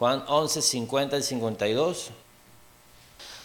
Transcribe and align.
Juan 0.00 0.24
11, 0.26 0.62
50 0.62 1.16
al 1.16 1.22
52. 1.22 2.08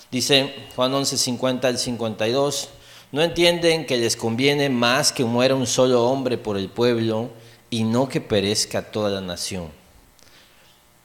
Dice 0.10 0.56
Juan 0.74 0.94
11, 0.94 1.18
50 1.18 1.68
al 1.68 1.78
52. 1.78 2.70
No 3.12 3.22
entienden 3.22 3.86
que 3.86 3.98
les 3.98 4.16
conviene 4.16 4.70
más 4.70 5.12
que 5.12 5.26
muera 5.26 5.54
un 5.54 5.68
solo 5.68 6.06
hombre 6.06 6.38
por 6.38 6.56
el 6.58 6.70
pueblo 6.70 7.30
y 7.70 7.84
no 7.84 8.08
que 8.08 8.22
perezca 8.22 8.90
toda 8.90 9.10
la 9.10 9.20
nación. 9.20 9.68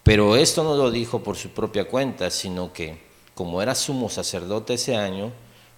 Pero 0.04 0.36
esto 0.36 0.62
no 0.62 0.76
lo 0.76 0.92
dijo 0.92 1.24
por 1.24 1.36
su 1.36 1.48
propia 1.48 1.88
cuenta, 1.88 2.30
sino 2.30 2.72
que, 2.72 3.00
como 3.34 3.60
era 3.60 3.74
sumo 3.74 4.08
sacerdote 4.08 4.74
ese 4.74 4.94
año, 4.94 5.32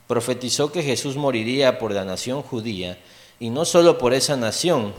profetizó 0.06 0.70
que 0.70 0.82
Jesús 0.82 1.16
moriría 1.16 1.78
por 1.78 1.92
la 1.92 2.04
nación 2.04 2.42
judía, 2.42 2.98
y 3.40 3.48
no 3.48 3.64
solo 3.64 3.96
por 3.96 4.12
esa 4.12 4.36
nación, 4.36 4.92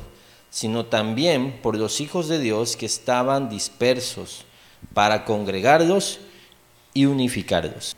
sino 0.49 0.87
también 0.87 1.59
por 1.61 1.77
los 1.77 2.01
hijos 2.01 2.27
de 2.27 2.39
Dios 2.39 2.75
que 2.75 2.87
estaban 2.87 3.49
dispersos, 3.49 4.45
para 4.93 5.25
congregarlos 5.25 6.19
y 6.93 7.05
unificarlos. 7.05 7.95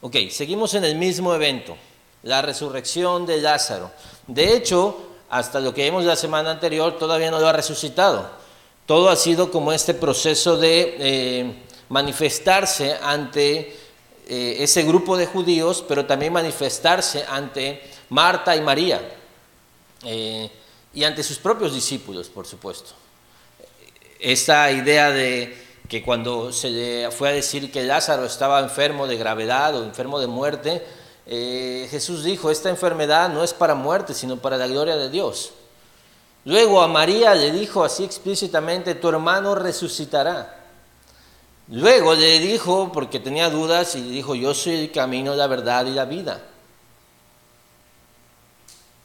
Ok, 0.00 0.16
seguimos 0.30 0.74
en 0.74 0.84
el 0.84 0.96
mismo 0.96 1.34
evento, 1.34 1.76
la 2.22 2.42
resurrección 2.42 3.26
de 3.26 3.40
Lázaro. 3.40 3.90
De 4.26 4.54
hecho, 4.54 5.10
hasta 5.28 5.60
lo 5.60 5.74
que 5.74 5.84
vimos 5.84 6.04
la 6.04 6.16
semana 6.16 6.50
anterior, 6.50 6.98
todavía 6.98 7.30
no 7.30 7.38
lo 7.38 7.48
ha 7.48 7.52
resucitado. 7.52 8.30
Todo 8.86 9.08
ha 9.10 9.16
sido 9.16 9.50
como 9.50 9.72
este 9.72 9.94
proceso 9.94 10.56
de 10.56 10.96
eh, 10.98 11.54
manifestarse 11.88 12.96
ante 13.02 13.76
eh, 14.26 14.56
ese 14.60 14.82
grupo 14.84 15.16
de 15.16 15.26
judíos, 15.26 15.84
pero 15.86 16.06
también 16.06 16.32
manifestarse 16.32 17.24
ante 17.28 17.82
Marta 18.08 18.56
y 18.56 18.60
María 18.60 19.00
eh, 20.04 20.50
y 20.92 21.04
ante 21.04 21.22
sus 21.22 21.38
propios 21.38 21.74
discípulos, 21.74 22.28
por 22.28 22.46
supuesto. 22.46 22.92
Esta 24.18 24.70
idea 24.72 25.10
de 25.10 25.69
que 25.90 26.04
cuando 26.04 26.52
se 26.52 26.70
le 26.70 27.10
fue 27.10 27.30
a 27.30 27.32
decir 27.32 27.72
que 27.72 27.82
Lázaro 27.82 28.24
estaba 28.24 28.60
enfermo 28.60 29.08
de 29.08 29.16
gravedad 29.16 29.74
o 29.74 29.82
enfermo 29.82 30.20
de 30.20 30.28
muerte, 30.28 30.86
eh, 31.26 31.88
Jesús 31.90 32.22
dijo, 32.22 32.48
esta 32.52 32.70
enfermedad 32.70 33.28
no 33.28 33.42
es 33.42 33.52
para 33.52 33.74
muerte, 33.74 34.14
sino 34.14 34.36
para 34.36 34.56
la 34.56 34.68
gloria 34.68 34.94
de 34.94 35.10
Dios. 35.10 35.50
Luego 36.44 36.80
a 36.80 36.86
María 36.86 37.34
le 37.34 37.50
dijo 37.50 37.82
así 37.82 38.04
explícitamente, 38.04 38.94
tu 38.94 39.08
hermano 39.08 39.56
resucitará. 39.56 40.64
Luego 41.66 42.14
le 42.14 42.38
dijo, 42.38 42.92
porque 42.92 43.18
tenía 43.18 43.50
dudas, 43.50 43.96
y 43.96 44.00
dijo, 44.00 44.36
yo 44.36 44.54
soy 44.54 44.74
el 44.76 44.92
camino, 44.92 45.34
la 45.34 45.48
verdad 45.48 45.86
y 45.86 45.90
la 45.90 46.04
vida. 46.04 46.40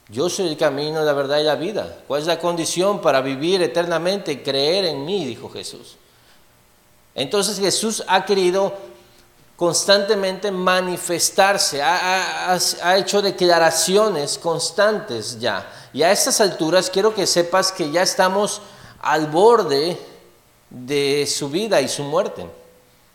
Yo 0.08 0.28
soy 0.28 0.46
el 0.46 0.56
camino, 0.56 1.02
la 1.02 1.14
verdad 1.14 1.40
y 1.40 1.42
la 1.42 1.56
vida. 1.56 1.98
¿Cuál 2.06 2.20
es 2.20 2.28
la 2.28 2.38
condición 2.38 3.00
para 3.00 3.22
vivir 3.22 3.60
eternamente? 3.60 4.40
Creer 4.44 4.84
en 4.84 5.04
mí, 5.04 5.24
dijo 5.24 5.48
Jesús. 5.48 5.96
Entonces 7.16 7.58
Jesús 7.58 8.04
ha 8.06 8.24
querido 8.26 8.74
constantemente 9.56 10.50
manifestarse, 10.50 11.82
ha, 11.82 12.58
hecho 12.98 13.22
declaraciones 13.22 14.36
constantes 14.36 15.40
ya. 15.40 15.66
Y 15.94 16.02
a 16.02 16.12
estas 16.12 16.42
alturas 16.42 16.90
quiero 16.90 17.14
que 17.14 17.26
sepas 17.26 17.72
que 17.72 17.90
ya 17.90 18.02
estamos 18.02 18.60
al 19.00 19.28
borde 19.28 19.98
de 20.68 21.26
su 21.26 21.48
vida 21.48 21.80
y 21.80 21.88
su 21.88 22.04
muerte. 22.04 22.46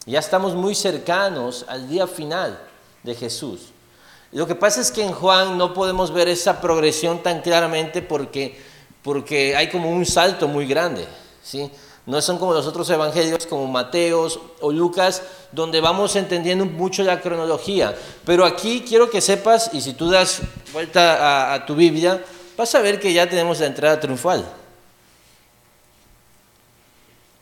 Ya 0.08 0.18
estamos 0.18 0.56
muy 0.56 0.74
cercanos 0.74 1.64
al 1.68 1.88
día 1.88 2.08
final 2.08 2.60
de 3.04 3.14
Jesús. 3.14 3.68
Lo 4.32 4.48
que 4.48 4.56
pasa 4.56 4.82
es 4.82 4.90
que 4.90 5.04
en 5.04 5.14
Juan 5.14 5.60
no 5.60 5.76
podemos 5.76 6.12
ver 6.12 6.28
esa 6.28 6.60
progresión 6.60 7.22
tan 7.22 7.42
claramente 7.42 8.02
porque, 8.02 8.60
porque 9.04 9.56
hay 9.56 9.70
como 9.70 9.92
un 9.92 10.08
salto 10.08 10.48
muy 10.48 10.66
grande. 10.66 11.06
¿sí? 11.44 11.70
No 12.06 12.20
son 12.22 12.40
como 12.40 12.54
los 12.54 12.66
otros 12.66 12.90
evangelios, 12.90 13.46
como 13.46 13.68
Mateos 13.68 14.40
o 14.60 14.72
Lucas, 14.72 15.22
donde 15.52 15.82
vamos 15.82 16.16
entendiendo 16.16 16.66
mucho 16.66 17.04
la 17.04 17.22
cronología. 17.22 17.96
Pero 18.26 18.44
aquí 18.46 18.84
quiero 18.88 19.10
que 19.10 19.22
sepas, 19.22 19.70
y 19.74 19.82
si 19.82 19.94
tú 19.94 20.10
das 20.10 20.42
vuelta 20.74 21.54
a, 21.54 21.66
tu 21.66 21.76
Biblia, 21.76 22.24
vas 22.58 22.74
a 22.74 22.81
ver 22.81 23.00
que 23.00 23.14
ya 23.14 23.30
tenemos 23.30 23.59
la 23.59 23.68
entrada 23.68 24.00
triunfal. 24.00 24.44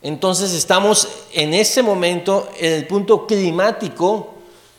Entonces 0.02 0.52
estamos 0.52 1.08
en 1.32 1.54
este 1.54 1.82
momento 1.82 2.48
en 2.58 2.72
el 2.72 2.86
punto 2.86 3.26
climático 3.26 4.34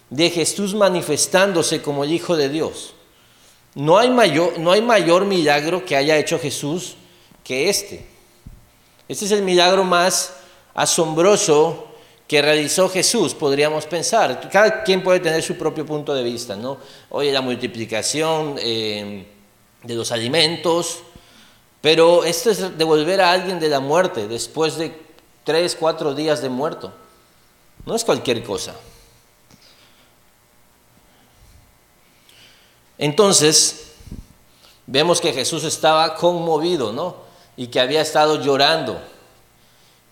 de 0.10 0.30
Jesús 0.30 0.76
manifestándose 0.76 1.82
como 1.82 2.04
el 2.04 2.12
Hijo 2.12 2.36
de 2.36 2.50
Dios. 2.50 2.94
No 3.74 3.98
hay 3.98 4.10
mayor, 4.10 4.60
no 4.60 4.72
hay 4.72 4.82
mayor 4.82 5.26
milagro 5.26 5.86
que 5.86 5.96
haya 5.96 6.18
hecho 6.18 6.38
Jesús 6.38 6.96
que 7.44 7.70
este. 7.70 8.11
Este 9.12 9.26
es 9.26 9.32
el 9.32 9.42
milagro 9.42 9.84
más 9.84 10.36
asombroso 10.74 11.86
que 12.30 12.42
realizó 12.42 12.88
Jesús, 12.88 13.34
podríamos 13.34 13.86
pensar. 13.86 14.50
Cada 14.50 14.84
quien 14.84 15.04
puede 15.04 15.20
tener 15.20 15.44
su 15.44 15.58
propio 15.58 15.86
punto 15.86 16.14
de 16.14 16.24
vista, 16.24 16.56
¿no? 16.56 16.78
Oye, 17.10 17.30
la 17.34 17.42
multiplicación 17.42 18.56
eh, 18.58 19.28
de 19.84 19.96
los 19.96 20.14
alimentos, 20.14 21.00
pero 21.82 22.24
esto 22.24 22.52
es 22.52 22.78
devolver 22.78 23.20
a 23.20 23.34
alguien 23.34 23.60
de 23.60 23.68
la 23.68 23.82
muerte 23.82 24.30
después 24.30 24.78
de 24.78 24.98
tres, 25.44 25.76
cuatro 25.78 26.16
días 26.16 26.42
de 26.42 26.48
muerto. 26.48 26.94
No 27.86 27.96
es 27.96 28.06
cualquier 28.06 28.42
cosa. 28.46 28.76
Entonces, 32.98 33.88
vemos 34.88 35.20
que 35.20 35.34
Jesús 35.34 35.66
estaba 35.66 36.16
conmovido, 36.16 36.94
¿no? 36.94 37.30
Y 37.58 37.68
que 37.68 37.80
había 37.80 38.02
estado 38.02 38.42
llorando 38.42 39.02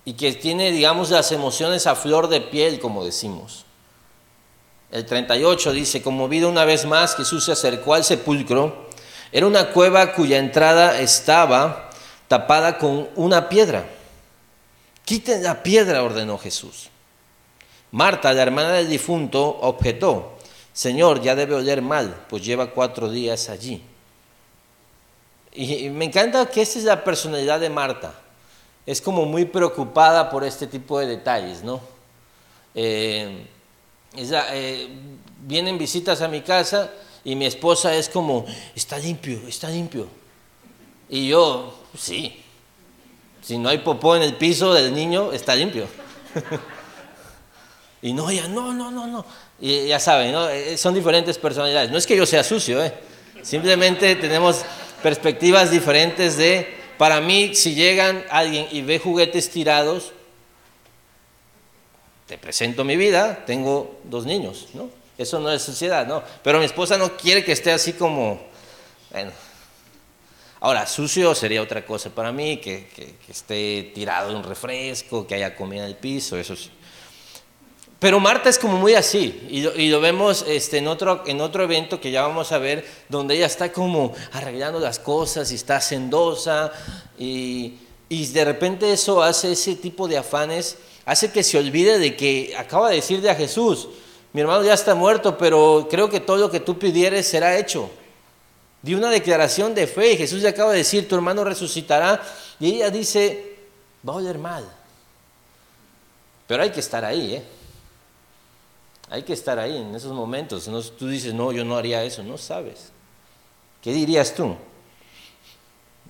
y 0.06 0.14
que 0.14 0.34
tiene, 0.34 0.72
digamos, 0.72 1.10
las 1.10 1.32
emociones 1.32 1.86
a 1.88 1.96
flor 1.96 2.30
de 2.30 2.42
piel, 2.42 2.80
como 2.80 3.06
decimos. 3.06 3.66
El 4.92 5.06
38 5.06 5.72
dice, 5.72 6.02
conmovido 6.02 6.50
una 6.50 6.66
vez 6.66 6.86
más, 6.86 7.16
Jesús 7.16 7.46
se 7.46 7.52
acercó 7.52 7.94
al 7.94 8.04
sepulcro. 8.04 8.90
Era 9.32 9.46
una 9.46 9.70
cueva 9.70 10.14
cuya 10.14 10.38
entrada 10.38 11.00
estaba 11.00 11.92
tapada 12.28 12.78
con 12.78 13.10
una 13.16 13.50
piedra. 13.50 13.86
Quiten 15.06 15.44
la 15.44 15.62
piedra, 15.62 16.02
ordenó 16.02 16.38
Jesús. 16.38 16.90
Marta, 17.92 18.34
la 18.34 18.44
hermana 18.44 18.72
del 18.72 18.90
difunto, 18.90 19.60
objetó, 19.62 20.38
Señor, 20.74 21.22
ya 21.22 21.36
debe 21.36 21.56
oler 21.56 21.82
mal, 21.82 22.26
pues 22.30 22.44
lleva 22.44 22.72
cuatro 22.72 23.10
días 23.10 23.50
allí. 23.50 23.84
Y 25.54 25.90
me 25.90 26.06
encanta 26.06 26.46
que 26.46 26.62
esta 26.62 26.80
es 26.80 26.86
la 26.86 27.04
personalidad 27.04 27.60
de 27.60 27.70
Marta. 27.70 28.14
Es 28.86 29.02
como 29.02 29.26
muy 29.26 29.46
preocupada 29.46 30.30
por 30.30 30.44
este 30.44 30.68
tipo 30.68 31.00
de 31.00 31.08
detalles, 31.08 31.64
¿no? 31.64 31.82
Eh, 32.76 33.46
eh, 34.16 34.90
vienen 35.42 35.78
visitas 35.78 36.22
a 36.22 36.28
mi 36.28 36.42
casa 36.42 36.92
y 37.24 37.36
mi 37.36 37.46
esposa 37.46 37.94
es 37.96 38.10
como, 38.10 38.46
está 38.76 38.98
limpio, 38.98 39.42
está 39.48 39.70
limpio. 39.70 40.08
Y 41.10 41.28
yo, 41.28 41.74
sí, 41.98 42.44
si 43.42 43.58
no 43.58 43.70
hay 43.70 43.80
popó 43.80 44.16
en 44.16 44.24
el 44.24 44.36
piso 44.36 44.74
del 44.74 44.94
niño, 44.94 45.31
está 45.31 45.56
limpio. 45.56 45.88
y 48.02 48.14
no, 48.14 48.30
ella, 48.30 48.48
no, 48.48 48.74
no, 48.74 48.92
no, 48.92 49.08
no. 49.08 49.26
Y 49.60 49.88
ya 49.88 50.00
saben, 50.00 50.31
¿no? 50.31 50.48
Eh, 50.50 50.78
son 50.78 50.94
diferentes 50.94 51.38
personalidades. 51.38 51.92
No 51.92 51.98
es 51.98 52.08
que 52.08 52.16
yo 52.16 52.26
sea 52.26 52.44
sucio, 52.44 52.84
¿eh? 52.84 52.94
Simplemente 53.42 54.16
tenemos 54.16 54.64
perspectivas 55.02 55.72
diferentes 55.72 56.38
de, 56.38 56.68
para 56.98 57.22
mí, 57.22 57.56
si 57.56 57.76
llegan 57.76 58.26
alguien 58.30 58.68
y 58.72 58.82
ve 58.82 59.00
juguetes 59.00 59.50
tirados, 59.50 60.14
te 62.28 62.38
presento 62.38 62.84
mi 62.84 62.96
vida, 62.96 63.44
tengo 63.46 64.00
dos 64.04 64.26
niños, 64.26 64.68
¿no? 64.74 64.90
Eso 65.18 65.40
no 65.40 65.52
es 65.52 65.62
sociedad, 65.62 66.08
¿no? 66.08 66.24
Pero 66.44 66.60
mi 66.60 66.66
esposa 66.66 66.98
no 66.98 67.18
quiere 67.18 67.44
que 67.44 67.52
esté 67.52 67.72
así 67.72 67.94
como, 67.94 68.40
bueno. 69.12 69.32
Ahora, 70.62 70.86
sucio 70.86 71.34
sería 71.36 71.62
otra 71.62 71.86
cosa 71.86 72.10
para 72.10 72.31
mí, 72.31 72.58
que, 72.58 72.88
que, 72.94 73.16
que 73.26 73.31
esté 73.31 73.92
tirado 73.96 74.36
un 74.36 74.44
refresco, 74.44 75.26
que 75.26 75.36
haya 75.36 75.56
comida 75.56 75.84
en 75.84 75.88
el 75.88 75.96
piso, 75.96 76.38
eso 76.38 76.56
sí. 76.56 76.70
Pero 78.00 78.22
Marta 78.22 78.48
es 78.48 78.57
como 78.57 78.78
muy 78.78 78.94
así, 78.94 79.46
y 79.50 79.90
lo, 79.90 80.00
vemos 80.00 80.46
este, 80.48 80.78
en, 80.78 80.88
otro, 80.88 81.24
en 81.28 81.42
otro 81.42 81.66
evento 81.66 82.00
que 82.00 82.12
ya 82.12 82.22
vamos 82.22 82.54
a 82.54 82.57
ver, 82.57 82.88
donde 83.10 83.36
ella 83.36 83.46
está 83.46 83.74
como 83.74 84.13
arreglando 84.31 84.80
las 84.80 85.00
cosas 85.00 85.51
y 85.51 85.56
está 85.56 85.75
hacendosa, 85.75 86.72
y, 87.18 87.74
y 88.07 88.25
de 88.28 88.46
repente 88.46 88.94
eso 88.94 89.22
hace 89.22 89.51
ese 89.51 89.75
tipo 89.75 90.07
de 90.07 90.18
afanes, 90.18 90.78
hace 91.06 91.30
que 91.30 91.44
se 91.44 91.57
olvide 91.57 92.00
de 92.00 92.16
que 92.16 92.56
acaba 92.57 92.90
de 92.90 92.96
decirle 92.96 93.30
a 93.30 93.36
Jesús, 93.36 93.90
mi 94.31 94.40
hermano 94.40 94.63
ya 94.63 94.75
está 94.75 94.96
muerto, 94.96 95.38
pero 95.38 95.90
creo 95.92 96.10
que 96.10 96.22
todo 96.22 96.38
lo 96.38 96.50
que 96.50 96.62
tú 96.62 96.80
pidieres 96.80 97.28
será 97.28 97.57
hecho. 97.57 97.90
Dio 98.81 98.98
una 98.98 99.10
declaración 99.10 99.75
de 99.75 99.88
fe 99.88 100.13
y 100.13 100.18
Jesús 100.18 100.42
le 100.42 100.48
acaba 100.48 100.72
de 100.72 100.78
decir, 100.78 101.06
tu 101.06 101.16
hermano 101.16 101.44
resucitará, 101.44 102.22
y 102.62 102.75
ella 102.75 102.90
dice, 102.92 103.57
va 104.07 104.13
a 104.13 104.18
oler 104.18 104.38
mal. 104.38 104.66
Pero 106.48 106.63
hay 106.63 106.69
que 106.69 106.80
estar 106.80 107.04
ahí, 107.04 107.36
¿eh? 107.36 107.59
Hay 109.10 109.24
que 109.24 109.34
estar 109.34 109.58
ahí 109.58 109.78
en 109.78 109.96
esos 109.96 110.14
momentos. 110.14 110.70
Tú 110.98 111.08
dices, 111.08 111.34
no, 111.34 111.52
yo 111.52 111.66
no 111.66 111.78
haría 111.78 112.04
eso, 112.04 112.24
no 112.24 112.38
sabes. 112.38 112.92
¿Qué 113.82 113.92
dirías 113.92 114.36
tú? 114.36 114.56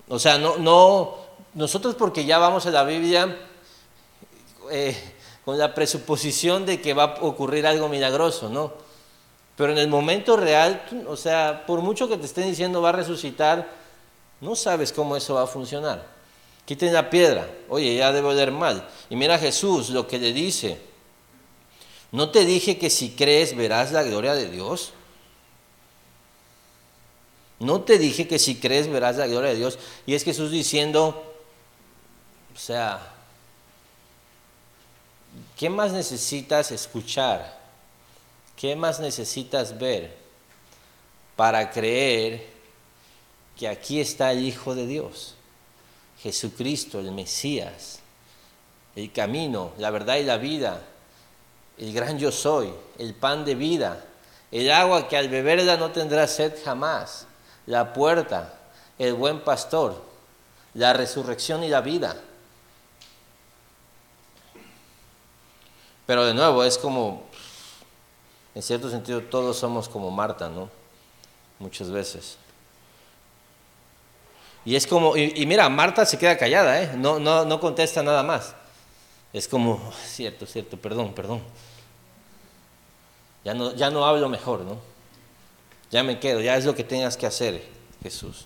O 0.08 0.20
sea, 0.20 0.38
no, 0.38 0.58
no, 0.58 1.16
nosotros 1.54 1.96
porque 1.96 2.26
ya 2.26 2.40
vamos 2.40 2.66
a 2.66 2.72
la 2.72 2.84
Biblia, 2.84 3.38
eh, 4.72 4.96
con 5.46 5.58
la 5.58 5.74
presuposición 5.74 6.66
de 6.66 6.82
que 6.82 6.94
va 6.94 7.04
a 7.04 7.22
ocurrir 7.22 7.66
algo 7.66 7.88
milagroso, 7.90 8.50
¿no? 8.50 8.74
Pero 9.56 9.72
en 9.72 9.78
el 9.78 9.88
momento 9.88 10.38
real, 10.38 10.84
o 11.08 11.16
sea, 11.16 11.66
por 11.66 11.82
mucho 11.82 12.08
que 12.08 12.18
te 12.18 12.26
estén 12.26 12.48
diciendo 12.48 12.82
va 12.82 12.90
a 12.90 12.94
resucitar, 12.94 13.70
no 14.42 14.56
sabes 14.56 14.94
cómo 14.94 15.16
eso 15.16 15.36
va 15.36 15.44
a 15.44 15.48
funcionar. 15.48 16.06
Quiten 16.66 16.94
la 16.94 17.10
piedra, 17.10 17.48
oye, 17.68 17.96
ya 17.96 18.12
debe 18.12 18.30
oler 18.30 18.52
mal. 18.52 18.88
Y 19.10 19.16
mira 19.16 19.38
Jesús 19.38 19.90
lo 19.90 20.08
que 20.08 20.20
le 20.20 20.34
dice, 20.34 20.80
¿no 22.12 22.32
te 22.32 22.46
dije 22.46 22.78
que 22.78 22.90
si 22.90 23.12
crees 23.12 23.56
verás 23.56 23.92
la 23.92 24.04
gloria 24.04 24.34
de 24.34 24.50
Dios? 24.50 24.94
No 27.60 27.82
te 27.82 27.98
dije 27.98 28.28
que 28.28 28.40
si 28.40 28.56
crees 28.56 28.88
verás 28.88 29.18
la 29.18 29.28
gloria 29.28 29.50
de 29.50 29.58
Dios. 29.58 29.80
Y 30.06 30.16
es 30.16 30.24
Jesús 30.24 30.52
diciendo, 30.52 31.36
o 32.56 32.58
sea, 32.58 33.16
¿Qué 35.58 35.70
más 35.70 35.92
necesitas 35.92 36.72
escuchar? 36.72 37.60
¿Qué 38.56 38.76
más 38.76 39.00
necesitas 39.00 39.78
ver 39.78 40.16
para 41.36 41.72
creer 41.72 42.48
que 43.58 43.68
aquí 43.68 44.00
está 44.00 44.32
el 44.32 44.46
Hijo 44.46 44.76
de 44.76 44.88
Dios? 44.88 45.36
Jesucristo, 46.22 47.00
el 47.00 47.12
Mesías, 47.12 48.00
el 48.96 49.12
camino, 49.12 49.72
la 49.78 49.90
verdad 49.92 50.18
y 50.18 50.24
la 50.24 50.38
vida, 50.38 50.82
el 51.80 51.94
gran 51.94 52.20
yo 52.20 52.32
soy, 52.32 52.74
el 52.98 53.14
pan 53.16 53.46
de 53.46 53.56
vida, 53.56 54.06
el 54.52 54.72
agua 54.72 55.08
que 55.08 55.18
al 55.18 55.30
beberla 55.30 55.78
no 55.78 55.92
tendrá 55.92 56.28
sed 56.28 56.54
jamás, 56.64 57.26
la 57.66 57.94
puerta, 57.94 58.54
el 58.98 59.14
buen 59.14 59.42
pastor, 59.42 60.04
la 60.74 60.94
resurrección 60.94 61.64
y 61.64 61.70
la 61.70 61.82
vida. 61.82 62.16
Pero 66.06 66.26
de 66.26 66.34
nuevo, 66.34 66.64
es 66.64 66.78
como, 66.78 67.24
en 68.56 68.64
cierto 68.64 68.90
sentido, 68.90 69.22
todos 69.22 69.58
somos 69.58 69.88
como 69.88 70.10
Marta, 70.10 70.50
¿no? 70.50 70.70
Muchas 71.60 71.92
veces. 71.92 72.38
Y 74.66 74.76
es 74.76 74.86
como, 74.88 75.16
y, 75.16 75.46
mira, 75.46 75.70
Marta 75.70 76.06
se 76.06 76.18
queda 76.18 76.38
callada, 76.38 76.82
¿eh? 76.82 76.92
No, 76.96 77.20
no, 77.20 77.46
no 77.46 77.60
contesta 77.60 78.04
nada 78.04 78.24
más. 78.24 78.56
Es 79.32 79.48
como, 79.48 79.94
cierto, 80.06 80.46
cierto, 80.46 80.78
perdón, 80.78 81.14
perdón. 81.14 81.42
Ya 83.76 83.90
no, 83.90 84.06
hablo 84.06 84.30
mejor, 84.30 84.62
¿no? 84.62 84.78
Ya 85.92 86.04
me 86.04 86.20
quedo, 86.20 86.42
ya 86.42 86.56
es 86.56 86.66
lo 86.66 86.76
que 86.76 86.84
tengas 86.84 87.18
que 87.18 87.26
hacer, 87.26 87.66
Jesús. 88.04 88.46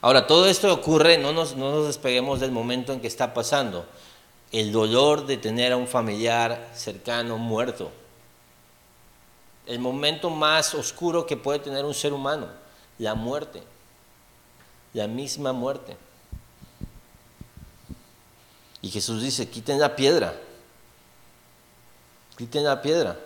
Ahora, 0.00 0.26
todo 0.26 0.46
esto 0.46 0.72
ocurre, 0.72 1.18
no 1.18 1.32
nos, 1.32 1.56
no 1.56 1.70
nos 1.70 1.86
despeguemos 1.86 2.40
del 2.40 2.52
momento 2.52 2.92
en 2.92 3.00
que 3.00 3.06
está 3.06 3.34
pasando 3.34 3.86
el 4.52 4.72
dolor 4.72 5.26
de 5.26 5.36
tener 5.36 5.72
a 5.72 5.76
un 5.76 5.86
familiar 5.86 6.70
cercano 6.74 7.36
muerto. 7.36 7.90
El 9.66 9.78
momento 9.78 10.30
más 10.30 10.74
oscuro 10.74 11.26
que 11.26 11.36
puede 11.36 11.58
tener 11.58 11.84
un 11.84 11.94
ser 11.94 12.12
humano, 12.12 12.48
la 12.98 13.14
muerte, 13.14 13.62
la 14.94 15.06
misma 15.06 15.52
muerte. 15.52 15.96
Y 18.82 18.90
Jesús 18.90 19.22
dice, 19.22 19.48
quiten 19.48 19.78
la 19.78 19.94
piedra, 19.94 20.34
quiten 22.40 22.64
la 22.64 22.80
piedra. 22.80 23.18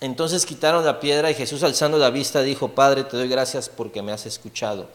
Entonces 0.00 0.44
quitaron 0.44 0.84
la 0.84 0.98
piedra 0.98 1.30
y 1.30 1.34
Jesús 1.34 1.62
alzando 1.62 1.96
la 1.98 2.10
vista 2.10 2.42
dijo, 2.42 2.68
Padre, 2.68 3.04
te 3.04 3.16
doy 3.16 3.28
gracias 3.28 3.68
porque 3.68 4.02
me 4.02 4.10
has 4.10 4.26
escuchado 4.26 4.88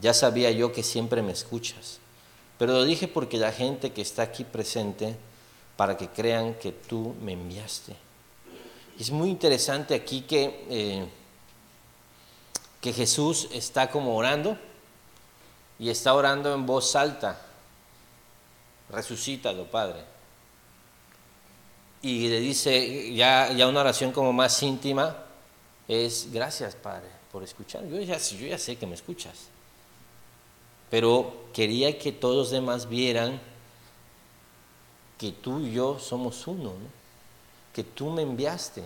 ya 0.00 0.12
sabía 0.12 0.50
yo 0.50 0.72
que 0.72 0.82
siempre 0.82 1.22
me 1.22 1.32
escuchas, 1.32 1.98
pero 2.58 2.72
lo 2.72 2.84
dije 2.84 3.08
porque 3.08 3.38
la 3.38 3.52
gente 3.52 3.92
que 3.92 4.02
está 4.02 4.22
aquí 4.22 4.44
presente, 4.44 5.16
para 5.76 5.96
que 5.96 6.08
crean 6.08 6.54
que 6.54 6.70
tú 6.70 7.14
me 7.20 7.32
enviaste. 7.32 7.96
Es 8.98 9.10
muy 9.10 9.28
interesante 9.28 9.94
aquí 9.94 10.20
que, 10.20 10.64
eh, 10.70 11.08
que 12.80 12.92
Jesús 12.92 13.48
está 13.52 13.90
como 13.90 14.16
orando 14.16 14.56
y 15.80 15.90
está 15.90 16.14
orando 16.14 16.54
en 16.54 16.64
voz 16.64 16.94
alta. 16.94 17.43
Resucítalo, 18.94 19.70
Padre. 19.70 20.02
Y 22.02 22.28
le 22.28 22.40
dice, 22.40 23.14
ya, 23.14 23.52
ya 23.52 23.66
una 23.66 23.80
oración 23.80 24.12
como 24.12 24.32
más 24.32 24.62
íntima, 24.62 25.16
es 25.88 26.28
gracias, 26.32 26.74
Padre, 26.74 27.08
por 27.32 27.42
escuchar. 27.42 27.86
Yo 27.86 28.00
ya, 28.00 28.18
yo 28.18 28.46
ya 28.46 28.58
sé 28.58 28.76
que 28.76 28.86
me 28.86 28.94
escuchas 28.94 29.48
pero 30.94 31.48
quería 31.52 31.98
que 31.98 32.12
todos 32.12 32.36
los 32.36 32.50
demás 32.52 32.88
vieran 32.88 33.40
que 35.18 35.32
tú 35.32 35.58
y 35.58 35.72
yo 35.72 35.98
somos 35.98 36.46
uno, 36.46 36.72
que 37.72 37.82
tú 37.82 38.10
me 38.10 38.22
enviaste, 38.22 38.84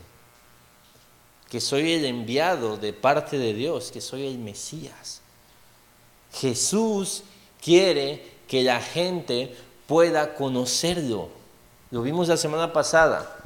que 1.51 1.61
soy 1.61 1.93
el 1.93 2.07
enviado 2.07 2.79
de 2.79 2.95
parte 2.95 3.37
de 3.37 3.53
Dios, 3.53 3.91
que 3.91 4.01
soy 4.01 4.27
el 4.27 4.39
Mesías. 4.39 5.21
Jesús 6.33 7.25
quiere 7.63 8.39
que 8.49 8.63
la 8.63 8.81
gente 8.81 9.55
pueda 9.89 10.37
conocerlo. 10.37 11.31
Lo 11.91 12.03
vimos 12.03 12.29
la 12.29 12.37
semana 12.37 12.73
pasada, 12.73 13.37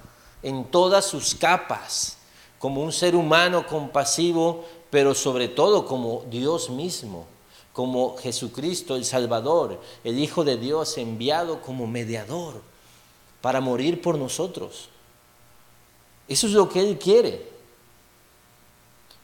en 0.43 0.65
todas 0.65 1.07
sus 1.07 1.35
capas, 1.35 2.19
como 2.59 2.83
un 2.83 2.93
ser 2.93 3.17
humano 3.17 3.67
compasivo, 3.67 4.67
pero 4.91 5.15
sobre 5.15 5.49
todo 5.49 5.87
como 5.87 6.25
Dios 6.29 6.69
mismo 6.69 7.27
como 7.73 8.17
Jesucristo 8.19 8.97
el 8.97 9.05
Salvador, 9.05 9.81
el 10.05 10.19
Hijo 10.19 10.45
de 10.45 10.57
Dios 10.57 10.99
enviado 10.99 11.63
como 11.63 11.87
mediador 11.87 12.61
para 13.41 13.61
morir 13.61 14.01
por 14.03 14.19
nosotros. 14.19 14.89
Eso 16.29 16.47
es 16.47 16.53
lo 16.53 16.69
que 16.69 16.81
Él 16.81 16.99
quiere. 16.99 17.51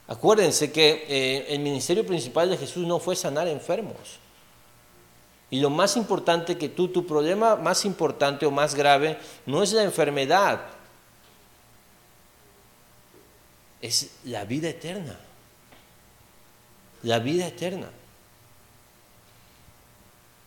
Acuérdense 0.08 0.72
que 0.72 1.04
eh, 1.08 1.46
el 1.50 1.58
ministerio 1.60 2.06
principal 2.06 2.48
de 2.48 2.56
Jesús 2.56 2.86
no 2.86 2.98
fue 2.98 3.14
sanar 3.14 3.46
enfermos. 3.46 4.18
Y 5.50 5.60
lo 5.60 5.70
más 5.70 5.96
importante 5.96 6.58
que 6.58 6.68
tú, 6.68 6.88
tu 6.88 7.06
problema 7.06 7.56
más 7.56 7.84
importante 7.84 8.44
o 8.44 8.50
más 8.50 8.74
grave 8.74 9.18
no 9.46 9.62
es 9.62 9.72
la 9.72 9.82
enfermedad, 9.82 10.60
es 13.80 14.10
la 14.24 14.44
vida 14.44 14.68
eterna. 14.68 15.18
La 17.02 17.20
vida 17.20 17.46
eterna 17.46 17.88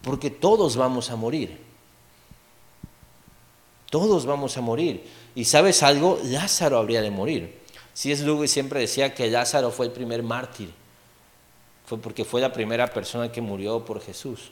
porque 0.03 0.29
todos 0.29 0.75
vamos 0.75 1.09
a 1.09 1.15
morir. 1.15 1.59
Todos 3.89 4.25
vamos 4.25 4.57
a 4.57 4.61
morir. 4.61 5.03
Y 5.35 5.45
sabes 5.45 5.83
algo, 5.83 6.19
Lázaro 6.23 6.77
habría 6.77 7.01
de 7.01 7.11
morir. 7.11 7.61
Si 7.93 8.11
es 8.11 8.21
Lugo 8.21 8.47
siempre 8.47 8.79
decía 8.79 9.13
que 9.13 9.29
Lázaro 9.29 9.69
fue 9.71 9.85
el 9.85 9.91
primer 9.91 10.23
mártir. 10.23 10.71
Fue 11.85 11.97
porque 11.97 12.25
fue 12.25 12.41
la 12.41 12.53
primera 12.53 12.87
persona 12.87 13.31
que 13.31 13.41
murió 13.41 13.83
por 13.83 14.01
Jesús. 14.01 14.51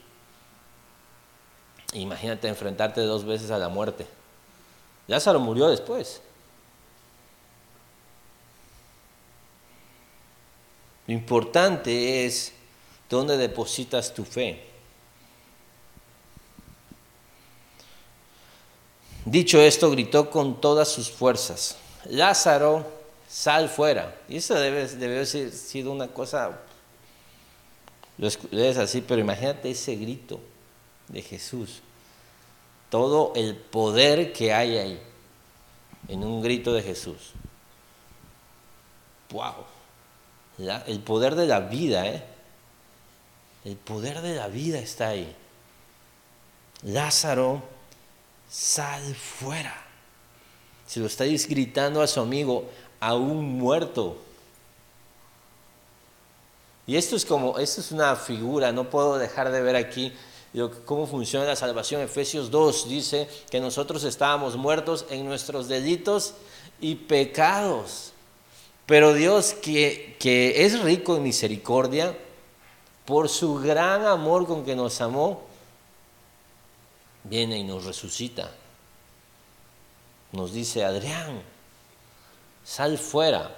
Imagínate 1.93 2.47
enfrentarte 2.47 3.01
dos 3.01 3.25
veces 3.25 3.49
a 3.51 3.57
la 3.57 3.69
muerte. 3.69 4.05
Lázaro 5.07 5.39
murió 5.39 5.67
después. 5.67 6.21
Lo 11.07 11.13
importante 11.13 12.25
es 12.25 12.53
dónde 13.09 13.37
depositas 13.37 14.13
tu 14.13 14.23
fe. 14.23 14.63
Dicho 19.25 19.59
esto, 19.59 19.89
gritó 19.89 20.29
con 20.29 20.61
todas 20.61 20.87
sus 20.87 21.09
fuerzas, 21.09 21.77
Lázaro, 22.05 22.85
sal 23.27 23.69
fuera. 23.69 24.15
Y 24.27 24.37
eso 24.37 24.55
debe, 24.55 24.87
debe 24.87 25.15
haber 25.15 25.27
sido 25.27 25.91
una 25.91 26.07
cosa, 26.07 26.59
lo 28.17 28.27
es 28.27 28.77
así, 28.77 29.01
pero 29.01 29.21
imagínate 29.21 29.71
ese 29.71 29.95
grito 29.95 30.39
de 31.09 31.21
Jesús. 31.21 31.81
Todo 32.89 33.33
el 33.35 33.55
poder 33.55 34.33
que 34.33 34.53
hay 34.53 34.77
ahí, 34.77 35.01
en 36.07 36.23
un 36.23 36.41
grito 36.41 36.73
de 36.73 36.81
Jesús. 36.81 37.33
¡Wow! 39.31 39.65
el 40.87 40.99
poder 40.99 41.35
de 41.35 41.47
la 41.47 41.61
vida, 41.61 42.05
¿eh? 42.05 42.21
El 43.63 43.77
poder 43.77 44.21
de 44.21 44.35
la 44.35 44.47
vida 44.47 44.79
está 44.79 45.09
ahí. 45.09 45.33
Lázaro 46.83 47.61
sal 48.49 49.15
fuera. 49.15 49.85
Se 50.87 50.99
lo 50.99 51.05
estáis 51.05 51.47
gritando 51.47 52.01
a 52.01 52.07
su 52.07 52.19
amigo, 52.19 52.69
aún 52.99 53.57
muerto. 53.57 54.17
Y 56.87 56.97
esto 56.97 57.15
es 57.15 57.25
como, 57.25 57.59
esto 57.59 57.81
es 57.81 57.91
una 57.91 58.15
figura, 58.15 58.71
no 58.71 58.89
puedo 58.89 59.17
dejar 59.17 59.51
de 59.51 59.61
ver 59.61 59.75
aquí 59.75 60.13
cómo 60.85 61.05
funciona 61.05 61.45
la 61.45 61.55
salvación. 61.55 62.01
Efesios 62.01 62.49
2 62.49 62.89
dice 62.89 63.29
que 63.49 63.59
nosotros 63.59 64.03
estábamos 64.03 64.55
muertos 64.55 65.05
en 65.09 65.25
nuestros 65.25 65.67
delitos 65.67 66.33
y 66.81 66.95
pecados. 66.95 68.13
Pero 68.85 69.13
Dios 69.13 69.53
que, 69.53 70.17
que 70.19 70.65
es 70.65 70.81
rico 70.81 71.15
en 71.15 71.23
misericordia, 71.23 72.17
por 73.05 73.29
su 73.29 73.55
gran 73.55 74.05
amor 74.05 74.47
con 74.47 74.63
que 74.63 74.75
nos 74.75 75.01
amó, 75.01 75.41
viene 77.23 77.57
y 77.57 77.63
nos 77.63 77.85
resucita. 77.85 78.51
Nos 80.31 80.53
dice, 80.53 80.83
Adrián, 80.83 81.41
sal 82.63 82.97
fuera. 82.97 83.55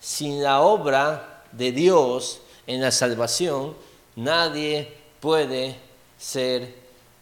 Sin 0.00 0.42
la 0.42 0.60
obra 0.60 1.42
de 1.50 1.72
Dios 1.72 2.40
en 2.66 2.80
la 2.80 2.92
salvación, 2.92 3.76
nadie 4.14 4.96
puede 5.20 5.87
ser 6.18 6.74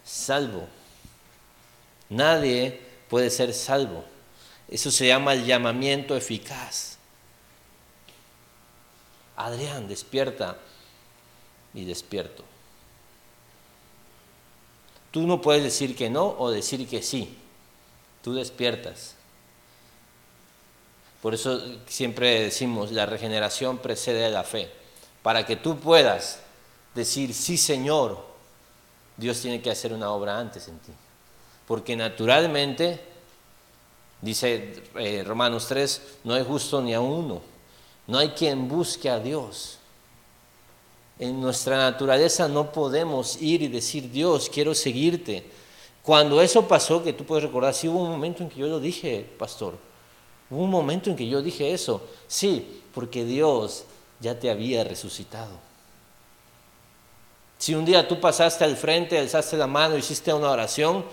salvo. 0.05 0.67
Nadie 2.09 2.81
puede 3.09 3.31
ser 3.31 3.53
salvo. 3.53 4.05
Eso 4.69 4.91
se 4.91 5.07
llama 5.07 5.35
el 5.35 5.45
llamamiento 5.45 6.17
eficaz. 6.17 6.97
Adrián, 9.37 9.87
despierta 9.87 10.57
y 11.75 11.85
despierto. 11.85 12.43
Tú 15.11 15.27
no 15.27 15.41
puedes 15.41 15.63
decir 15.63 15.95
que 15.95 16.11
no 16.11 16.37
o 16.39 16.51
decir 16.51 16.89
que 16.89 17.03
sí. 17.03 17.37
Tú 18.23 18.35
despiertas. 18.35 19.15
Por 21.23 21.35
eso 21.35 21.61
siempre 21.87 22.41
decimos, 22.43 22.93
la 22.93 23.07
regeneración 23.07 23.79
precede 23.79 24.25
a 24.25 24.31
la 24.31 24.45
fe. 24.45 24.71
Para 25.23 25.47
que 25.47 25.57
tú 25.57 25.79
puedas 25.79 26.41
decir, 26.95 27.35
sí 27.35 27.57
Señor, 27.57 28.26
Dios 29.17 29.41
tiene 29.41 29.63
que 29.63 29.71
hacer 29.71 29.93
una 29.93 30.11
obra 30.11 30.39
antes 30.39 30.69
en 30.69 30.79
ti. 30.79 30.93
Porque 31.67 31.97
naturalmente, 31.97 33.01
dice 34.21 34.83
eh, 34.97 35.25
Romanos 35.27 35.67
3, 35.69 36.03
no 36.25 36.35
hay 36.35 36.45
justo 36.45 36.81
ni 36.81 36.95
a 36.95 37.01
uno. 37.01 37.41
No 38.07 38.19
hay 38.19 38.31
quien 38.31 38.69
busque 38.69 39.11
a 39.11 39.19
Dios. 39.19 39.79
En 41.19 41.41
nuestra 41.41 41.79
naturaleza 41.79 42.47
no 42.47 42.71
podemos 42.71 43.41
ir 43.41 43.63
y 43.63 43.69
decir, 43.69 44.11
Dios, 44.11 44.51
quiero 44.51 44.75
seguirte. 44.75 45.45
Cuando 46.03 46.41
eso 46.41 46.69
pasó, 46.69 47.03
que 47.03 47.15
tú 47.15 47.25
puedes 47.25 47.43
recordar, 47.43 47.75
sí 47.75 47.89
hubo 47.89 48.03
un 48.03 48.11
momento 48.11 48.43
en 48.43 48.49
que 48.49 48.61
yo 48.61 48.69
lo 48.69 48.79
dije, 48.79 49.29
pastor. 49.39 49.75
Hubo 50.51 50.63
un 50.63 50.71
momento 50.71 51.11
en 51.11 51.17
que 51.17 51.27
yo 51.27 51.43
dije 51.43 51.73
eso. 51.73 52.03
Sí, 52.29 52.83
porque 52.95 53.25
Dios 53.25 53.85
ya 54.21 54.39
te 54.39 54.51
había 54.51 54.85
resucitado. 54.85 55.66
Si 57.59 57.75
un 57.75 57.85
día 57.85 58.07
tú 58.07 58.21
pasaste 58.21 58.65
al 58.65 58.77
frente, 58.77 59.19
alzaste 59.19 59.57
la 59.57 59.67
mano, 59.67 59.97
hiciste 59.97 60.33
una 60.33 60.51
oración, 60.51 61.05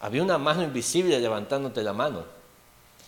había 0.00 0.22
una 0.22 0.38
mano 0.38 0.62
invisible 0.62 1.18
levantándote 1.18 1.82
la 1.82 1.92
mano. 1.92 2.24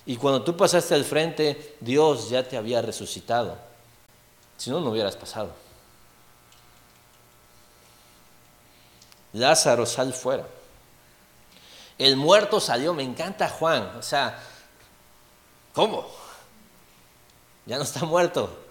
Y 0.07 0.17
cuando 0.17 0.43
tú 0.43 0.57
pasaste 0.57 0.95
al 0.95 1.05
frente, 1.05 1.77
Dios 1.81 2.31
ya 2.31 2.43
te 2.43 2.57
había 2.57 2.81
resucitado. 2.81 3.59
Si 4.57 4.71
no, 4.71 4.81
no 4.81 4.91
hubieras 4.91 5.17
pasado. 5.17 5.51
Lázaro, 9.33 9.85
sal 9.85 10.13
fuera. 10.13 10.47
El 11.99 12.17
muerto 12.17 12.61
salió, 12.61 12.95
me 12.95 13.03
encanta 13.03 13.49
Juan. 13.49 13.97
O 13.99 14.03
sea, 14.03 14.39
¿cómo? 15.75 16.07
Ya 17.67 17.77
no 17.77 17.83
está 17.83 18.05
muerto. 18.05 18.66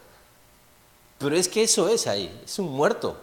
Pero 1.26 1.38
es 1.38 1.50
que 1.50 1.64
eso 1.64 1.90
es 1.90 2.06
ahí, 2.06 2.32
es 2.46 2.60
un 2.60 2.68
muerto. 2.68 3.18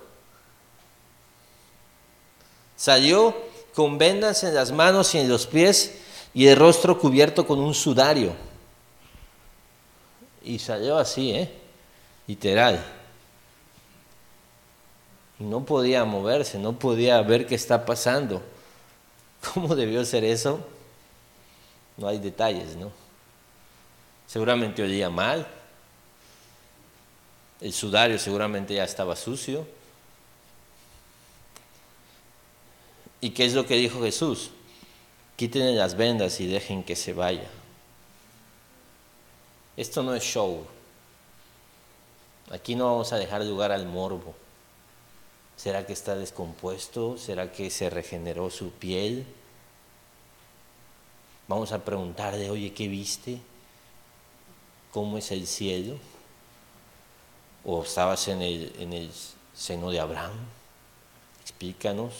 Salió 2.74 3.32
con 3.76 3.96
vendas 3.96 4.42
en 4.42 4.56
las 4.56 4.72
manos 4.72 5.14
y 5.14 5.18
en 5.18 5.28
los 5.28 5.46
pies 5.46 6.00
y 6.34 6.48
el 6.48 6.56
rostro 6.56 6.98
cubierto 6.98 7.46
con 7.46 7.60
un 7.60 7.74
sudario. 7.74 8.32
Y 10.42 10.58
salió 10.58 10.98
así, 10.98 11.30
¿eh? 11.30 11.52
literal. 12.26 12.84
No 15.38 15.64
podía 15.64 16.04
moverse, 16.04 16.58
no 16.58 16.76
podía 16.76 17.22
ver 17.22 17.46
qué 17.46 17.54
está 17.54 17.86
pasando. 17.86 18.42
¿Cómo 19.54 19.76
debió 19.76 20.04
ser 20.04 20.24
eso? 20.24 20.58
No 21.96 22.08
hay 22.08 22.18
detalles, 22.18 22.74
¿no? 22.74 22.90
Seguramente 24.26 24.82
olía 24.82 25.08
mal. 25.08 25.46
El 27.62 27.72
sudario 27.72 28.18
seguramente 28.18 28.74
ya 28.74 28.82
estaba 28.82 29.14
sucio. 29.14 29.64
¿Y 33.20 33.30
qué 33.30 33.44
es 33.44 33.54
lo 33.54 33.64
que 33.64 33.76
dijo 33.76 34.02
Jesús? 34.02 34.50
Quítenle 35.36 35.76
las 35.76 35.96
vendas 35.96 36.40
y 36.40 36.48
dejen 36.48 36.82
que 36.82 36.96
se 36.96 37.12
vaya. 37.12 37.48
Esto 39.76 40.02
no 40.02 40.12
es 40.12 40.24
show. 40.24 40.66
Aquí 42.50 42.74
no 42.74 42.86
vamos 42.86 43.12
a 43.12 43.16
dejar 43.16 43.44
lugar 43.44 43.70
al 43.70 43.86
morbo. 43.86 44.34
¿Será 45.56 45.86
que 45.86 45.92
está 45.92 46.16
descompuesto? 46.16 47.16
¿Será 47.16 47.52
que 47.52 47.70
se 47.70 47.88
regeneró 47.90 48.50
su 48.50 48.72
piel? 48.72 49.24
Vamos 51.46 51.70
a 51.70 51.84
preguntarle, 51.84 52.50
oye, 52.50 52.74
¿qué 52.74 52.88
viste? 52.88 53.38
¿Cómo 54.90 55.16
es 55.16 55.30
el 55.30 55.46
cielo? 55.46 55.96
¿O 57.64 57.82
estabas 57.82 58.26
en 58.28 58.42
el, 58.42 58.72
en 58.78 58.92
el 58.92 59.10
seno 59.54 59.90
de 59.90 60.00
Abraham? 60.00 60.32
Explícanos. 61.42 62.12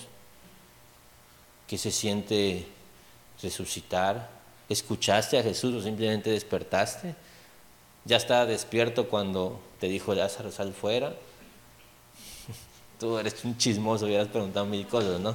¿Qué 1.67 1.79
se 1.79 1.91
siente 1.91 2.67
resucitar? 3.43 4.29
¿Escuchaste 4.69 5.39
a 5.39 5.43
Jesús 5.43 5.75
o 5.75 5.83
simplemente 5.83 6.31
despertaste? 6.31 7.15
¿Ya 8.05 8.17
estaba 8.17 8.47
despierto 8.47 9.09
cuando 9.09 9.61
te 9.83 9.89
dijo 9.89 10.15
Lázaro, 10.15 10.53
sal 10.53 10.73
fuera. 10.73 11.13
Tú 13.01 13.19
eres 13.19 13.45
un 13.45 13.59
chismoso, 13.59 14.05
hubieras 14.05 14.29
preguntado 14.29 14.65
mil 14.65 14.87
cosas, 14.87 15.19
¿no? 15.19 15.35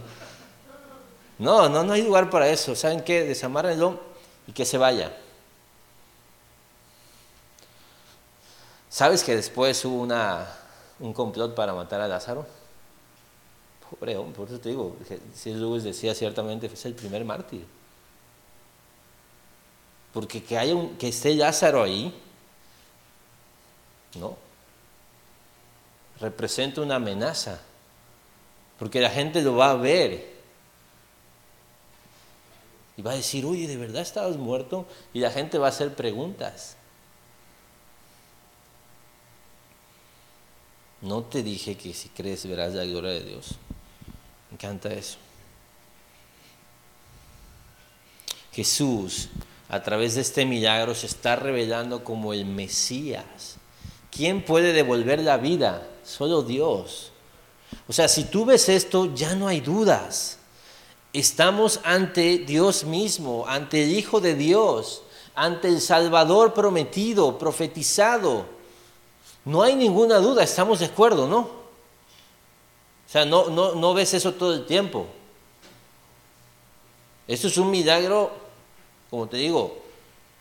No, 1.37 1.67
no, 1.67 1.83
no 1.83 1.91
hay 1.91 2.01
lugar 2.01 2.29
para 2.29 2.47
eso. 2.47 2.73
¿Saben 2.73 3.01
qué? 3.01 3.25
Desamárrenlo 3.25 3.99
y 4.47 4.53
que 4.53 4.63
se 4.63 4.77
vaya. 4.77 5.11
¿Sabes 8.97 9.23
que 9.23 9.35
después 9.35 9.85
hubo 9.85 10.01
una, 10.01 10.47
un 10.99 11.13
complot 11.13 11.53
para 11.53 11.71
matar 11.71 12.01
a 12.01 12.07
Lázaro? 12.07 12.47
Pobre 13.91 14.17
hombre, 14.17 14.35
por 14.35 14.47
eso 14.47 14.59
te 14.59 14.69
digo, 14.69 14.97
Lewis 15.45 15.83
decía 15.83 16.15
ciertamente, 16.15 16.65
es 16.65 16.83
el 16.83 16.95
primer 16.95 17.23
mártir. 17.23 17.63
Porque 20.11 20.43
que, 20.43 20.57
haya 20.57 20.73
un, 20.73 20.97
que 20.97 21.09
esté 21.09 21.35
Lázaro 21.35 21.83
ahí, 21.83 22.11
no. 24.15 24.35
Representa 26.19 26.81
una 26.81 26.95
amenaza, 26.95 27.61
porque 28.79 28.99
la 28.99 29.11
gente 29.11 29.43
lo 29.43 29.57
va 29.57 29.69
a 29.69 29.75
ver 29.75 30.27
y 32.97 33.03
va 33.03 33.11
a 33.11 33.15
decir, 33.15 33.45
oye, 33.45 33.67
¿de 33.67 33.77
verdad 33.77 34.01
estabas 34.01 34.37
muerto? 34.37 34.87
Y 35.13 35.19
la 35.19 35.29
gente 35.29 35.59
va 35.59 35.67
a 35.67 35.69
hacer 35.69 35.93
preguntas. 35.93 36.76
No 41.01 41.23
te 41.23 41.43
dije 41.43 41.75
que 41.75 41.93
si 41.93 42.09
crees 42.09 42.45
verás 42.47 42.73
la 42.73 42.85
gloria 42.85 43.11
de 43.11 43.23
Dios. 43.23 43.55
Me 44.49 44.55
encanta 44.55 44.89
eso. 44.89 45.17
Jesús, 48.51 49.29
a 49.69 49.83
través 49.83 50.15
de 50.15 50.21
este 50.21 50.45
milagro, 50.45 50.95
se 50.95 51.05
está 51.05 51.35
revelando 51.35 52.03
como 52.03 52.33
el 52.33 52.45
Mesías 52.45 53.57
¿Quién 54.17 54.43
puede 54.43 54.73
devolver 54.73 55.19
la 55.19 55.37
vida? 55.37 55.87
Solo 56.03 56.41
Dios. 56.41 57.11
O 57.87 57.93
sea, 57.93 58.07
si 58.07 58.23
tú 58.23 58.45
ves 58.45 58.67
esto, 58.67 59.13
ya 59.13 59.35
no 59.35 59.47
hay 59.47 59.61
dudas. 59.61 60.39
Estamos 61.13 61.79
ante 61.83 62.39
Dios 62.39 62.83
mismo, 62.83 63.45
ante 63.47 63.83
el 63.83 63.91
Hijo 63.91 64.19
de 64.19 64.33
Dios, 64.33 65.03
ante 65.35 65.67
el 65.67 65.81
Salvador 65.81 66.55
prometido, 66.55 67.37
profetizado. 67.37 68.47
No 69.47 69.63
hay 69.63 69.77
ninguna 69.77 70.17
duda, 70.17 70.43
estamos 70.43 70.79
de 70.79 70.87
acuerdo, 70.87 71.25
¿no? 71.25 71.39
O 71.39 73.09
sea, 73.09 73.23
no, 73.23 73.47
no, 73.47 73.75
no 73.75 73.93
ves 73.93 74.13
eso 74.13 74.33
todo 74.33 74.53
el 74.53 74.65
tiempo. 74.65 75.07
Esto 77.25 77.47
es 77.47 77.57
un 77.57 77.71
milagro, 77.71 78.29
como 79.09 79.29
te 79.29 79.37
digo, 79.37 79.77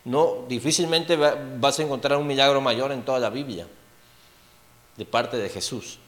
no, 0.03 0.43
difícilmente 0.49 1.15
vas 1.15 1.79
a 1.79 1.83
encontrar 1.83 2.19
un 2.19 2.27
milagro 2.27 2.59
mayor 2.59 2.91
en 2.91 3.05
toda 3.05 3.17
la 3.19 3.29
Biblia 3.29 3.65
de 4.97 5.05
parte 5.05 5.37
de 5.37 5.47
Jesús. 5.47 5.99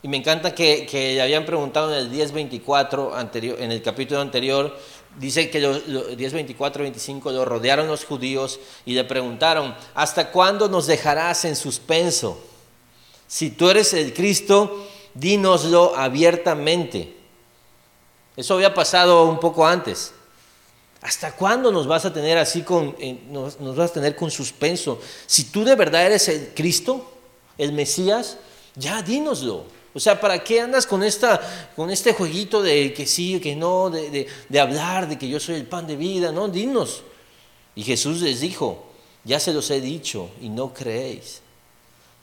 Y 0.00 0.06
me 0.06 0.16
encanta 0.16 0.54
que, 0.54 0.86
le 0.92 1.20
habían 1.20 1.44
preguntado 1.44 1.92
en 1.92 1.98
el 1.98 2.12
10.24, 2.12 3.14
anterior, 3.16 3.60
en 3.60 3.72
el 3.72 3.82
capítulo 3.82 4.20
anterior, 4.20 4.78
dice 5.18 5.50
que 5.50 5.60
los, 5.60 5.86
10.24, 5.86 6.78
25 6.78 7.32
lo 7.32 7.44
rodearon 7.44 7.86
los 7.86 8.04
judíos 8.04 8.60
y 8.84 8.94
le 8.94 9.04
preguntaron, 9.04 9.74
¿hasta 9.94 10.30
cuándo 10.30 10.68
nos 10.68 10.86
dejarás 10.86 11.44
en 11.44 11.56
suspenso? 11.56 12.38
Si 13.26 13.50
tú 13.50 13.70
eres 13.70 13.92
el 13.94 14.14
Cristo, 14.14 14.86
dínoslo 15.14 15.96
abiertamente. 15.96 17.16
Eso 18.36 18.54
había 18.54 18.72
pasado 18.72 19.24
un 19.24 19.40
poco 19.40 19.66
antes. 19.66 20.12
¿Hasta 21.02 21.32
cuándo 21.32 21.70
nos 21.70 21.86
vas 21.86 22.04
a 22.04 22.12
tener 22.12 22.38
así 22.38 22.62
con, 22.62 22.96
nos, 23.30 23.60
nos 23.60 23.76
vas 23.76 23.90
a 23.90 23.94
tener 23.94 24.16
con 24.16 24.30
suspenso? 24.30 25.00
Si 25.26 25.44
tú 25.44 25.64
de 25.64 25.76
verdad 25.76 26.06
eres 26.06 26.28
el 26.28 26.52
Cristo, 26.54 27.12
el 27.56 27.72
Mesías, 27.72 28.38
ya 28.74 29.02
dínoslo. 29.02 29.77
O 29.98 30.00
sea, 30.00 30.20
¿para 30.20 30.44
qué 30.44 30.60
andas 30.60 30.86
con, 30.86 31.02
esta, 31.02 31.40
con 31.74 31.90
este 31.90 32.12
jueguito 32.12 32.62
de 32.62 32.94
que 32.94 33.04
sí, 33.04 33.40
que 33.40 33.56
no, 33.56 33.90
de, 33.90 34.28
hablar, 34.60 35.08
de 35.08 35.18
que 35.18 35.28
yo 35.28 35.40
soy 35.40 35.56
el 35.56 35.66
pan 35.66 35.88
de 35.88 35.96
vida? 35.96 36.30
No, 36.30 36.46
dinos. 36.46 37.02
Y 37.74 37.82
Jesús 37.82 38.22
les 38.22 38.38
dijo, 38.38 38.86
ya 39.24 39.40
se 39.40 39.52
los 39.52 39.68
he 39.72 39.80
dicho 39.80 40.30
y 40.40 40.50
no 40.50 40.72
creéis. 40.72 41.42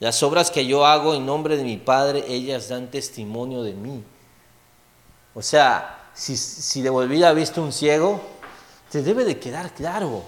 Las 0.00 0.22
obras 0.22 0.50
que 0.50 0.64
yo 0.64 0.86
hago 0.86 1.14
en 1.14 1.26
nombre 1.26 1.58
de 1.58 1.64
mi 1.64 1.76
Padre, 1.76 2.24
ellas 2.26 2.70
dan 2.70 2.90
testimonio 2.90 3.62
de 3.62 3.74
mí. 3.74 4.02
O 5.34 5.42
sea, 5.42 6.08
si, 6.14 6.34
si 6.38 6.80
de 6.80 6.88
volvida 6.88 7.30
visto 7.34 7.62
un 7.62 7.74
ciego, 7.74 8.22
te 8.90 9.02
debe 9.02 9.26
de 9.26 9.38
quedar 9.38 9.74
claro. 9.74 10.22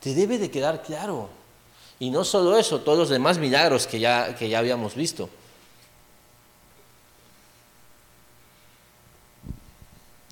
Te 0.00 0.14
debe 0.14 0.38
de 0.38 0.50
quedar 0.50 0.82
claro. 0.82 1.28
Y 1.98 2.08
no 2.08 2.24
solo 2.24 2.56
eso, 2.56 2.80
todos 2.80 2.96
los 2.96 3.10
demás 3.10 3.36
milagros 3.36 3.86
que 3.86 4.00
ya, 4.00 4.34
que 4.34 4.48
ya 4.48 4.58
habíamos 4.58 4.94
visto. 4.94 5.28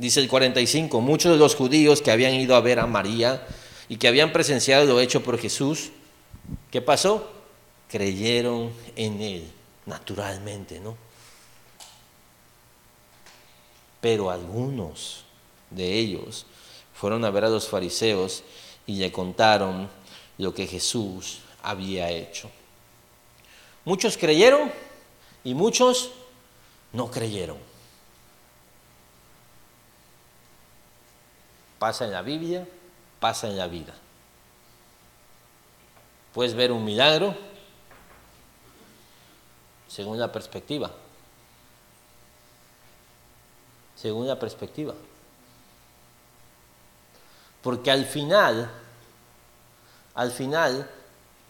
Dice 0.00 0.20
el 0.20 0.28
45, 0.28 1.02
muchos 1.02 1.30
de 1.30 1.36
los 1.36 1.54
judíos 1.54 2.00
que 2.00 2.10
habían 2.10 2.32
ido 2.32 2.56
a 2.56 2.62
ver 2.62 2.78
a 2.78 2.86
María 2.86 3.46
y 3.86 3.98
que 3.98 4.08
habían 4.08 4.32
presenciado 4.32 4.86
lo 4.86 4.98
hecho 4.98 5.22
por 5.22 5.38
Jesús, 5.38 5.90
¿qué 6.70 6.80
pasó? 6.80 7.30
Creyeron 7.86 8.72
en 8.96 9.20
él, 9.20 9.52
naturalmente, 9.84 10.80
¿no? 10.80 10.96
Pero 14.00 14.30
algunos 14.30 15.24
de 15.68 15.92
ellos 15.92 16.46
fueron 16.94 17.22
a 17.26 17.30
ver 17.30 17.44
a 17.44 17.50
los 17.50 17.68
fariseos 17.68 18.42
y 18.86 18.96
le 18.96 19.12
contaron 19.12 19.90
lo 20.38 20.54
que 20.54 20.66
Jesús 20.66 21.40
había 21.62 22.10
hecho. 22.10 22.50
Muchos 23.84 24.16
creyeron 24.16 24.72
y 25.44 25.52
muchos 25.52 26.12
no 26.94 27.10
creyeron. 27.10 27.69
Pasa 31.80 32.04
en 32.04 32.12
la 32.12 32.20
Biblia, 32.20 32.68
pasa 33.20 33.48
en 33.48 33.56
la 33.56 33.66
vida. 33.66 33.94
Puedes 36.34 36.52
ver 36.52 36.72
un 36.72 36.84
milagro 36.84 37.34
según 39.88 40.18
la 40.18 40.30
perspectiva. 40.30 40.90
Según 43.96 44.28
la 44.28 44.38
perspectiva. 44.38 44.92
Porque 47.62 47.90
al 47.90 48.04
final, 48.04 48.70
al 50.16 50.32
final, 50.32 50.86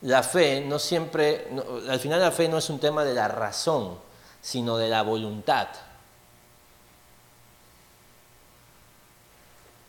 la 0.02 0.22
fe 0.22 0.60
no 0.60 0.78
siempre, 0.78 1.49
al 1.88 1.99
final 1.99 2.20
la 2.20 2.30
fe 2.30 2.49
no 2.49 2.58
es 2.58 2.70
un 2.70 2.78
tema 2.78 3.02
de 3.02 3.14
la 3.14 3.26
razón, 3.26 3.99
sino 4.40 4.76
de 4.76 4.90
la 4.90 5.02
voluntad. 5.02 5.66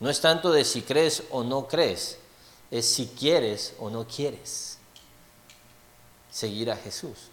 No 0.02 0.10
es 0.10 0.20
tanto 0.20 0.52
de 0.52 0.66
si 0.66 0.82
crees 0.82 1.24
o 1.30 1.44
no 1.44 1.68
crees, 1.68 2.18
es 2.72 2.92
si 2.92 3.06
quieres 3.06 3.76
o 3.80 3.92
no 3.92 4.08
quieres 4.08 4.80
seguir 6.32 6.72
a 6.72 6.76
Jesús. 6.76 7.30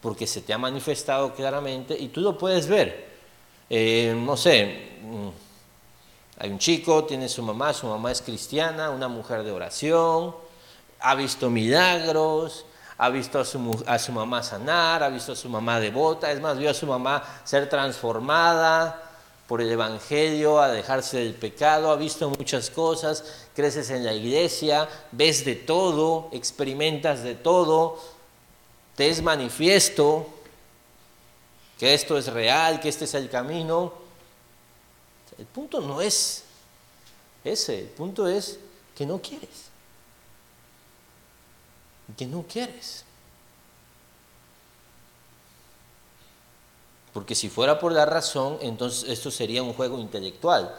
Porque 0.00 0.26
se 0.26 0.40
te 0.40 0.52
ha 0.52 0.58
manifestado 0.58 1.32
claramente 1.32 1.96
y 1.96 2.08
tú 2.08 2.22
lo 2.22 2.36
puedes 2.36 2.66
ver. 2.66 3.12
Eh, 3.70 4.12
no 4.18 4.36
sé, 4.36 4.98
mm, 5.00 5.28
hay 6.38 6.50
un 6.50 6.58
chico, 6.58 7.04
tiene 7.04 7.28
su 7.28 7.44
mamá, 7.44 7.72
su 7.72 7.86
mamá 7.86 8.10
es 8.10 8.20
cristiana, 8.20 8.90
una 8.90 9.06
mujer 9.06 9.44
de 9.44 9.52
oración, 9.52 10.34
ha 10.98 11.14
visto 11.14 11.48
milagros, 11.48 12.66
ha 12.98 13.08
visto 13.10 13.38
a 13.38 13.44
su, 13.44 13.84
a 13.86 14.00
su 14.00 14.10
mamá 14.10 14.42
sanar, 14.42 15.04
ha 15.04 15.08
visto 15.08 15.32
a 15.32 15.36
su 15.36 15.48
mamá 15.48 15.78
devota, 15.78 16.32
es 16.32 16.40
más, 16.40 16.58
vio 16.58 16.68
a 16.68 16.74
su 16.74 16.86
mamá 16.86 17.22
ser 17.44 17.68
transformada 17.68 19.10
por 19.52 19.60
el 19.60 19.70
Evangelio, 19.70 20.62
a 20.62 20.70
dejarse 20.70 21.18
del 21.18 21.34
pecado, 21.34 21.90
ha 21.90 21.96
visto 21.96 22.30
muchas 22.30 22.70
cosas, 22.70 23.22
creces 23.54 23.90
en 23.90 24.02
la 24.02 24.14
iglesia, 24.14 24.88
ves 25.10 25.44
de 25.44 25.56
todo, 25.56 26.30
experimentas 26.32 27.22
de 27.22 27.34
todo, 27.34 27.98
te 28.96 29.10
es 29.10 29.20
manifiesto 29.20 30.26
que 31.78 31.92
esto 31.92 32.16
es 32.16 32.28
real, 32.28 32.80
que 32.80 32.88
este 32.88 33.04
es 33.04 33.12
el 33.12 33.28
camino, 33.28 33.92
el 35.36 35.44
punto 35.44 35.82
no 35.82 36.00
es 36.00 36.44
ese, 37.44 37.80
el 37.80 37.88
punto 37.88 38.26
es 38.26 38.58
que 38.96 39.04
no 39.04 39.20
quieres. 39.20 39.66
Que 42.16 42.24
no 42.24 42.42
quieres. 42.50 43.04
Porque 47.12 47.34
si 47.34 47.48
fuera 47.48 47.78
por 47.78 47.92
la 47.92 48.06
razón, 48.06 48.58
entonces 48.62 49.08
esto 49.08 49.30
sería 49.30 49.62
un 49.62 49.74
juego 49.74 49.98
intelectual. 49.98 50.74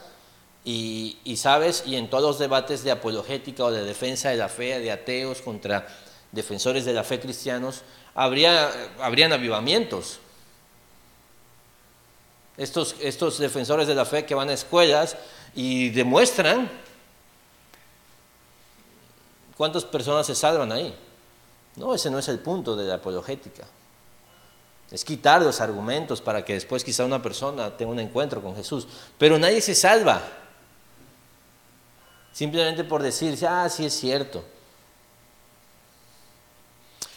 Y, 0.66 1.36
sabes, 1.38 1.84
y 1.86 1.98
en 1.98 2.10
todos 2.10 2.24
los 2.24 2.40
debates 2.40 2.84
de 2.84 2.92
apologética 2.92 3.66
o 3.66 3.72
de 3.72 3.84
defensa 3.84 4.30
de 4.30 4.38
la 4.38 4.48
fe 4.48 4.80
de 4.80 4.92
ateos 4.92 5.42
contra 5.42 5.88
defensores 6.32 6.86
de 6.86 6.94
la 6.94 7.04
fe 7.04 7.20
cristianos, 7.20 7.82
habría, 8.16 8.72
habrían 9.00 9.34
avivamientos. 9.34 10.20
Estos, 12.56 12.96
estos 13.02 13.40
defensores 13.40 13.88
de 13.88 13.96
la 13.96 14.06
fe 14.06 14.26
que 14.26 14.36
van 14.36 14.50
a 14.50 14.54
escuelas 14.54 15.18
y 15.54 15.90
demuestran 15.90 16.72
cuántas 19.58 19.86
personas 19.86 20.26
se 20.26 20.36
salvan 20.36 20.72
ahí. 20.72 20.96
No, 21.76 21.94
ese 21.94 22.10
no 22.10 22.20
es 22.20 22.28
el 22.30 22.40
punto 22.40 22.76
de 22.76 22.86
la 22.86 22.96
apologética. 22.96 23.66
Es 24.94 25.04
quitar 25.04 25.42
los 25.42 25.60
argumentos 25.60 26.22
para 26.22 26.46
que 26.46 26.54
después 26.54 26.84
quizá 26.84 27.04
una 27.04 27.20
persona 27.20 27.76
tenga 27.76 27.92
un 27.92 28.00
encuentro 28.00 28.44
con 28.44 28.56
Jesús. 28.56 28.88
Pero 29.18 29.40
nadie 29.40 29.60
se 29.60 29.74
salva. 29.74 30.22
Simplemente 32.32 32.84
por 32.84 33.02
decir, 33.02 33.36
ah, 33.48 33.68
sí 33.70 33.88
es 33.88 33.94
cierto. 33.94 34.44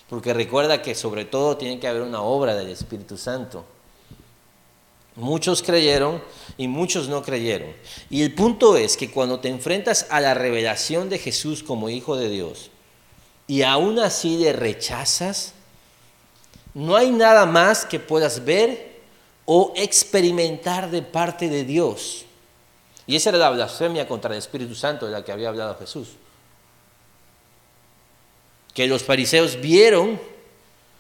Porque 0.09 0.33
recuerda 0.33 0.81
que 0.81 0.95
sobre 0.95 1.27
todo 1.27 1.59
tiene 1.59 1.79
que 1.79 1.87
haber 1.87 2.01
una 2.01 2.23
obra 2.23 2.55
del 2.55 2.71
Espíritu 2.71 3.19
Santo. 3.19 3.67
Muchos 5.15 5.63
creyeron 5.63 6.23
y 6.57 6.69
muchos 6.69 7.09
no 7.09 7.23
creyeron. 7.23 7.75
Y 8.09 8.23
el 8.23 8.35
punto 8.35 8.79
es 8.79 8.97
que 8.97 9.11
cuando 9.11 9.41
te 9.41 9.49
enfrentas 9.49 10.07
a 10.09 10.21
la 10.21 10.33
revelación 10.33 11.11
de 11.11 11.19
Jesús 11.19 11.63
como 11.63 11.91
Hijo 11.91 12.17
de 12.17 12.31
Dios 12.31 12.71
y 13.47 13.63
aún 13.63 13.99
así 13.99 14.39
le 14.39 14.55
rechazas, 14.55 15.53
no 16.77 16.95
hay 16.95 17.11
nada 17.11 17.47
más 17.47 17.87
que 17.87 17.99
puedas 17.99 18.45
ver 18.45 18.97
o 19.47 19.73
experimentar 19.77 20.91
de 20.91 21.01
parte 21.01 21.49
de 21.49 21.65
Dios. 21.65 22.27
Y 23.07 23.17
esa 23.17 23.31
era 23.31 23.39
la 23.39 23.49
blasfemia 23.49 24.07
contra 24.07 24.31
el 24.33 24.37
Espíritu 24.37 24.75
Santo 24.75 25.07
de 25.07 25.13
la 25.13 25.25
que 25.25 25.33
había 25.33 25.49
hablado 25.49 25.75
Jesús. 25.79 26.09
Que 28.75 28.87
los 28.87 29.03
fariseos 29.03 29.59
vieron 29.59 30.21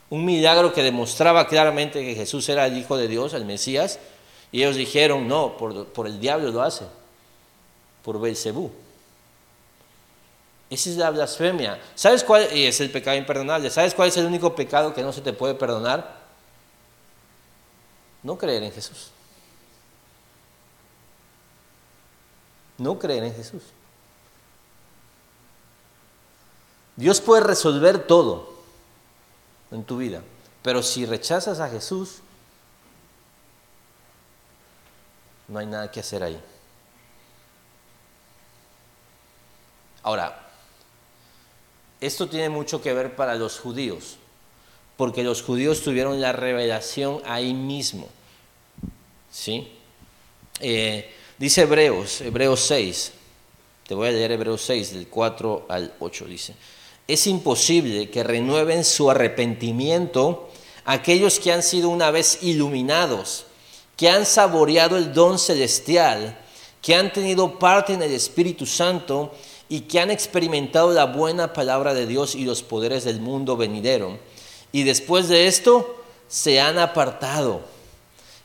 un 0.08 0.24
milagro 0.24 0.72
que 0.72 0.82
demostraba 0.82 1.46
claramente 1.46 2.02
que 2.02 2.14
Jesús 2.14 2.48
era 2.48 2.64
el 2.64 2.78
Hijo 2.78 2.96
de 2.96 3.08
Dios, 3.08 3.34
el 3.34 3.44
Mesías, 3.44 3.98
y 4.52 4.62
ellos 4.62 4.76
dijeron, 4.76 5.28
no, 5.28 5.58
por, 5.58 6.06
el 6.06 6.18
diablo 6.18 6.50
lo 6.52 6.62
hace, 6.62 6.86
por 8.02 8.18
Belcebú. 8.18 8.70
Esa 10.68 10.90
es 10.90 10.96
la 10.96 11.10
blasfemia. 11.10 11.80
¿Sabes 11.94 12.24
cuál? 12.24 12.42
Es 12.50 12.80
el 12.80 12.90
pecado 12.90 13.16
imperdonable. 13.16 13.70
¿Sabes 13.70 13.94
cuál 13.94 14.08
es 14.08 14.16
el 14.16 14.26
único 14.26 14.54
pecado 14.54 14.92
que 14.92 15.02
no 15.02 15.12
se 15.12 15.20
te 15.20 15.32
puede 15.32 15.54
perdonar? 15.54 16.16
No 18.22 18.36
creer 18.36 18.64
en 18.64 18.72
Jesús. 18.72 19.10
No 22.78 22.98
creer 22.98 23.24
en 23.24 23.34
Jesús. 23.34 23.62
Dios 26.96 27.20
puede 27.20 27.42
resolver 27.42 28.06
todo 28.06 28.54
en 29.70 29.84
tu 29.84 29.98
vida. 29.98 30.22
Pero 30.62 30.82
si 30.82 31.06
rechazas 31.06 31.60
a 31.60 31.68
Jesús, 31.68 32.18
no 35.46 35.60
hay 35.60 35.66
nada 35.66 35.90
que 35.90 36.00
hacer 36.00 36.22
ahí. 36.22 36.42
Ahora, 40.02 40.45
esto 42.00 42.28
tiene 42.28 42.48
mucho 42.48 42.82
que 42.82 42.92
ver 42.92 43.16
para 43.16 43.34
los 43.34 43.58
judíos, 43.58 44.16
porque 44.96 45.22
los 45.22 45.42
judíos 45.42 45.82
tuvieron 45.82 46.20
la 46.20 46.32
revelación 46.32 47.20
ahí 47.24 47.54
mismo. 47.54 48.08
¿Sí? 49.30 49.68
Eh, 50.60 51.12
dice 51.38 51.62
Hebreos, 51.62 52.20
Hebreos 52.20 52.60
6, 52.60 53.12
te 53.86 53.94
voy 53.94 54.08
a 54.08 54.12
leer 54.12 54.32
Hebreos 54.32 54.62
6, 54.62 54.94
del 54.94 55.08
4 55.08 55.66
al 55.68 55.94
8, 56.00 56.24
dice 56.26 56.54
es 57.08 57.26
imposible 57.26 58.10
que 58.10 58.24
renueven 58.24 58.84
su 58.84 59.10
arrepentimiento 59.10 60.48
aquellos 60.84 61.38
que 61.38 61.52
han 61.52 61.62
sido 61.62 61.88
una 61.88 62.10
vez 62.10 62.38
iluminados, 62.42 63.46
que 63.96 64.10
han 64.10 64.26
saboreado 64.26 64.96
el 64.96 65.12
don 65.12 65.38
celestial, 65.38 66.38
que 66.82 66.94
han 66.94 67.12
tenido 67.12 67.58
parte 67.58 67.92
en 67.92 68.02
el 68.02 68.12
Espíritu 68.12 68.66
Santo 68.66 69.32
y 69.68 69.80
que 69.82 70.00
han 70.00 70.10
experimentado 70.10 70.92
la 70.92 71.06
buena 71.06 71.52
palabra 71.52 71.94
de 71.94 72.06
Dios 72.06 72.34
y 72.34 72.44
los 72.44 72.62
poderes 72.62 73.04
del 73.04 73.20
mundo 73.20 73.56
venidero. 73.56 74.18
Y 74.72 74.84
después 74.84 75.28
de 75.28 75.46
esto 75.46 76.02
se 76.28 76.60
han 76.60 76.78
apartado. 76.78 77.62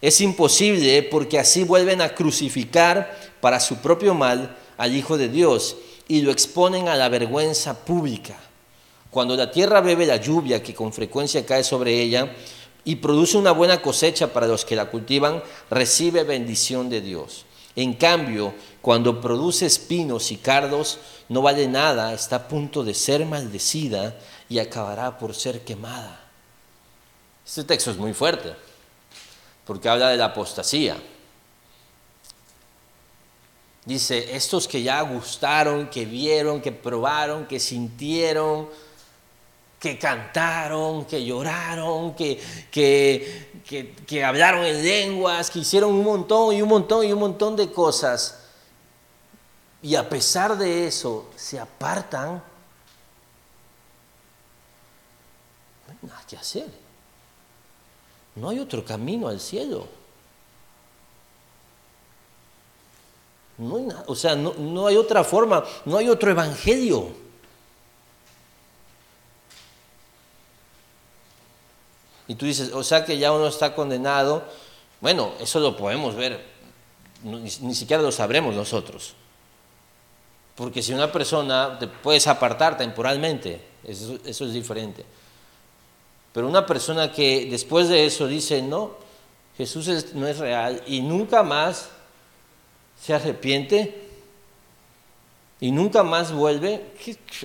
Es 0.02 0.20
imposible 0.22 1.04
porque 1.04 1.38
así 1.38 1.64
vuelven 1.64 2.02
a 2.02 2.16
crucificar 2.16 3.16
para 3.40 3.60
su 3.60 3.78
propio 3.78 4.14
mal 4.14 4.58
al 4.78 4.96
Hijo 4.96 5.18
de 5.18 5.30
Dios 5.30 5.76
y 6.08 6.22
lo 6.22 6.32
exponen 6.32 6.88
a 6.88 6.96
la 6.96 7.10
vergüenza 7.10 7.86
pública. 7.86 8.36
Cuando 9.12 9.36
la 9.36 9.52
tierra 9.52 9.82
bebe 9.82 10.06
la 10.06 10.18
lluvia 10.18 10.64
que 10.64 10.74
con 10.74 10.92
frecuencia 10.92 11.46
cae 11.46 11.64
sobre 11.64 12.02
ella 12.02 12.34
y 12.84 12.96
produce 12.96 13.38
una 13.38 13.52
buena 13.52 13.82
cosecha 13.82 14.34
para 14.34 14.48
los 14.48 14.66
que 14.66 14.76
la 14.76 14.90
cultivan, 14.90 15.44
recibe 15.70 16.24
bendición 16.24 16.90
de 16.90 17.02
Dios. 17.02 17.46
En 17.76 17.94
cambio, 17.94 18.54
cuando 18.82 19.22
produce 19.22 19.66
espinos 19.66 20.32
y 20.32 20.38
cardos, 20.38 21.00
no 21.30 21.42
vale 21.42 21.68
nada, 21.68 22.14
está 22.14 22.36
a 22.36 22.48
punto 22.48 22.84
de 22.84 22.94
ser 22.94 23.26
maldecida 23.26 24.18
y 24.50 24.60
acabará 24.60 25.18
por 25.18 25.34
ser 25.34 25.62
quemada. 25.62 26.20
Este 27.46 27.64
texto 27.64 27.92
es 27.92 27.98
muy 27.98 28.14
fuerte, 28.14 28.54
porque 29.66 29.90
habla 29.90 30.10
de 30.10 30.18
la 30.18 30.26
apostasía. 30.26 30.98
Dice, 33.86 34.36
estos 34.36 34.68
que 34.68 34.84
ya 34.84 35.02
gustaron, 35.02 35.90
que 35.90 36.06
vieron, 36.06 36.62
que 36.62 36.72
probaron, 36.72 37.48
que 37.48 37.60
sintieron, 37.60 38.70
que 39.82 39.98
cantaron, 39.98 41.06
que 41.06 41.26
lloraron, 41.26 42.14
que, 42.14 42.40
que, 42.70 43.96
que, 44.06 44.24
hablaron 44.24 44.64
en 44.64 44.84
lenguas, 44.84 45.50
que 45.50 45.58
hicieron 45.58 45.90
un 45.92 46.04
montón 46.04 46.54
y 46.54 46.62
un 46.62 46.70
montón 46.70 47.04
y 47.04 47.12
un 47.12 47.18
montón 47.18 47.56
de 47.56 47.72
cosas. 47.72 48.44
Y 49.82 49.96
a 49.96 50.08
pesar 50.08 50.56
de 50.56 50.86
eso, 50.86 51.32
se 51.36 51.60
apartan. 51.60 52.44
No 55.88 55.94
hay 55.94 55.98
nada 56.04 56.24
que 56.28 56.38
hacer. 56.38 56.68
No 58.36 58.50
hay 58.50 58.60
otro 58.60 58.86
camino 58.86 59.30
al 59.30 59.40
cielo. 59.40 59.88
No 63.58 63.78
hay 63.78 63.84
nada, 63.86 64.04
o 64.06 64.16
sea, 64.16 64.36
no, 64.36 64.54
no 64.54 64.86
hay 64.86 64.96
otra 64.96 65.24
forma, 65.24 65.64
no 65.86 65.98
hay 65.98 66.08
otro 66.08 66.30
evangelio. 66.30 67.21
Y 72.32 72.36
tú 72.36 72.46
dices, 72.46 72.72
o 72.72 72.82
sea 72.82 73.04
que 73.04 73.18
ya 73.18 73.34
uno 73.34 73.46
está 73.46 73.76
condenado. 73.76 74.46
Bueno, 75.02 75.34
eso 75.42 75.60
lo 75.60 75.76
podemos 75.76 76.16
ver, 76.16 76.42
ni, 77.24 77.76
siquiera 77.76 78.02
lo 78.02 78.10
sabremos 78.10 78.56
nosotros. 78.56 79.16
Porque 80.56 80.82
si 80.82 80.94
una 80.94 81.12
persona 81.12 81.78
te 81.78 81.88
puedes 81.88 82.28
apartar 82.28 82.78
temporalmente, 82.78 83.62
eso, 83.84 84.18
eso 84.24 84.46
es 84.46 84.54
diferente. 84.54 85.04
Pero 86.32 86.48
una 86.48 86.66
persona 86.66 87.12
que 87.12 87.48
después 87.52 87.90
de 87.90 88.06
eso 88.06 88.28
dice, 88.28 88.62
no, 88.62 88.92
Jesús 89.58 90.14
no 90.14 90.26
es 90.26 90.38
real 90.38 90.82
y 90.88 91.02
nunca 91.02 91.44
más 91.44 91.90
se 92.98 93.14
arrepiente 93.14 94.08
y 95.60 95.70
nunca 95.70 96.02
más 96.02 96.32
vuelve, 96.32 96.94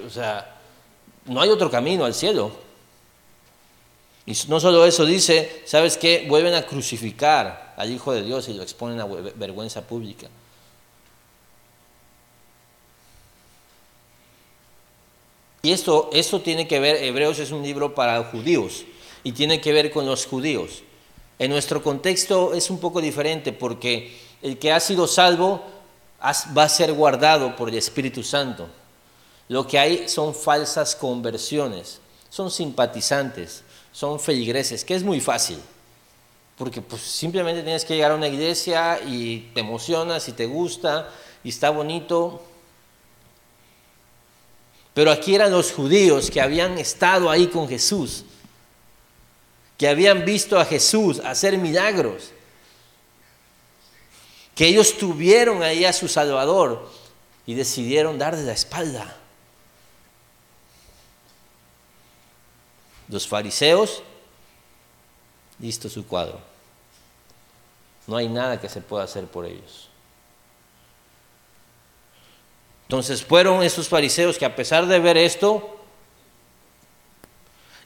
o 0.06 0.10
sea, 0.10 0.58
no 1.24 1.40
hay 1.40 1.48
otro 1.48 1.72
camino 1.72 2.04
al 2.04 2.14
cielo. 2.14 2.65
Y 4.26 4.36
no 4.48 4.58
solo 4.58 4.84
eso, 4.84 5.06
dice, 5.06 5.62
¿sabes 5.64 5.96
qué? 5.96 6.26
Vuelven 6.28 6.54
a 6.54 6.66
crucificar 6.66 7.74
al 7.76 7.92
Hijo 7.92 8.12
de 8.12 8.22
Dios 8.22 8.48
y 8.48 8.54
lo 8.54 8.62
exponen 8.64 9.00
a 9.00 9.06
vergüenza 9.06 9.86
pública. 9.86 10.28
Y 15.62 15.72
esto, 15.72 16.10
esto 16.12 16.40
tiene 16.40 16.66
que 16.66 16.80
ver, 16.80 17.02
Hebreos 17.02 17.38
es 17.38 17.52
un 17.52 17.62
libro 17.62 17.94
para 17.94 18.22
judíos 18.24 18.84
y 19.22 19.32
tiene 19.32 19.60
que 19.60 19.72
ver 19.72 19.92
con 19.92 20.06
los 20.06 20.26
judíos. 20.26 20.82
En 21.38 21.50
nuestro 21.50 21.82
contexto 21.82 22.52
es 22.52 22.68
un 22.70 22.80
poco 22.80 23.00
diferente 23.00 23.52
porque 23.52 24.16
el 24.42 24.58
que 24.58 24.72
ha 24.72 24.80
sido 24.80 25.06
salvo 25.06 25.62
va 26.56 26.62
a 26.64 26.68
ser 26.68 26.92
guardado 26.92 27.54
por 27.54 27.68
el 27.68 27.76
Espíritu 27.76 28.22
Santo. 28.22 28.68
Lo 29.48 29.66
que 29.66 29.78
hay 29.78 30.08
son 30.08 30.34
falsas 30.34 30.96
conversiones, 30.96 32.00
son 32.28 32.50
simpatizantes 32.50 33.62
son 33.96 34.20
feligreses, 34.20 34.84
que 34.84 34.94
es 34.94 35.02
muy 35.02 35.22
fácil, 35.22 35.58
porque 36.58 36.82
pues 36.82 37.00
simplemente 37.00 37.62
tienes 37.62 37.82
que 37.82 37.94
llegar 37.94 38.10
a 38.10 38.14
una 38.14 38.28
iglesia 38.28 39.00
y 39.00 39.50
te 39.54 39.60
emocionas 39.60 40.28
y 40.28 40.32
te 40.32 40.44
gusta 40.44 41.10
y 41.42 41.48
está 41.48 41.70
bonito. 41.70 42.42
Pero 44.92 45.10
aquí 45.10 45.34
eran 45.34 45.50
los 45.50 45.72
judíos 45.72 46.30
que 46.30 46.42
habían 46.42 46.76
estado 46.76 47.30
ahí 47.30 47.46
con 47.46 47.66
Jesús, 47.66 48.26
que 49.78 49.88
habían 49.88 50.26
visto 50.26 50.60
a 50.60 50.66
Jesús 50.66 51.22
hacer 51.24 51.56
milagros, 51.56 52.32
que 54.54 54.66
ellos 54.66 54.98
tuvieron 54.98 55.62
ahí 55.62 55.86
a 55.86 55.94
su 55.94 56.06
Salvador 56.06 56.86
y 57.46 57.54
decidieron 57.54 58.18
darle 58.18 58.42
la 58.42 58.52
espalda. 58.52 59.16
Los 63.08 63.26
fariseos, 63.26 64.02
listo 65.58 65.88
su 65.88 66.06
cuadro. 66.06 66.40
No 68.06 68.16
hay 68.16 68.28
nada 68.28 68.60
que 68.60 68.68
se 68.68 68.80
pueda 68.80 69.04
hacer 69.04 69.26
por 69.26 69.46
ellos. 69.46 69.88
Entonces 72.84 73.24
fueron 73.24 73.62
esos 73.62 73.88
fariseos 73.88 74.38
que 74.38 74.44
a 74.44 74.54
pesar 74.54 74.86
de 74.86 75.00
ver 75.00 75.16
esto, 75.16 75.76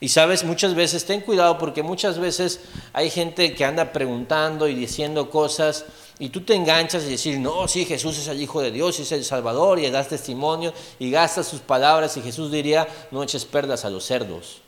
y 0.02 0.08
sabes, 0.08 0.44
muchas 0.44 0.74
veces, 0.74 1.04
ten 1.04 1.20
cuidado 1.20 1.58
porque 1.58 1.82
muchas 1.82 2.18
veces 2.18 2.60
hay 2.94 3.10
gente 3.10 3.54
que 3.54 3.66
anda 3.66 3.92
preguntando 3.92 4.66
y 4.66 4.74
diciendo 4.74 5.28
cosas 5.28 5.84
y 6.18 6.30
tú 6.30 6.40
te 6.40 6.54
enganchas 6.54 7.04
y 7.04 7.10
decir, 7.10 7.38
no, 7.38 7.68
sí, 7.68 7.84
Jesús 7.84 8.18
es 8.18 8.28
el 8.28 8.40
Hijo 8.40 8.62
de 8.62 8.70
Dios, 8.70 8.98
es 8.98 9.12
el 9.12 9.24
Salvador 9.24 9.78
y 9.78 9.90
das 9.90 10.08
testimonio 10.08 10.72
y 10.98 11.10
gastas 11.10 11.48
sus 11.48 11.60
palabras 11.60 12.16
y 12.16 12.22
Jesús 12.22 12.50
diría, 12.50 12.88
no 13.10 13.22
eches 13.22 13.44
perdas 13.44 13.84
a 13.84 13.90
los 13.90 14.04
cerdos. 14.04 14.62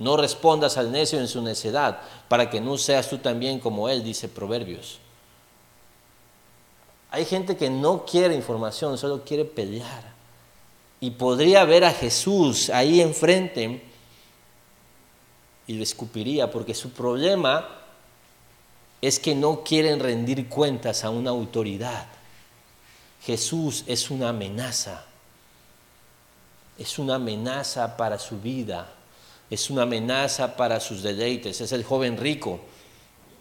No 0.00 0.16
respondas 0.16 0.78
al 0.78 0.90
necio 0.90 1.20
en 1.20 1.28
su 1.28 1.42
necedad, 1.42 2.00
para 2.26 2.48
que 2.48 2.58
no 2.58 2.78
seas 2.78 3.10
tú 3.10 3.18
también 3.18 3.60
como 3.60 3.86
él, 3.90 4.02
dice 4.02 4.28
Proverbios. 4.28 4.98
Hay 7.10 7.26
gente 7.26 7.54
que 7.54 7.68
no 7.68 8.06
quiere 8.06 8.34
información, 8.34 8.96
solo 8.96 9.22
quiere 9.24 9.44
pelear. 9.44 10.14
Y 11.00 11.10
podría 11.10 11.64
ver 11.64 11.84
a 11.84 11.92
Jesús 11.92 12.70
ahí 12.70 13.02
enfrente 13.02 13.84
y 15.66 15.74
lo 15.74 15.82
escupiría, 15.82 16.50
porque 16.50 16.72
su 16.72 16.92
problema 16.92 17.68
es 19.02 19.18
que 19.18 19.34
no 19.34 19.62
quieren 19.62 20.00
rendir 20.00 20.48
cuentas 20.48 21.04
a 21.04 21.10
una 21.10 21.28
autoridad. 21.28 22.06
Jesús 23.22 23.84
es 23.86 24.10
una 24.10 24.30
amenaza, 24.30 25.04
es 26.78 26.98
una 26.98 27.16
amenaza 27.16 27.98
para 27.98 28.18
su 28.18 28.40
vida 28.40 28.94
es 29.50 29.68
una 29.68 29.82
amenaza 29.82 30.56
para 30.56 30.78
sus 30.78 31.02
deleites, 31.02 31.60
es 31.60 31.72
el 31.72 31.84
joven 31.84 32.16
rico. 32.16 32.60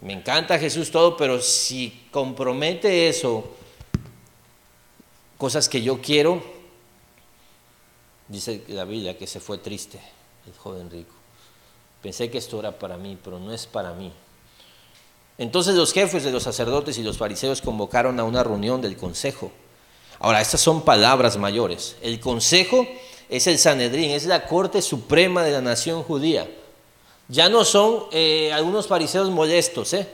Me 0.01 0.13
encanta 0.13 0.57
Jesús 0.57 0.91
todo, 0.91 1.15
pero 1.15 1.41
si 1.41 2.07
compromete 2.11 3.07
eso, 3.07 3.55
cosas 5.37 5.69
que 5.69 5.81
yo 5.81 6.01
quiero, 6.01 6.41
dice 8.27 8.63
la 8.69 8.85
Biblia 8.85 9.17
que 9.17 9.27
se 9.27 9.39
fue 9.39 9.59
triste 9.59 9.99
el 10.47 10.53
joven 10.57 10.89
rico. 10.89 11.13
Pensé 12.01 12.31
que 12.31 12.37
esto 12.37 12.59
era 12.59 12.77
para 12.79 12.97
mí, 12.97 13.17
pero 13.23 13.39
no 13.39 13.53
es 13.53 13.67
para 13.67 13.93
mí. 13.93 14.11
Entonces 15.37 15.75
los 15.75 15.93
jefes 15.93 16.23
de 16.23 16.31
los 16.31 16.43
sacerdotes 16.43 16.97
y 16.97 17.03
los 17.03 17.17
fariseos 17.17 17.61
convocaron 17.61 18.19
a 18.19 18.23
una 18.23 18.43
reunión 18.43 18.81
del 18.81 18.97
consejo. 18.97 19.51
Ahora, 20.19 20.41
estas 20.41 20.59
son 20.59 20.83
palabras 20.83 21.37
mayores. 21.37 21.95
El 22.01 22.19
consejo 22.19 22.85
es 23.29 23.45
el 23.45 23.59
Sanedrín, 23.59 24.09
es 24.11 24.25
la 24.25 24.47
corte 24.47 24.81
suprema 24.81 25.43
de 25.43 25.51
la 25.51 25.61
nación 25.61 26.01
judía. 26.03 26.49
Ya 27.27 27.47
no 27.47 27.63
son 27.63 28.05
eh, 28.11 28.51
algunos 28.51 28.87
fariseos 28.87 29.29
molestos, 29.29 29.93
¿eh? 29.93 30.07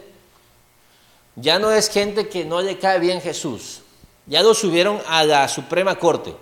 Ya 1.38 1.58
no 1.58 1.71
es 1.71 1.89
gente 1.89 2.28
que 2.28 2.43
no 2.43 2.62
le 2.62 2.78
cae 2.78 2.99
bien 2.99 3.21
Jesús. 3.21 3.82
Ya 4.25 4.43
lo 4.43 4.54
subieron 4.54 5.01
a 5.08 5.23
la 5.23 5.47
Suprema 5.47 5.95
Corte. 5.95 6.36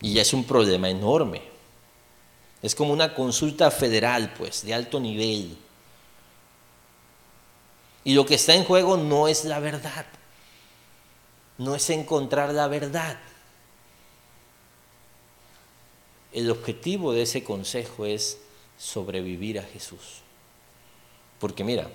Y 0.00 0.14
ya 0.14 0.22
es 0.22 0.32
un 0.32 0.44
problema 0.44 0.88
enorme. 0.88 1.42
Es 2.62 2.74
como 2.74 2.92
una 2.92 3.14
consulta 3.14 3.70
federal, 3.70 4.34
pues, 4.36 4.64
de 4.64 4.74
alto 4.74 5.00
nivel. 5.00 5.56
Y 8.04 8.14
lo 8.14 8.26
que 8.26 8.34
está 8.34 8.54
en 8.54 8.64
juego 8.64 8.96
no 8.96 9.26
es 9.28 9.44
la 9.44 9.60
verdad 9.60 10.06
no 11.62 11.74
es 11.74 11.88
encontrar 11.90 12.52
la 12.52 12.68
verdad. 12.68 13.18
El 16.32 16.50
objetivo 16.50 17.12
de 17.12 17.22
ese 17.22 17.44
consejo 17.44 18.06
es 18.06 18.38
sobrevivir 18.78 19.58
a 19.58 19.62
Jesús. 19.62 20.22
Porque 21.38 21.62
mira, 21.62 21.88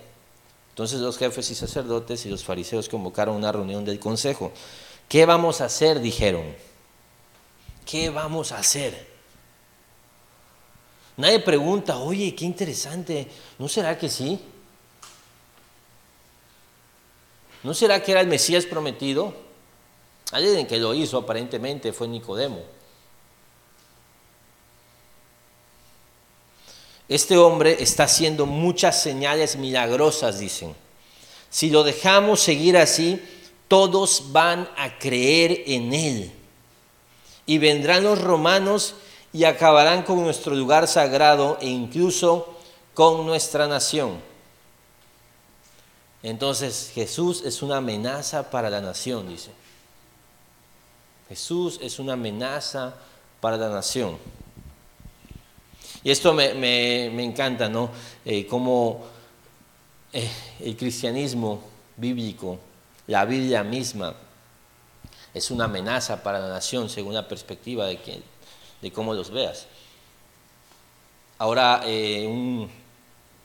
entonces 0.70 1.00
los 1.00 1.18
jefes 1.18 1.50
y 1.50 1.56
sacerdotes 1.56 2.26
y 2.26 2.30
los 2.30 2.44
fariseos 2.44 2.88
convocaron 2.88 3.36
una 3.36 3.52
reunión 3.52 3.84
del 3.84 4.00
consejo. 4.00 4.52
¿Qué 5.10 5.26
vamos 5.26 5.62
a 5.62 5.66
hacer? 5.66 6.00
dijeron. 6.00 6.56
¿Qué 7.86 8.10
vamos 8.10 8.52
a 8.52 8.60
hacer? 8.60 9.08
Nadie 11.16 11.40
pregunta, 11.40 11.98
oye, 11.98 12.36
qué 12.36 12.46
interesante, 12.46 13.28
¿no 13.58 13.68
será 13.68 13.98
que 13.98 14.08
sí? 14.08 14.40
¿No 17.64 17.74
será 17.74 18.04
que 18.04 18.12
era 18.12 18.22
el 18.22 18.28
Mesías 18.28 18.66
prometido? 18.68 19.47
Alguien 20.32 20.68
que 20.68 20.78
lo 20.78 20.94
hizo 20.94 21.18
aparentemente 21.18 21.94
fue 21.94 22.08
Nicodemo. 22.08 22.62
Este 27.08 27.38
hombre 27.38 27.78
está 27.80 28.04
haciendo 28.04 28.46
muchas 28.46 29.02
señales 29.02 29.56
milagrosas, 29.56 30.40
dicen. 30.40 30.76
Si 31.50 31.70
lo 31.70 31.84
dejamos 31.84 32.42
seguir 32.42 32.78
así, 32.78 33.22
todos 33.70 34.34
van 34.34 34.70
a 34.78 35.00
creer 35.00 35.64
en 35.68 35.94
él. 35.94 36.34
Y 37.46 37.60
vendrán 37.60 38.04
los 38.04 38.22
romanos 38.22 38.96
y 39.32 39.46
acabarán 39.46 40.04
con 40.04 40.22
nuestro 40.22 40.54
lugar 40.54 40.88
sagrado 40.88 41.58
e 41.62 41.68
incluso 41.68 42.54
con 42.94 43.26
nuestra 43.26 43.68
nación. 43.68 44.20
Entonces 46.24 46.92
Jesús 46.94 47.42
es 47.46 47.62
una 47.62 47.78
amenaza 47.78 48.50
para 48.50 48.70
la 48.70 48.82
nación, 48.82 49.30
dice. 49.30 49.52
Jesús 51.30 51.80
es 51.82 52.00
una 52.00 52.14
amenaza 52.14 52.96
para 53.42 53.58
la 53.58 53.70
nación. 53.70 54.18
Y 56.04 56.12
esto 56.12 56.34
me, 56.34 57.24
encanta, 57.24 57.68
¿no? 57.68 57.90
Eh, 58.24 58.46
como 58.48 59.06
eh, 60.14 60.30
el 60.62 60.78
cristianismo 60.78 61.62
bíblico, 61.98 62.60
la 63.08 63.26
Biblia 63.26 63.64
misma, 63.64 64.16
es 65.34 65.52
una 65.52 65.66
amenaza 65.66 66.24
para 66.24 66.40
la 66.40 66.50
nación 66.50 66.90
según 66.90 67.14
la 67.14 67.28
perspectiva 67.28 67.86
de, 67.88 68.24
de 68.82 68.92
cómo 68.92 69.14
los 69.14 69.30
veas. 69.30 69.68
Ahora, 71.38 71.82
eh, 71.86 72.26
un 72.26 72.70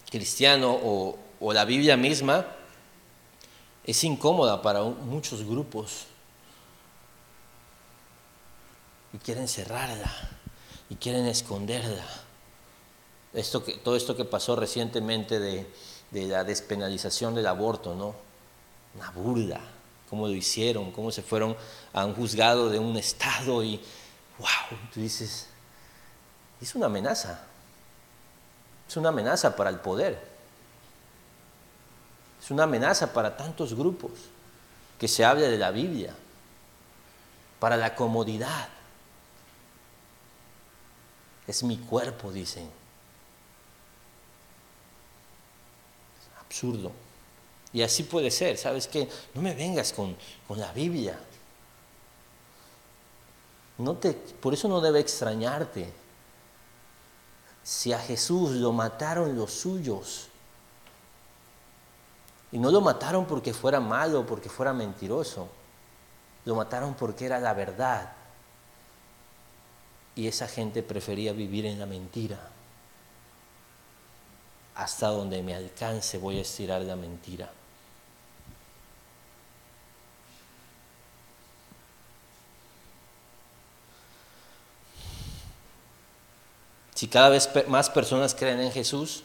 cristiano 0.08 0.72
o, 0.72 1.18
o 1.40 1.52
la 1.52 1.64
Biblia 1.64 1.96
misma 1.96 2.46
es 3.84 4.04
incómoda 4.04 4.62
para 4.62 4.82
muchos 4.82 5.44
grupos 5.44 6.06
y 9.12 9.18
quieren 9.18 9.48
cerrarla 9.48 10.10
y 10.88 10.96
quieren 10.96 11.26
esconderla. 11.26 12.04
Esto 13.32 13.64
que, 13.64 13.74
todo 13.74 13.96
esto 13.96 14.16
que 14.16 14.24
pasó 14.24 14.56
recientemente 14.56 15.40
de, 15.40 15.66
la 16.12 16.44
despenalización 16.44 17.34
del 17.34 17.46
aborto, 17.46 17.94
¿no? 17.94 18.14
Una 18.94 19.10
burla, 19.10 19.60
cómo 20.10 20.28
lo 20.28 20.34
hicieron, 20.34 20.92
cómo 20.92 21.10
se 21.10 21.22
fueron 21.22 21.56
a 21.94 22.04
un 22.04 22.14
juzgado 22.14 22.68
de 22.68 22.78
un 22.78 22.96
estado 22.98 23.64
y, 23.64 23.80
wow, 24.38 24.78
tú 24.92 25.00
dices, 25.00 25.48
es 26.60 26.74
una 26.74 26.86
amenaza, 26.86 27.40
es 28.86 28.96
una 28.98 29.08
amenaza 29.08 29.56
para 29.56 29.70
el 29.70 29.78
poder, 29.78 30.22
es 32.42 32.50
una 32.50 32.64
amenaza 32.64 33.14
para 33.14 33.34
tantos 33.34 33.72
grupos 33.74 34.10
que 34.98 35.08
se 35.08 35.24
hable 35.24 35.48
de 35.48 35.56
la 35.56 35.70
Biblia, 35.70 36.14
para 37.58 37.78
la 37.78 37.94
comodidad. 37.94 38.68
Es 41.46 41.62
mi 41.62 41.78
cuerpo, 41.78 42.32
dicen 42.32 42.82
absurdo. 46.52 46.92
Y 47.72 47.80
así 47.80 48.02
puede 48.02 48.30
ser, 48.30 48.58
¿sabes 48.58 48.86
qué? 48.86 49.08
No 49.32 49.40
me 49.40 49.54
vengas 49.54 49.92
con, 49.92 50.14
la 50.50 50.70
Biblia. 50.72 51.18
No 53.78 53.96
te, 53.96 54.12
por 54.12 54.52
eso 54.52 54.68
no 54.68 54.80
debe 54.82 55.00
extrañarte. 55.00 55.90
Si 57.62 57.92
a 57.92 57.98
Jesús 57.98 58.50
lo 58.50 58.72
mataron 58.72 59.34
los 59.34 59.52
suyos, 59.52 60.28
y 62.50 62.58
no 62.58 62.70
lo 62.70 62.82
mataron 62.82 63.24
porque 63.24 63.54
fuera 63.54 63.80
malo, 63.80 64.26
porque 64.26 64.50
fuera 64.50 64.74
mentiroso, 64.74 65.48
lo 66.44 66.54
mataron 66.54 66.92
porque 66.92 67.24
era 67.24 67.40
la 67.40 67.54
verdad. 67.54 68.12
Y 70.14 70.26
esa 70.26 70.46
gente 70.46 70.82
prefería 70.82 71.32
vivir 71.32 71.66
en 71.66 71.78
la 71.78 71.86
mentira 71.86 72.52
hasta 74.74 75.08
donde 75.08 75.42
me 75.42 75.54
alcance 75.54 76.18
voy 76.18 76.38
a 76.38 76.42
estirar 76.42 76.82
la 76.82 76.96
mentira. 76.96 77.50
Si 86.94 87.08
cada 87.08 87.30
vez 87.30 87.48
más 87.68 87.90
personas 87.90 88.34
creen 88.34 88.60
en 88.60 88.70
Jesús, 88.70 89.24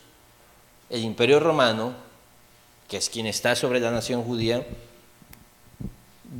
el 0.89 1.01
imperio 1.01 1.39
romano, 1.39 1.93
que 2.87 2.97
es 2.97 3.09
quien 3.09 3.27
está 3.27 3.55
sobre 3.55 3.79
la 3.79 3.91
nación 3.91 4.23
judía, 4.23 4.65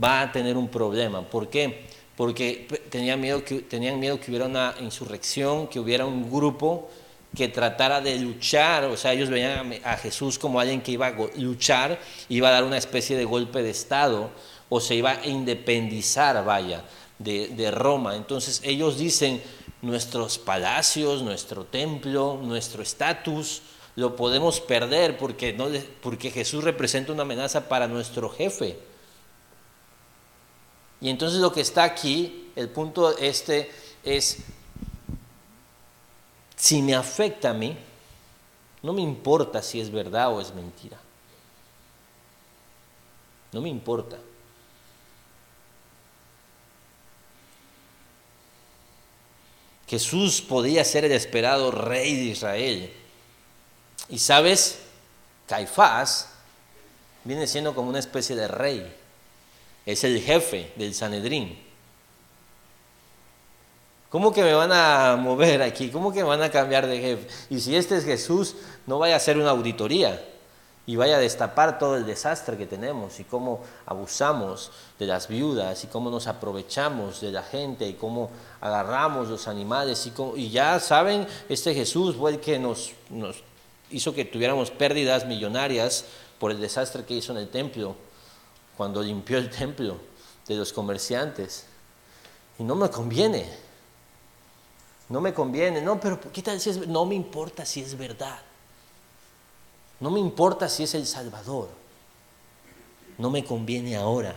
va 0.03 0.21
a 0.21 0.31
tener 0.31 0.57
un 0.57 0.67
problema. 0.67 1.21
¿Por 1.21 1.49
qué? 1.49 1.87
Porque 2.17 2.67
tenían 2.89 3.21
miedo 3.21 3.45
que, 3.45 3.61
tenían 3.61 3.99
miedo 3.99 4.19
que 4.19 4.31
hubiera 4.31 4.47
una 4.47 4.75
insurrección, 4.81 5.67
que 5.67 5.79
hubiera 5.79 6.05
un 6.05 6.29
grupo 6.29 6.89
que 7.35 7.47
tratara 7.47 8.01
de 8.01 8.17
luchar, 8.17 8.85
o 8.85 8.97
sea, 8.97 9.13
ellos 9.13 9.29
veían 9.29 9.73
a 9.83 9.95
Jesús 9.97 10.39
como 10.39 10.59
alguien 10.59 10.81
que 10.81 10.91
iba 10.91 11.07
a 11.07 11.15
luchar, 11.35 11.99
iba 12.27 12.49
a 12.49 12.51
dar 12.51 12.63
una 12.63 12.77
especie 12.77 13.15
de 13.15 13.25
golpe 13.25 13.61
de 13.61 13.69
Estado, 13.69 14.31
o 14.69 14.79
se 14.79 14.95
iba 14.95 15.11
a 15.11 15.27
independizar, 15.27 16.43
vaya, 16.43 16.83
de, 17.19 17.71
Roma. 17.71 18.15
Entonces 18.15 18.61
ellos 18.63 18.97
dicen, 18.97 19.41
nuestros 19.81 20.39
palacios, 20.39 21.21
nuestro 21.21 21.65
templo, 21.65 22.39
nuestro 22.41 22.81
estatus, 22.81 23.61
lo 23.95 24.15
podemos 24.15 24.59
perder 24.59 25.17
porque, 25.17 25.53
no, 25.53 25.67
porque 26.01 26.31
Jesús 26.31 26.63
representa 26.63 27.13
una 27.13 27.23
amenaza 27.23 27.69
para 27.69 27.87
nuestro 27.87 28.29
jefe. 28.29 28.77
Y 30.99 31.09
entonces 31.09 31.39
lo 31.39 31.51
que 31.51 31.61
está 31.61 31.83
aquí, 31.83 32.51
el 32.55 32.69
punto 32.69 33.17
este 33.17 33.71
es 34.03 34.37
si 36.55 36.81
me 36.81 36.95
afecta 36.95 37.51
a 37.51 37.53
mí, 37.53 37.77
no 38.81 38.93
me 38.93 39.01
importa 39.01 39.61
si 39.61 39.79
es 39.79 39.91
verdad 39.91 40.33
o 40.33 40.41
es 40.41 40.53
mentira. 40.53 40.97
No 43.51 43.61
me 43.61 43.69
importa. 43.69 44.17
Jesús 49.87 50.41
podía 50.41 50.83
ser 50.83 51.05
el 51.05 51.13
esperado 51.13 51.71
rey 51.71 52.15
de 52.15 52.23
Israel. 52.23 52.93
Y 54.09 54.19
sabes, 54.19 54.79
Caifás 55.47 56.29
viene 57.23 57.47
siendo 57.47 57.73
como 57.73 57.89
una 57.89 57.99
especie 57.99 58.35
de 58.35 58.47
rey. 58.47 58.95
Es 59.87 60.03
el 60.03 60.21
jefe 60.21 60.71
del 60.75 60.93
Sanedrín. 60.93 61.57
¿Cómo 64.09 64.33
que 64.33 64.43
me 64.43 64.53
van 64.53 64.71
a 64.73 65.15
mover 65.15 65.61
aquí? 65.61 65.89
¿Cómo 65.89 66.11
que 66.11 66.19
me 66.19 66.29
van 66.29 66.41
a 66.41 66.51
cambiar 66.51 66.87
de 66.87 66.99
jefe? 66.99 67.27
Y 67.49 67.61
si 67.61 67.73
este 67.73 67.97
es 67.97 68.03
Jesús, 68.03 68.55
no 68.85 68.99
vaya 68.99 69.15
a 69.15 69.17
hacer 69.17 69.37
una 69.37 69.51
auditoría 69.51 70.21
y 70.85 70.97
vaya 70.97 71.15
a 71.15 71.19
destapar 71.19 71.79
todo 71.79 71.95
el 71.95 72.05
desastre 72.05 72.57
que 72.57 72.65
tenemos 72.65 73.19
y 73.21 73.23
cómo 73.23 73.61
abusamos 73.85 74.71
de 74.99 75.05
las 75.05 75.29
viudas 75.29 75.85
y 75.85 75.87
cómo 75.87 76.09
nos 76.09 76.27
aprovechamos 76.27 77.21
de 77.21 77.31
la 77.31 77.43
gente 77.43 77.87
y 77.87 77.93
cómo 77.93 78.29
agarramos 78.59 79.29
los 79.29 79.47
animales 79.47 80.09
y, 80.35 80.49
ya 80.49 80.81
saben, 80.81 81.27
este 81.47 81.73
Jesús 81.73 82.15
fue 82.17 82.31
el 82.31 82.39
que 82.41 82.59
nos, 82.59 82.91
nos 83.09 83.37
hizo 83.89 84.13
que 84.13 84.25
tuviéramos 84.25 84.69
pérdidas 84.69 85.25
millonarias 85.25 86.03
por 86.39 86.51
el 86.51 86.59
desastre 86.59 87.05
que 87.05 87.15
hizo 87.15 87.31
en 87.31 87.39
el 87.39 87.49
templo, 87.49 87.95
cuando 88.77 89.01
limpió 89.01 89.37
el 89.39 89.49
templo 89.49 89.97
de 90.47 90.55
los 90.55 90.71
comerciantes. 90.71 91.65
Y 92.59 92.63
no 92.63 92.75
me 92.75 92.89
conviene. 92.89 93.67
No 95.09 95.21
me 95.21 95.33
conviene, 95.33 95.81
no, 95.81 95.99
pero 95.99 96.19
¿qué 96.19 96.59
si 96.59 96.69
es, 96.69 96.87
no 96.87 97.05
me 97.05 97.15
importa 97.15 97.65
si 97.65 97.81
es 97.81 97.97
verdad, 97.97 98.39
no 100.01 100.11
me 100.11 100.19
importa 100.19 100.67
si 100.67 100.83
es 100.83 100.93
el 100.95 101.07
Salvador, 101.07 101.69
no 103.17 103.29
me 103.29 103.43
conviene 103.45 103.95
ahora. 103.95 104.35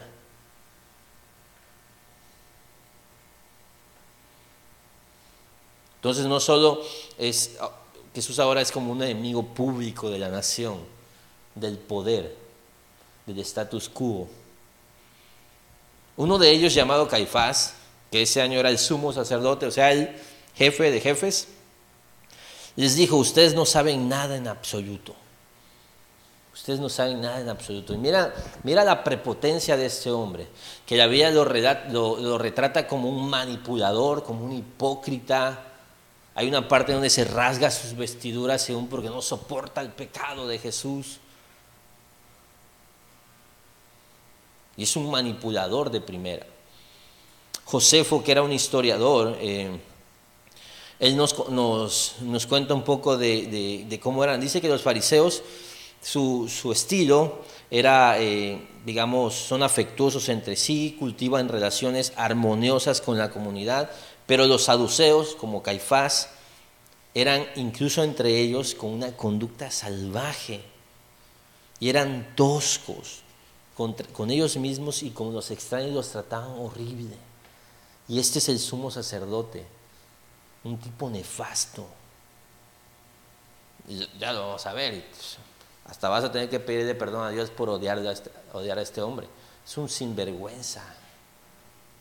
Entonces 5.97 6.27
no 6.27 6.39
solo 6.39 6.81
es, 7.19 7.59
Jesús 8.15 8.39
ahora 8.39 8.61
es 8.61 8.71
como 8.71 8.93
un 8.93 9.03
enemigo 9.03 9.45
público 9.45 10.09
de 10.09 10.21
la 10.21 10.29
nación, 10.29 10.79
del 11.57 11.79
poder, 11.79 12.40
del 13.27 13.39
status 13.41 13.89
quo. 13.89 14.29
Uno 16.17 16.39
de 16.39 16.51
ellos 16.51 16.75
llamado 16.75 17.09
Caifás, 17.09 17.75
que 18.11 18.23
ese 18.23 18.43
año 18.43 18.59
era 18.59 18.69
el 18.69 18.79
sumo 18.79 19.13
sacerdote, 19.13 19.67
o 19.67 19.71
sea, 19.71 19.93
él 19.93 20.17
jefe 20.55 20.91
de 20.91 21.01
jefes, 21.01 21.49
Les 22.77 22.95
dijo, 22.95 23.17
ustedes 23.17 23.55
no 23.55 23.67
saben 23.67 24.09
nada 24.09 24.37
en 24.37 24.47
absoluto. 24.47 25.15
Ustedes 26.53 26.79
no 26.79 26.89
saben 26.89 27.21
nada 27.21 27.41
en 27.41 27.49
absoluto. 27.49 27.95
Y 27.95 27.99
mira, 27.99 28.35
mira 28.63 28.85
la 28.85 29.03
prepotencia 29.03 29.77
de 29.77 29.87
este 29.87 30.11
hombre, 30.11 30.49
que 30.85 30.97
la 30.97 31.07
vida 31.07 31.31
lo, 31.31 31.45
lo, 31.45 32.39
retrata 32.39 32.87
como 32.87 33.09
un 33.09 33.31
manipulador, 33.31 34.23
como 34.23 34.45
un 34.45 34.53
hipócrita. 34.53 35.65
Hay 36.35 36.49
una 36.49 36.69
parte 36.69 36.93
donde 36.93 37.09
se 37.09 37.25
rasga 37.25 37.71
sus 37.71 37.97
vestiduras 37.97 38.63
según 38.63 38.89
porque 38.89 39.09
no 39.09 39.23
soporta 39.23 39.81
el 39.81 39.91
pecado 39.91 40.47
de 40.47 40.59
Jesús. 40.59 41.20
Y 44.81 44.85
es 44.85 44.97
un 44.97 45.11
manipulador 45.11 45.91
de 45.91 46.01
primera. 46.01 46.47
Josefo, 47.67 48.25
que 48.25 48.33
era 48.33 48.41
un 48.41 48.51
historiador, 48.51 49.37
eh, 49.39 49.79
él 50.99 51.17
nos, 51.19 51.51
nos, 51.51 52.47
cuenta 52.49 52.73
un 52.73 52.83
poco 52.83 53.19
de, 53.19 53.85
de, 53.87 54.01
cómo 54.01 54.25
eran. 54.25 54.41
Dice 54.41 54.63
que 54.63 54.71
los 54.71 54.81
fariseos, 54.81 55.43
su, 56.01 56.49
su 56.49 56.73
estilo 56.73 57.41
era, 57.71 58.19
eh, 58.23 58.67
digamos, 58.87 59.35
son 59.35 59.63
afectuosos 59.63 60.31
entre 60.31 60.57
sí, 60.57 60.97
cultivan 60.99 61.51
relaciones 61.51 62.15
armoniosas 62.17 63.03
con 63.03 63.19
la 63.19 63.29
comunidad, 63.31 63.91
pero 64.25 64.47
los 64.47 64.63
saduceos, 64.65 65.35
como 65.35 65.63
Caifás, 65.63 66.31
eran 67.13 67.45
incluso 67.57 68.03
entre 68.03 68.41
ellos 68.41 68.75
con 68.75 68.89
una 68.93 69.15
conducta 69.15 69.71
salvaje 69.71 70.63
y 71.81 71.91
eran 71.91 72.33
toscos 72.35 73.20
con 74.13 74.31
ellos 74.31 74.57
mismos 74.57 75.03
y 75.03 75.11
con 75.11 75.33
los 75.33 75.51
extraños 75.51 75.93
los 75.93 76.09
trataban 76.09 76.51
horrible. 76.59 77.17
Y 78.11 78.19
este 78.19 78.41
es 78.41 78.49
el 78.49 78.59
sumo 78.59 78.91
sacerdote, 78.91 79.65
un 80.65 80.77
tipo 80.79 81.09
nefasto. 81.09 81.87
ya 84.19 84.33
lo 84.33 84.41
vamos 84.41 84.67
a 84.67 84.73
ver. 84.73 85.07
Pues, 85.09 85.39
hasta 85.87 86.09
vas 86.09 86.25
a 86.25 86.33
tener 86.33 86.51
que 86.51 86.61
pedirle 86.61 86.95
perdón 86.95 87.25
a 87.25 87.31
Dios 87.31 87.51
por 87.51 87.69
odiar 87.69 87.99
a 87.99 88.13
este, 88.13 88.31
odiar 88.53 88.79
a 88.79 88.83
este 88.83 89.01
hombre. 89.01 89.29
Es 89.65 89.77
un 89.79 89.89
sinvergüenza. 89.89 90.83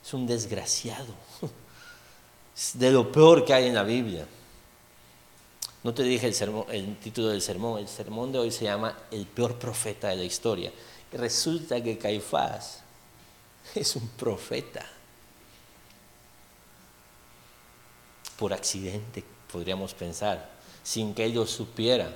Es 0.03 0.13
un 0.13 0.27
desgraciado. 0.27 1.13
Es 2.57 2.77
de 2.77 2.91
lo 2.91 3.09
peor 3.09 3.45
que 3.45 3.53
hay 3.53 3.67
en 3.67 3.75
la 3.75 3.83
Biblia. 3.83 4.27
No 5.81 5.93
te 5.93 6.03
dije 6.03 6.27
el, 6.27 6.65
el 6.71 6.97
título 6.97 7.29
del 7.29 7.41
sermón. 7.41 7.79
El 7.79 7.87
sermón 7.87 8.33
de 8.33 8.39
hoy 8.39 8.51
se 8.51 8.65
llama 8.65 8.97
El 9.11 9.25
peor 9.27 9.57
profeta 9.57 10.09
de 10.09 10.17
la 10.17 10.25
historia. 10.25 10.73
Resulta 11.11 11.81
que 11.81 11.97
Caifás 11.97 12.81
es 13.75 13.95
un 13.95 14.07
profeta. 14.09 14.85
por 18.39 18.53
accidente, 18.53 19.23
podríamos 19.51 19.93
pensar, 19.93 20.49
sin 20.81 21.13
que 21.13 21.25
ellos 21.25 21.51
supieran, 21.51 22.15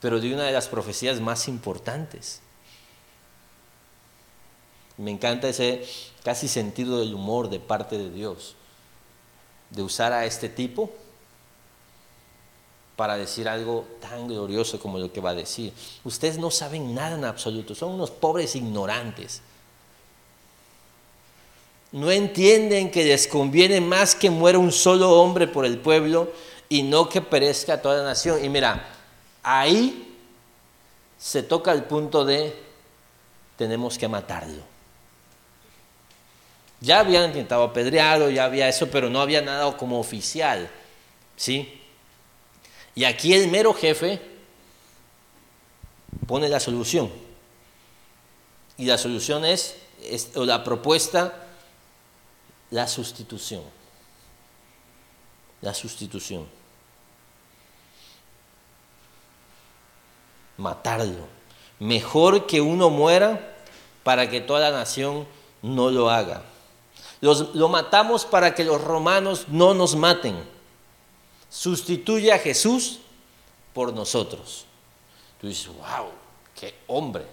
pero 0.00 0.20
de 0.20 0.32
una 0.32 0.44
de 0.44 0.52
las 0.52 0.68
profecías 0.68 1.20
más 1.20 1.48
importantes. 1.48 2.40
Me 4.96 5.10
encanta 5.10 5.48
ese 5.48 5.84
casi 6.22 6.46
sentido 6.46 7.00
del 7.00 7.12
humor 7.12 7.50
de 7.50 7.58
parte 7.58 7.98
de 7.98 8.10
Dios, 8.10 8.54
de 9.70 9.82
usar 9.82 10.12
a 10.12 10.24
este 10.24 10.48
tipo 10.48 10.92
para 12.96 13.16
decir 13.16 13.48
algo 13.48 13.84
tan 14.00 14.28
glorioso 14.28 14.78
como 14.78 14.98
lo 14.98 15.12
que 15.12 15.20
va 15.20 15.30
a 15.30 15.34
decir. 15.34 15.72
Ustedes 16.04 16.38
no 16.38 16.50
saben 16.50 16.94
nada 16.94 17.16
en 17.16 17.24
absoluto, 17.24 17.74
son 17.74 17.92
unos 17.92 18.10
pobres 18.10 18.54
ignorantes 18.56 19.42
no 21.94 22.10
entienden 22.10 22.90
que 22.90 23.04
les 23.04 23.28
conviene 23.28 23.80
más 23.80 24.16
que 24.16 24.28
muera 24.28 24.58
un 24.58 24.72
solo 24.72 25.12
hombre 25.12 25.46
por 25.46 25.64
el 25.64 25.78
pueblo 25.78 26.32
y 26.68 26.82
no 26.82 27.08
que 27.08 27.20
perezca 27.20 27.80
toda 27.80 27.98
la 27.98 28.02
nación. 28.02 28.44
Y 28.44 28.48
mira, 28.48 28.84
ahí 29.44 30.12
se 31.16 31.44
toca 31.44 31.70
el 31.70 31.84
punto 31.84 32.24
de 32.24 32.52
tenemos 33.56 33.96
que 33.96 34.08
matarlo. 34.08 34.60
Ya 36.80 36.98
habían 36.98 37.26
intentado 37.26 37.62
apedrearlo, 37.62 38.28
ya 38.28 38.46
había 38.46 38.68
eso, 38.68 38.90
pero 38.90 39.08
no 39.08 39.20
había 39.20 39.40
nada 39.40 39.76
como 39.76 40.00
oficial. 40.00 40.68
¿Sí? 41.36 41.80
Y 42.94 43.04
aquí 43.04 43.34
el 43.34 43.48
mero 43.48 43.74
jefe 43.74 44.20
pone 46.26 46.48
la 46.48 46.60
solución. 46.60 47.10
Y 48.76 48.86
la 48.86 48.98
solución 48.98 49.44
es, 49.44 49.76
o 50.34 50.44
la 50.44 50.64
propuesta 50.64 51.44
la 52.70 52.88
sustitución. 52.88 53.62
La 55.60 55.74
sustitución. 55.74 56.46
Matarlo. 60.56 61.26
Mejor 61.78 62.46
que 62.46 62.60
uno 62.60 62.90
muera 62.90 63.56
para 64.02 64.28
que 64.28 64.40
toda 64.40 64.60
la 64.60 64.70
nación 64.70 65.26
no 65.62 65.90
lo 65.90 66.10
haga. 66.10 66.42
lo 67.20 67.68
matamos 67.68 68.24
para 68.24 68.54
que 68.54 68.64
los 68.64 68.80
romanos 68.80 69.46
no 69.48 69.74
nos 69.74 69.96
maten. 69.96 70.53
Sustituye 71.54 72.32
a 72.32 72.38
Jesús 72.40 72.98
por 73.72 73.92
nosotros. 73.92 74.66
Tú 75.40 75.46
dices, 75.46 75.68
wow, 75.68 76.08
qué 76.58 76.74
hombre. 76.88 77.24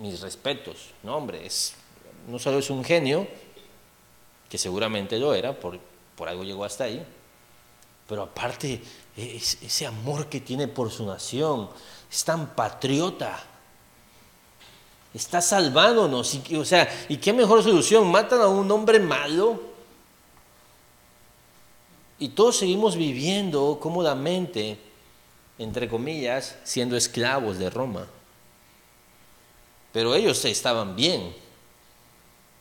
mis 0.00 0.20
respetos. 0.20 0.88
No, 1.04 1.16
hombre, 1.16 1.46
es, 1.46 1.74
no 2.26 2.40
solo 2.40 2.58
es 2.58 2.68
un 2.68 2.82
genio, 2.82 3.24
que 4.48 4.58
seguramente 4.58 5.16
lo 5.16 5.32
era, 5.32 5.58
por, 5.58 5.78
por 6.16 6.28
algo 6.28 6.42
llegó 6.42 6.64
hasta 6.64 6.84
ahí, 6.84 7.06
pero 8.08 8.24
aparte 8.24 8.82
ese 9.16 9.86
amor 9.86 10.26
que 10.26 10.40
tiene 10.40 10.66
por 10.66 10.90
su 10.90 11.06
nación, 11.06 11.70
es 12.10 12.24
tan 12.24 12.56
patriota, 12.56 13.44
está 15.14 15.40
salvándonos, 15.40 16.34
y, 16.48 16.56
o 16.56 16.64
sea, 16.64 17.06
¿y 17.08 17.18
qué 17.18 17.32
mejor 17.32 17.62
solución? 17.62 18.10
Matan 18.10 18.40
a 18.40 18.48
un 18.48 18.68
hombre 18.72 18.98
malo 18.98 19.69
y 22.20 22.28
todos 22.28 22.58
seguimos 22.58 22.96
viviendo 22.96 23.78
cómodamente, 23.80 24.78
entre 25.58 25.88
comillas, 25.88 26.56
siendo 26.62 26.96
esclavos 26.96 27.58
de 27.58 27.70
Roma. 27.70 28.06
Pero 29.92 30.14
ellos 30.14 30.44
estaban 30.44 30.94
bien, 30.94 31.34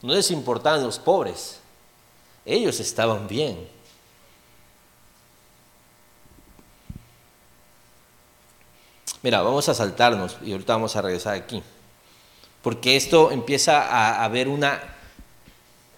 no 0.01 0.13
les 0.13 0.31
importaban 0.31 0.81
los 0.81 0.97
pobres. 0.97 1.59
Ellos 2.45 2.79
estaban 2.79 3.27
bien. 3.27 3.67
Mira, 9.21 9.41
vamos 9.41 9.67
a 9.67 9.73
saltarnos 9.73 10.37
y 10.41 10.53
ahorita 10.53 10.73
vamos 10.73 10.95
a 10.95 11.01
regresar 11.01 11.35
aquí. 11.35 11.61
Porque 12.61 12.95
esto 12.95 13.31
empieza 13.31 13.81
a 13.81 14.23
haber 14.23 14.47
una, 14.47 14.81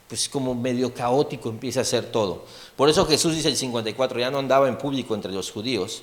pues 0.08 0.28
como 0.28 0.56
medio 0.56 0.94
caótico 0.94 1.50
empieza 1.50 1.82
a 1.82 1.86
ser 1.86 2.12
todo. 2.12 2.46
Por 2.82 2.90
eso 2.90 3.06
Jesús 3.06 3.36
dice 3.36 3.48
el 3.48 3.58
54, 3.58 4.20
ya 4.20 4.32
no 4.32 4.40
andaba 4.40 4.68
en 4.68 4.76
público 4.76 5.14
entre 5.14 5.32
los 5.32 5.52
judíos. 5.52 6.02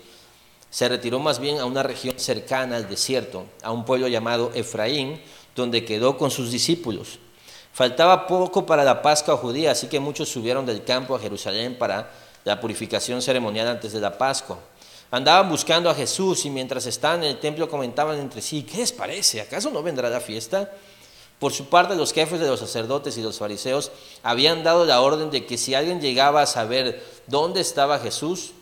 Se 0.71 0.89
retiró 0.89 1.19
más 1.19 1.41
bien 1.41 1.59
a 1.59 1.65
una 1.65 1.83
región 1.83 2.17
cercana 2.21 2.77
al 2.77 2.89
desierto, 2.89 3.47
a 3.65 3.73
un 3.73 3.85
pueblo 3.85 4.07
llamado 4.07 4.53
Efraín, 4.55 5.21
donde 5.57 5.85
quedó 5.85 6.17
con 6.17 6.31
sus 6.31 6.53
discípulos. 6.53 7.19
Faltaba 7.73 8.29
poco 8.29 8.65
para 8.65 8.85
la 8.85 9.03
Pascua 9.03 9.37
judía, 9.37 9.73
así 9.73 9.89
que 9.89 9.99
muchos 9.99 10.29
subieron 10.29 10.65
del 10.67 10.85
campo 10.85 11.17
a 11.17 11.19
Jerusalén 11.19 11.77
para 11.77 12.13
la 12.45 12.61
purificación 12.61 13.23
ceremonial 13.23 13.67
antes 13.67 13.93
de 13.93 13.99
la 13.99 14.17
Pascua. 14.17 14.61
Andaban 15.11 15.51
buscando 15.51 15.91
a 15.91 15.97
Jesús 15.97 16.45
y 16.45 16.51
mientras 16.51 16.87
estaban 16.87 17.25
en 17.25 17.31
el 17.31 17.41
templo 17.41 17.69
comentaban 17.69 18.21
entre 18.21 18.41
sí, 18.41 18.63
¿qué 18.63 18.77
les 18.77 18.93
parece? 18.93 19.41
¿Acaso 19.41 19.73
no 19.73 19.83
vendrá 19.83 20.09
la 20.09 20.21
fiesta? 20.21 20.71
Por 21.39 21.53
su 21.53 21.69
parte, 21.69 21.95
los 21.95 22.13
jefes 22.13 22.41
de 22.41 22.49
los 22.49 22.59
sacerdotes 22.61 23.17
y 23.17 23.23
los 23.23 23.39
fariseos 23.39 23.93
habían 24.23 24.65
dado 24.65 24.85
la 24.85 25.01
orden 25.01 25.31
de 25.31 25.47
que 25.47 25.57
si 25.57 25.75
alguien 25.75 26.01
llegaba 26.01 26.43
a 26.43 26.47
saber 26.47 27.05
dónde 27.29 27.61
estaba 27.61 28.01
Jesús, 28.01 28.53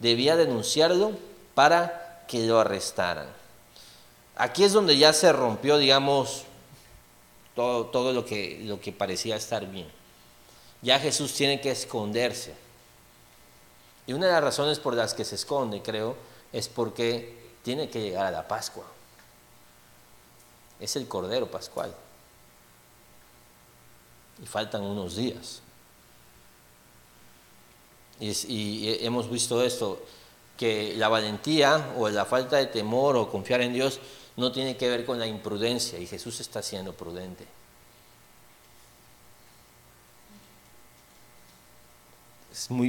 debía 0.00 0.36
denunciarlo 0.36 1.12
para 1.54 2.24
que 2.26 2.44
lo 2.46 2.58
arrestaran. 2.58 3.28
Aquí 4.36 4.64
es 4.64 4.72
donde 4.72 4.96
ya 4.96 5.12
se 5.12 5.32
rompió, 5.32 5.78
digamos, 5.78 6.42
todo, 7.54 8.12
lo, 8.12 8.24
que, 8.24 8.60
lo 8.64 8.80
que 8.80 8.90
parecía 8.90 9.36
estar 9.36 9.66
bien. 9.66 9.86
Ya 10.82 10.98
Jesús 10.98 11.34
tiene 11.34 11.60
que 11.60 11.70
esconderse. 11.70 12.54
Y 14.06 14.12
una 14.12 14.26
de 14.26 14.32
las 14.32 14.42
razones 14.42 14.80
por 14.80 14.94
las 14.94 15.14
que 15.14 15.24
se 15.24 15.36
esconde, 15.36 15.82
creo, 15.82 16.16
es 16.52 16.68
porque 16.68 17.32
tiene 17.62 17.88
que 17.88 18.02
llegar 18.02 18.26
a 18.26 18.32
la 18.32 18.48
Pascua. 18.48 18.84
Es 20.80 20.96
el 20.96 21.06
Cordero 21.06 21.48
Pascual. 21.48 21.94
Y 24.42 24.46
faltan 24.46 24.82
unos 24.82 25.16
días. 25.16 25.60
Y, 28.20 29.04
hemos 29.04 29.30
visto 29.30 29.62
esto, 29.62 30.02
que 30.56 30.94
la 30.96 31.08
valentía 31.08 31.92
o 31.96 32.08
la 32.08 32.24
falta 32.24 32.56
de 32.56 32.66
temor 32.66 33.16
o 33.16 33.30
confiar 33.30 33.60
en 33.60 33.72
Dios 33.72 33.98
no 34.36 34.52
tiene 34.52 34.76
que 34.76 34.88
ver 34.88 35.04
con 35.04 35.18
la 35.18 35.26
imprudencia 35.26 35.98
y 35.98 36.06
Jesús 36.06 36.40
está 36.40 36.62
siendo 36.62 36.92
prudente. 36.92 37.44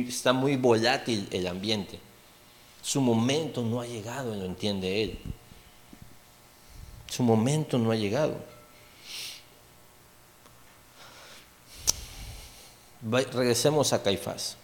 está 0.08 0.32
muy 0.32 0.58
volátil 0.58 1.28
el 1.32 1.48
ambiente. 1.48 2.00
Su 2.84 3.02
momento 3.02 3.64
no 3.64 3.82
ha 3.82 3.88
llegado, 3.88 4.36
lo 4.36 4.46
entiende 4.46 5.04
él. 5.04 5.20
Su 7.10 7.24
momento 7.24 7.80
no 7.80 7.92
ha 7.92 7.96
llegado. 7.96 8.38
Regresemos 13.08 13.94
a 13.94 14.02
Caifás. 14.02 14.58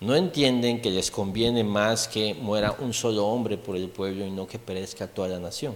No 0.00 0.14
entienden 0.14 0.82
que 0.82 0.90
les 0.90 1.10
conviene 1.10 1.64
más 1.64 2.06
que 2.06 2.34
muera 2.34 2.76
un 2.80 2.92
solo 2.92 3.26
hombre 3.26 3.56
por 3.56 3.76
el 3.76 3.88
pueblo 3.88 4.26
y 4.26 4.30
no 4.30 4.46
que 4.46 4.58
perezca 4.58 5.06
toda 5.06 5.28
la 5.28 5.38
nación. 5.38 5.74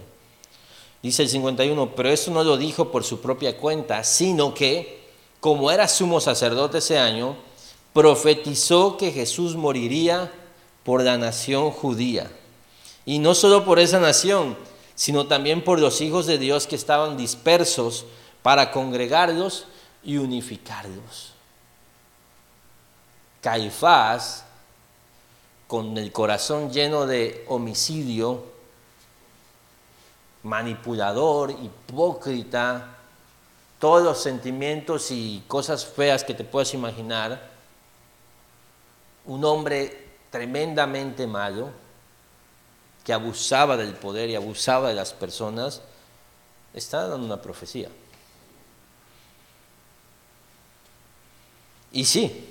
Dice 1.01 1.23
el 1.23 1.29
51, 1.29 1.95
pero 1.95 2.09
eso 2.09 2.29
no 2.29 2.43
lo 2.43 2.57
dijo 2.57 2.91
por 2.91 3.03
su 3.03 3.19
propia 3.19 3.57
cuenta, 3.57 4.03
sino 4.03 4.53
que, 4.53 5.01
como 5.39 5.71
era 5.71 5.87
sumo 5.87 6.21
sacerdote 6.21 6.77
ese 6.77 6.99
año, 6.99 7.35
profetizó 7.93 8.97
que 8.97 9.11
Jesús 9.11 9.55
moriría 9.55 10.31
por 10.83 11.01
la 11.01 11.17
nación 11.17 11.71
judía. 11.71 12.31
Y 13.07 13.17
no 13.17 13.33
solo 13.33 13.65
por 13.65 13.79
esa 13.79 13.99
nación, 13.99 14.55
sino 14.93 15.25
también 15.25 15.63
por 15.63 15.79
los 15.79 16.01
hijos 16.01 16.27
de 16.27 16.37
Dios 16.37 16.67
que 16.67 16.75
estaban 16.75 17.17
dispersos 17.17 18.05
para 18.43 18.69
congregarlos 18.69 19.65
y 20.03 20.17
unificarlos. 20.17 21.30
Caifás, 23.41 24.45
con 25.67 25.97
el 25.97 26.11
corazón 26.11 26.71
lleno 26.71 27.05
de 27.05 27.45
homicidio, 27.47 28.43
manipulador, 30.43 31.51
hipócrita, 31.51 32.97
todos 33.79 34.03
los 34.03 34.21
sentimientos 34.21 35.11
y 35.11 35.43
cosas 35.47 35.85
feas 35.85 36.23
que 36.23 36.33
te 36.33 36.43
puedas 36.43 36.73
imaginar, 36.73 37.49
un 39.25 39.43
hombre 39.45 40.09
tremendamente 40.29 41.25
malo, 41.25 41.69
que 43.03 43.13
abusaba 43.13 43.77
del 43.77 43.93
poder 43.93 44.29
y 44.29 44.35
abusaba 44.35 44.89
de 44.89 44.95
las 44.95 45.13
personas, 45.13 45.81
está 46.73 47.07
dando 47.07 47.25
una 47.25 47.41
profecía. 47.41 47.89
Y 51.91 52.05
sí, 52.05 52.50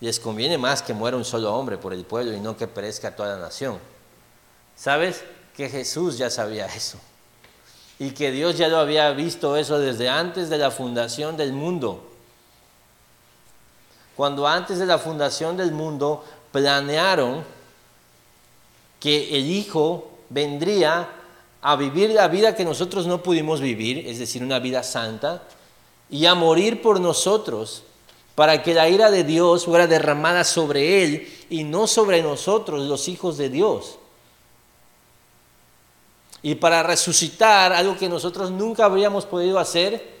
les 0.00 0.20
conviene 0.20 0.58
más 0.58 0.82
que 0.82 0.94
muera 0.94 1.16
un 1.16 1.24
solo 1.24 1.54
hombre 1.54 1.76
por 1.78 1.92
el 1.92 2.04
pueblo 2.04 2.32
y 2.32 2.40
no 2.40 2.56
que 2.56 2.68
perezca 2.68 3.14
toda 3.14 3.34
la 3.34 3.40
nación. 3.40 3.78
¿Sabes? 4.76 5.24
Que 5.56 5.68
Jesús 5.68 6.18
ya 6.18 6.30
sabía 6.30 6.66
eso. 6.66 6.98
Y 7.98 8.12
que 8.12 8.30
Dios 8.30 8.56
ya 8.56 8.68
lo 8.68 8.78
había 8.78 9.10
visto 9.10 9.56
eso 9.56 9.78
desde 9.80 10.08
antes 10.08 10.50
de 10.50 10.58
la 10.58 10.70
fundación 10.70 11.36
del 11.36 11.52
mundo. 11.52 12.08
Cuando 14.16 14.46
antes 14.46 14.78
de 14.78 14.86
la 14.86 14.98
fundación 14.98 15.56
del 15.56 15.72
mundo 15.72 16.24
planearon 16.52 17.44
que 19.00 19.36
el 19.36 19.46
Hijo 19.46 20.10
vendría 20.28 21.08
a 21.60 21.76
vivir 21.76 22.10
la 22.10 22.28
vida 22.28 22.54
que 22.54 22.64
nosotros 22.64 23.06
no 23.06 23.22
pudimos 23.22 23.60
vivir, 23.60 24.06
es 24.06 24.18
decir, 24.18 24.42
una 24.42 24.60
vida 24.60 24.82
santa, 24.82 25.42
y 26.08 26.26
a 26.26 26.34
morir 26.34 26.80
por 26.80 27.00
nosotros 27.00 27.82
para 28.38 28.62
que 28.62 28.72
la 28.72 28.88
ira 28.88 29.10
de 29.10 29.24
Dios 29.24 29.64
fuera 29.64 29.88
derramada 29.88 30.44
sobre 30.44 31.02
Él 31.02 31.28
y 31.50 31.64
no 31.64 31.88
sobre 31.88 32.22
nosotros, 32.22 32.86
los 32.86 33.08
hijos 33.08 33.36
de 33.36 33.48
Dios. 33.48 33.98
Y 36.40 36.54
para 36.54 36.84
resucitar 36.84 37.72
algo 37.72 37.98
que 37.98 38.08
nosotros 38.08 38.52
nunca 38.52 38.84
habríamos 38.84 39.26
podido 39.26 39.58
hacer 39.58 40.20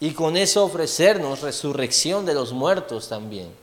y 0.00 0.10
con 0.10 0.36
eso 0.36 0.64
ofrecernos 0.64 1.42
resurrección 1.42 2.26
de 2.26 2.34
los 2.34 2.52
muertos 2.52 3.08
también. 3.08 3.54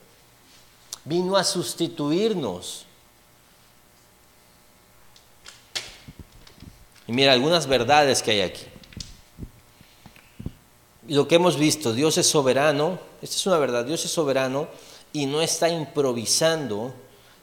Vino 1.04 1.36
a 1.36 1.44
sustituirnos. 1.44 2.86
Y 7.06 7.12
mira 7.12 7.34
algunas 7.34 7.68
verdades 7.68 8.24
que 8.24 8.32
hay 8.32 8.42
aquí 8.44 8.73
lo 11.08 11.28
que 11.28 11.36
hemos 11.36 11.58
visto, 11.58 11.94
Dios 11.94 12.18
es 12.18 12.28
soberano, 12.28 13.00
esta 13.22 13.36
es 13.36 13.46
una 13.46 13.58
verdad, 13.58 13.86
Dios 13.86 14.06
es 14.06 14.12
soberano 14.12 14.68
y 15.12 15.26
no 15.26 15.42
está 15.42 15.70
improvisando, 15.70 16.94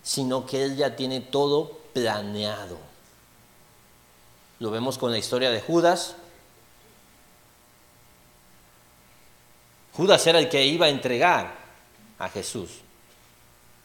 sino 0.03 0.47
que 0.47 0.63
Él 0.65 0.77
ya 0.77 0.97
tiene 0.97 1.21
todo 1.21 1.79
planeado. 1.93 2.79
Lo 4.59 4.71
vemos 4.71 4.99
con 4.99 5.11
la 5.11 5.19
historia 5.19 5.51
de 5.51 5.61
Judas. 5.61 6.17
Judas 9.93 10.27
era 10.27 10.39
el 10.39 10.49
que 10.49 10.65
iba 10.65 10.87
a 10.87 10.91
entregar 10.91 11.55
a 12.19 12.29
Jesús. 12.29 12.71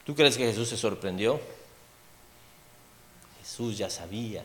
¿Tú 0.06 0.16
crees 0.16 0.38
que 0.38 0.46
Jesús 0.46 0.70
se 0.70 0.78
sorprendió? 0.78 1.40
Jesús 3.42 3.78
ya 3.78 3.90
sabía. 3.90 4.44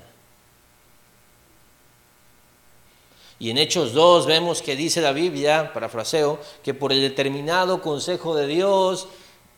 Y 3.41 3.49
en 3.49 3.57
Hechos 3.57 3.95
2 3.95 4.27
vemos 4.27 4.61
que 4.61 4.77
dice 4.77 5.01
la 5.01 5.13
Biblia, 5.13 5.73
parafraseo, 5.73 6.39
que 6.63 6.75
por 6.75 6.93
el 6.93 7.01
determinado 7.01 7.81
consejo 7.81 8.37
de 8.37 8.47
Dios, 8.47 9.09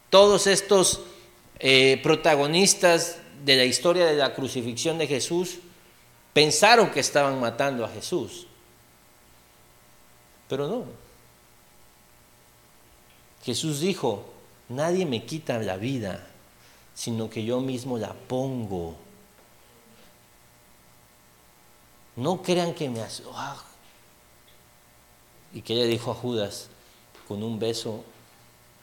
todos 0.09 0.47
estos 0.47 1.01
eh, 1.59 1.99
protagonistas 2.01 3.19
de 3.45 3.57
la 3.57 3.65
historia 3.65 4.07
de 4.07 4.15
la 4.15 4.35
crucifixión 4.35 4.99
de 4.99 5.09
Jesús 5.09 5.59
pensaron 6.33 6.93
que 6.93 7.01
estaban 7.01 7.41
matando 7.41 7.85
a 7.85 7.89
Jesús. 7.89 8.47
Pero 10.49 10.69
no. 10.69 10.85
Jesús 13.45 13.81
dijo, 13.81 14.27
nadie 14.69 15.07
me 15.07 15.25
quita 15.25 15.59
la 15.59 15.77
vida, 15.77 16.25
sino 16.95 17.29
que 17.29 17.45
yo 17.45 17.61
mismo 17.61 17.99
la 17.99 18.13
pongo. 18.13 18.95
No 22.15 22.43
crean 22.43 22.75
que 22.75 22.89
me... 22.89 23.01
Ah, 23.35 23.57
¿Y 25.55 25.63
qué 25.63 25.75
le 25.75 25.87
dijo 25.87 26.11
a 26.11 26.15
Judas? 26.15 26.69
Con 27.29 27.43
un 27.43 27.59
beso, 27.59 28.05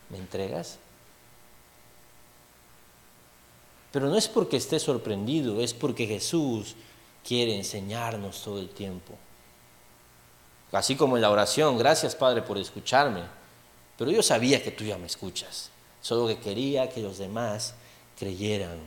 ¿me 0.09 0.17
entregas? 0.17 0.77
Pero 3.91 4.07
no 4.07 4.15
es 4.15 4.27
porque 4.27 4.57
esté 4.57 4.79
sorprendido, 4.79 5.61
es 5.61 5.73
porque 5.73 6.05
Jesús 6.05 6.75
quiere 7.23 7.55
enseñarnos 7.55 8.43
todo 8.43 8.59
el 8.59 8.69
tiempo. 8.69 9.15
Así 10.71 10.95
como 10.95 11.15
en 11.15 11.23
la 11.23 11.31
oración, 11.31 11.77
gracias 11.77 12.15
Padre 12.15 12.43
por 12.43 12.57
escucharme, 12.59 13.23
pero 13.97 14.11
yo 14.11 14.21
sabía 14.21 14.63
que 14.63 14.71
tú 14.71 14.83
ya 14.83 14.97
me 14.99 15.07
escuchas, 15.07 15.71
solo 16.01 16.27
que 16.27 16.37
quería 16.37 16.89
que 16.89 17.01
los 17.01 17.17
demás 17.17 17.73
creyeran. 18.19 18.79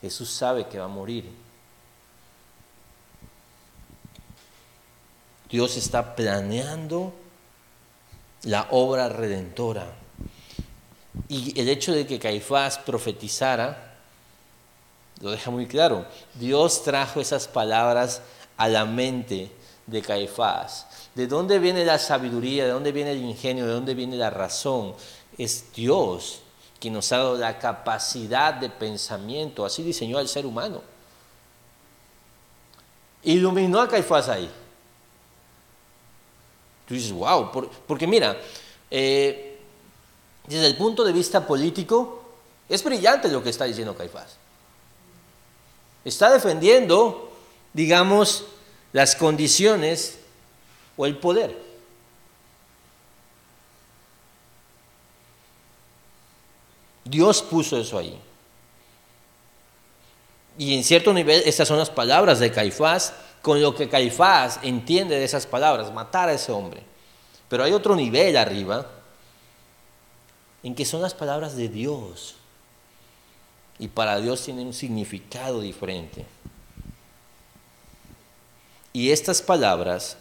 Jesús 0.00 0.28
sabe 0.30 0.66
que 0.66 0.78
va 0.78 0.86
a 0.86 0.88
morir 0.88 1.30
Dios 5.54 5.76
está 5.76 6.16
planeando 6.16 7.12
la 8.42 8.66
obra 8.72 9.08
redentora. 9.08 9.86
Y 11.28 11.60
el 11.60 11.68
hecho 11.68 11.92
de 11.92 12.08
que 12.08 12.18
Caifás 12.18 12.78
profetizara, 12.78 13.94
lo 15.20 15.30
deja 15.30 15.52
muy 15.52 15.68
claro. 15.68 16.06
Dios 16.34 16.82
trajo 16.82 17.20
esas 17.20 17.46
palabras 17.46 18.20
a 18.56 18.66
la 18.66 18.84
mente 18.84 19.52
de 19.86 20.02
Caifás. 20.02 20.88
¿De 21.14 21.28
dónde 21.28 21.60
viene 21.60 21.84
la 21.84 22.00
sabiduría? 22.00 22.64
¿De 22.64 22.72
dónde 22.72 22.90
viene 22.90 23.12
el 23.12 23.22
ingenio? 23.22 23.64
¿De 23.64 23.74
dónde 23.74 23.94
viene 23.94 24.16
la 24.16 24.30
razón? 24.30 24.96
Es 25.38 25.72
Dios 25.72 26.40
quien 26.80 26.94
nos 26.94 27.12
ha 27.12 27.18
dado 27.18 27.38
la 27.38 27.60
capacidad 27.60 28.54
de 28.54 28.70
pensamiento. 28.70 29.64
Así 29.64 29.84
diseñó 29.84 30.18
al 30.18 30.26
ser 30.26 30.46
humano. 30.46 30.82
Iluminó 33.22 33.80
a 33.80 33.88
Caifás 33.88 34.28
ahí. 34.28 34.50
Tú 36.86 36.94
dices, 36.94 37.12
wow, 37.12 37.50
porque 37.86 38.06
mira, 38.06 38.38
eh, 38.90 39.58
desde 40.46 40.66
el 40.66 40.76
punto 40.76 41.04
de 41.04 41.12
vista 41.12 41.46
político, 41.46 42.22
es 42.68 42.84
brillante 42.84 43.28
lo 43.28 43.42
que 43.42 43.50
está 43.50 43.64
diciendo 43.64 43.96
Caifás. 43.96 44.36
Está 46.04 46.30
defendiendo, 46.30 47.32
digamos, 47.72 48.44
las 48.92 49.16
condiciones 49.16 50.18
o 50.96 51.06
el 51.06 51.16
poder. 51.16 51.58
Dios 57.04 57.42
puso 57.42 57.78
eso 57.78 57.98
ahí. 57.98 58.18
Y 60.56 60.76
en 60.76 60.84
cierto 60.84 61.12
nivel, 61.12 61.42
estas 61.46 61.68
son 61.68 61.78
las 61.78 61.90
palabras 61.90 62.38
de 62.38 62.52
Caifás 62.52 63.12
con 63.44 63.60
lo 63.60 63.74
que 63.74 63.90
Caifás 63.90 64.58
entiende 64.62 65.18
de 65.18 65.24
esas 65.24 65.46
palabras, 65.46 65.92
matar 65.92 66.30
a 66.30 66.32
ese 66.32 66.50
hombre. 66.50 66.82
Pero 67.46 67.62
hay 67.62 67.72
otro 67.72 67.94
nivel 67.94 68.38
arriba 68.38 68.90
en 70.62 70.74
que 70.74 70.86
son 70.86 71.02
las 71.02 71.12
palabras 71.12 71.54
de 71.54 71.68
Dios. 71.68 72.36
Y 73.78 73.88
para 73.88 74.18
Dios 74.18 74.42
tienen 74.42 74.68
un 74.68 74.72
significado 74.72 75.60
diferente. 75.60 76.24
Y 78.94 79.10
estas 79.10 79.42
palabras 79.42 80.16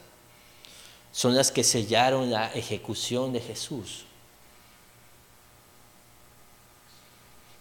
son 1.14 1.34
las 1.34 1.50
que 1.50 1.64
sellaron 1.64 2.30
la 2.30 2.52
ejecución 2.52 3.32
de 3.32 3.40
Jesús. 3.40 4.04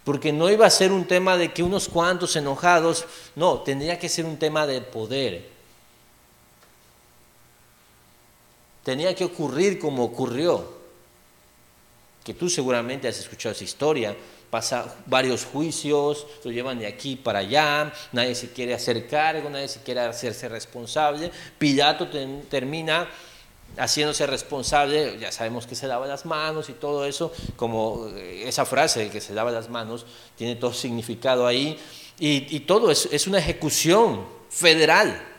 Porque 0.03 0.33
no 0.33 0.49
iba 0.49 0.65
a 0.65 0.69
ser 0.69 0.91
un 0.91 1.07
tema 1.07 1.37
de 1.37 1.53
que 1.53 1.63
unos 1.63 1.87
cuantos 1.87 2.35
enojados, 2.35 3.05
no, 3.37 3.61
tendría 3.61 3.97
que 3.97 4.09
ser 4.09 4.25
un 4.25 4.37
tema 4.37 4.67
de 4.67 4.81
poder. 4.81 5.52
Tenía 8.83 9.15
que 9.15 9.25
ocurrir 9.25 9.79
como 9.79 10.03
ocurrió. 10.03 10.83
Que 12.23 12.33
tú 12.33 12.49
seguramente 12.49 13.07
has 13.07 13.19
escuchado 13.19 13.53
esa 13.53 13.63
historia. 13.63 14.15
Pasa 14.49 14.95
varios 15.07 15.45
juicios, 15.45 16.27
lo 16.43 16.51
llevan 16.51 16.77
de 16.77 16.85
aquí 16.85 17.15
para 17.15 17.39
allá, 17.39 17.91
nadie 18.11 18.35
se 18.35 18.51
quiere 18.51 18.75
hacer 18.75 19.07
cargo, 19.07 19.49
nadie 19.49 19.67
se 19.67 19.81
quiere 19.81 20.01
hacerse 20.01 20.47
responsable. 20.47 21.31
Pilato 21.57 22.07
termina 22.49 23.09
haciéndose 23.77 24.27
responsable, 24.27 25.17
ya 25.17 25.31
sabemos 25.31 25.65
que 25.65 25.73
se 25.73 25.87
lava 25.87 26.05
las 26.05 26.27
manos 26.27 26.69
y 26.69 26.73
todo 26.73 27.05
eso, 27.05 27.33
como 27.55 28.07
eh, 28.09 28.47
esa 28.47 28.65
frase 28.65 29.09
que 29.09 29.19
se 29.19 29.33
lava 29.33 29.49
las 29.49 29.69
manos 29.69 30.05
tiene 30.37 30.55
todo 30.55 30.71
significado 30.71 31.47
ahí, 31.47 31.79
y, 32.19 32.59
todo 32.61 32.91
es 32.91 33.27
una 33.27 33.39
ejecución 33.39 34.23
federal. 34.49 35.32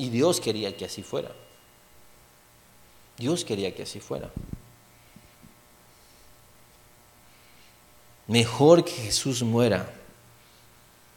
Y 0.00 0.08
Dios 0.08 0.40
quería 0.40 0.74
que 0.74 0.86
así 0.86 1.02
fuera. 1.02 1.30
Dios 3.18 3.44
quería 3.44 3.74
que 3.74 3.82
así 3.82 4.00
fuera. 4.00 4.30
Mejor 8.26 8.82
que 8.82 8.92
Jesús 8.92 9.42
muera. 9.42 9.92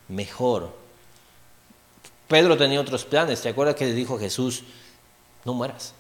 Mejor 0.10 0.74
Pedro 2.28 2.58
tenía 2.58 2.82
otros 2.82 3.06
planes. 3.06 3.42
¿Te 3.42 3.48
acuerdas 3.48 3.76
que 3.76 3.86
le 3.86 3.94
dijo 3.94 4.20
Jesús, 4.20 4.64
no 5.46 5.54
mueras? 5.54 5.94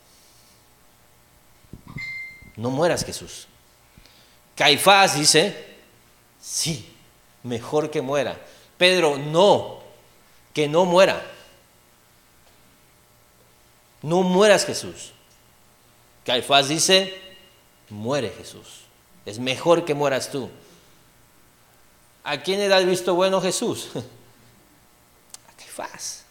No 2.57 2.69
mueras 2.69 3.05
Jesús. 3.05 3.47
Caifás 4.57 5.17
dice, 5.17 5.77
sí, 6.41 6.93
mejor 7.43 7.89
que 7.89 8.01
muera. 8.01 8.37
Pedro, 8.77 9.17
no, 9.17 9.79
que 10.53 10.67
no 10.67 10.83
muera. 10.83 11.23
No 14.03 14.21
mueras 14.21 14.65
Jesús. 14.65 15.13
Caifás 16.25 16.67
dice, 16.67 17.19
muere 17.89 18.29
Jesús. 18.37 18.81
Es 19.25 19.39
mejor 19.39 19.85
que 19.85 19.93
mueras 19.93 20.29
tú. 20.29 20.49
¿A 22.23 22.41
quién 22.41 22.59
le 22.59 22.67
da 22.67 22.77
el 22.77 22.85
visto 22.85 23.15
bueno 23.15 23.41
Jesús? 23.41 23.89
A 23.95 25.57
Caifás. 25.57 26.25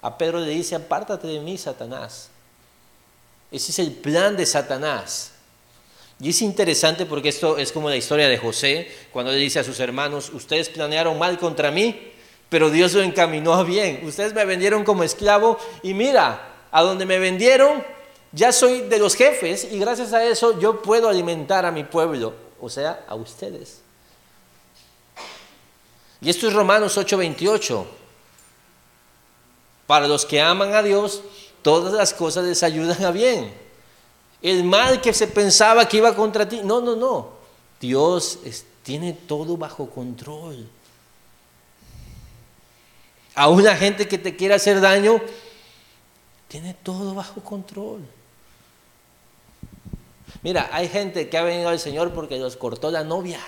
A 0.00 0.16
Pedro 0.16 0.38
le 0.40 0.50
dice, 0.50 0.76
apártate 0.76 1.26
de 1.26 1.40
mí, 1.40 1.58
Satanás. 1.58 2.30
Ese 3.50 3.72
es 3.72 3.78
el 3.80 3.92
plan 3.92 4.36
de 4.36 4.46
Satanás. 4.46 5.32
Y 6.20 6.30
es 6.30 6.40
interesante 6.40 7.04
porque 7.04 7.28
esto 7.28 7.58
es 7.58 7.72
como 7.72 7.90
la 7.90 7.96
historia 7.96 8.28
de 8.28 8.38
José, 8.38 8.90
cuando 9.12 9.32
le 9.32 9.38
dice 9.38 9.58
a 9.58 9.64
sus 9.64 9.80
hermanos, 9.80 10.30
ustedes 10.32 10.68
planearon 10.68 11.18
mal 11.18 11.38
contra 11.38 11.70
mí, 11.70 12.12
pero 12.48 12.70
Dios 12.70 12.94
lo 12.94 13.02
encaminó 13.02 13.54
a 13.54 13.64
bien. 13.64 14.00
Ustedes 14.04 14.32
me 14.32 14.44
vendieron 14.44 14.84
como 14.84 15.02
esclavo 15.02 15.58
y 15.82 15.92
mira, 15.92 16.55
a 16.70 16.82
donde 16.82 17.06
me 17.06 17.18
vendieron, 17.18 17.84
ya 18.32 18.52
soy 18.52 18.82
de 18.82 18.98
los 18.98 19.14
jefes 19.14 19.66
y 19.70 19.78
gracias 19.78 20.12
a 20.12 20.24
eso 20.24 20.58
yo 20.60 20.82
puedo 20.82 21.08
alimentar 21.08 21.64
a 21.64 21.70
mi 21.70 21.84
pueblo, 21.84 22.34
o 22.60 22.68
sea, 22.68 23.04
a 23.08 23.14
ustedes. 23.14 23.80
Y 26.20 26.30
esto 26.30 26.48
es 26.48 26.54
Romanos 26.54 26.96
8:28. 26.96 27.86
Para 29.86 30.08
los 30.08 30.26
que 30.26 30.40
aman 30.40 30.74
a 30.74 30.82
Dios, 30.82 31.22
todas 31.62 31.92
las 31.92 32.12
cosas 32.12 32.44
les 32.44 32.62
ayudan 32.62 33.04
a 33.04 33.10
bien. 33.10 33.54
El 34.42 34.64
mal 34.64 35.00
que 35.00 35.12
se 35.12 35.28
pensaba 35.28 35.88
que 35.88 35.98
iba 35.98 36.14
contra 36.14 36.48
ti, 36.48 36.60
no, 36.62 36.80
no, 36.80 36.96
no. 36.96 37.30
Dios 37.80 38.38
tiene 38.82 39.12
todo 39.12 39.56
bajo 39.56 39.88
control. 39.90 40.68
A 43.34 43.48
una 43.48 43.76
gente 43.76 44.08
que 44.08 44.18
te 44.18 44.34
quiere 44.34 44.54
hacer 44.54 44.80
daño, 44.80 45.20
tiene 46.48 46.74
todo 46.74 47.14
bajo 47.14 47.42
control. 47.42 48.00
Mira, 50.42 50.68
hay 50.72 50.88
gente 50.88 51.28
que 51.28 51.38
ha 51.38 51.42
venido 51.42 51.68
al 51.68 51.78
Señor 51.78 52.12
porque 52.12 52.38
los 52.38 52.56
cortó 52.56 52.90
la 52.90 53.04
novia. 53.04 53.40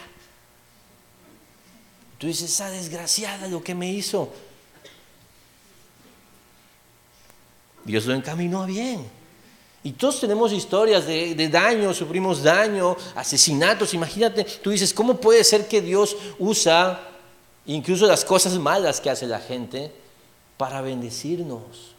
Tú 2.19 2.27
dices, 2.27 2.51
esa 2.51 2.71
desgraciada 2.71 3.47
lo 3.47 3.63
que 3.63 3.75
me 3.75 3.91
hizo. 3.91 4.33
Dios 7.85 8.07
lo 8.07 8.15
encaminó 8.15 8.63
a 8.63 8.67
bien. 8.67 9.19
Y 9.85 9.93
todos 9.93 10.21
tenemos 10.21 10.53
historias 10.53 11.07
de, 11.07 11.49
daño, 11.49 11.95
sufrimos 11.95 12.43
daño, 12.43 12.97
asesinatos. 13.15 13.95
Imagínate, 13.95 14.45
tú 14.45 14.71
dices, 14.71 14.93
¿cómo 14.93 15.21
puede 15.21 15.45
ser 15.45 15.69
que 15.69 15.81
Dios 15.81 16.17
usa 16.39 17.01
incluso 17.65 18.07
las 18.07 18.25
cosas 18.25 18.59
malas 18.59 19.01
que 19.01 19.09
hace 19.09 19.27
la 19.27 19.39
gente 19.39 19.93
para 20.57 20.81
bendecirnos? 20.81 21.95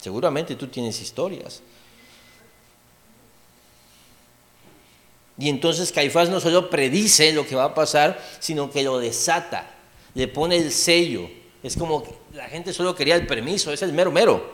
Seguramente 0.00 0.56
tú 0.56 0.68
tienes 0.68 1.00
historias. 1.00 1.62
Y 5.38 5.48
entonces 5.48 5.92
Caifás 5.92 6.28
no 6.28 6.40
solo 6.40 6.70
predice 6.70 7.32
lo 7.32 7.46
que 7.46 7.54
va 7.54 7.64
a 7.64 7.74
pasar, 7.74 8.22
sino 8.40 8.70
que 8.70 8.82
lo 8.82 8.98
desata, 8.98 9.70
le 10.14 10.28
pone 10.28 10.56
el 10.56 10.72
sello. 10.72 11.28
Es 11.62 11.76
como 11.76 12.02
que 12.02 12.14
la 12.34 12.48
gente 12.48 12.72
solo 12.72 12.94
quería 12.94 13.16
el 13.16 13.26
permiso, 13.26 13.72
es 13.72 13.82
el 13.82 13.92
mero 13.92 14.10
mero. 14.10 14.50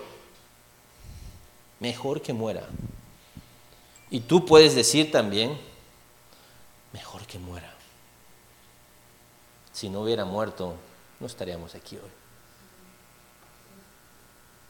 Mejor 1.80 2.22
que 2.22 2.32
muera. 2.32 2.66
Y 4.10 4.20
tú 4.20 4.46
puedes 4.46 4.74
decir 4.74 5.10
también, 5.10 5.56
mejor 6.92 7.26
que 7.26 7.38
muera. 7.38 7.72
Si 9.72 9.88
no 9.88 10.02
hubiera 10.02 10.24
muerto, 10.24 10.74
no 11.20 11.26
estaríamos 11.26 11.74
aquí 11.74 11.96
hoy. 11.96 12.25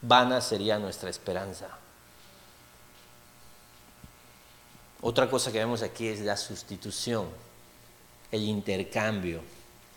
Vana 0.07 0.39
sería 0.39 0.79
nuestra 0.79 1.09
esperanza. 1.09 1.67
Otra 5.01 5.29
cosa 5.29 5.51
que 5.51 5.59
vemos 5.59 5.81
aquí 5.83 6.07
es 6.07 6.21
la 6.21 6.37
sustitución, 6.37 7.27
el 8.31 8.43
intercambio 8.43 9.41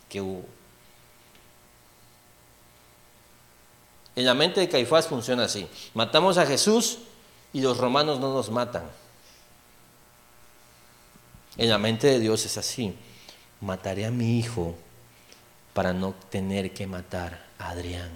que 0.09 0.21
hubo. 0.21 0.45
En 4.15 4.25
la 4.25 4.33
mente 4.33 4.59
de 4.59 4.69
Caifás 4.69 5.07
funciona 5.07 5.45
así. 5.45 5.67
Matamos 5.93 6.37
a 6.37 6.45
Jesús 6.45 6.99
y 7.53 7.61
los 7.61 7.77
romanos 7.77 8.19
no 8.19 8.33
nos 8.33 8.51
matan. 8.51 8.83
En 11.57 11.69
la 11.69 11.77
mente 11.77 12.07
de 12.07 12.19
Dios 12.19 12.45
es 12.45 12.57
así. 12.57 12.95
Mataré 13.61 14.05
a 14.05 14.11
mi 14.11 14.37
hijo 14.39 14.75
para 15.73 15.93
no 15.93 16.13
tener 16.29 16.73
que 16.73 16.87
matar 16.87 17.45
a 17.57 17.69
Adrián, 17.69 18.11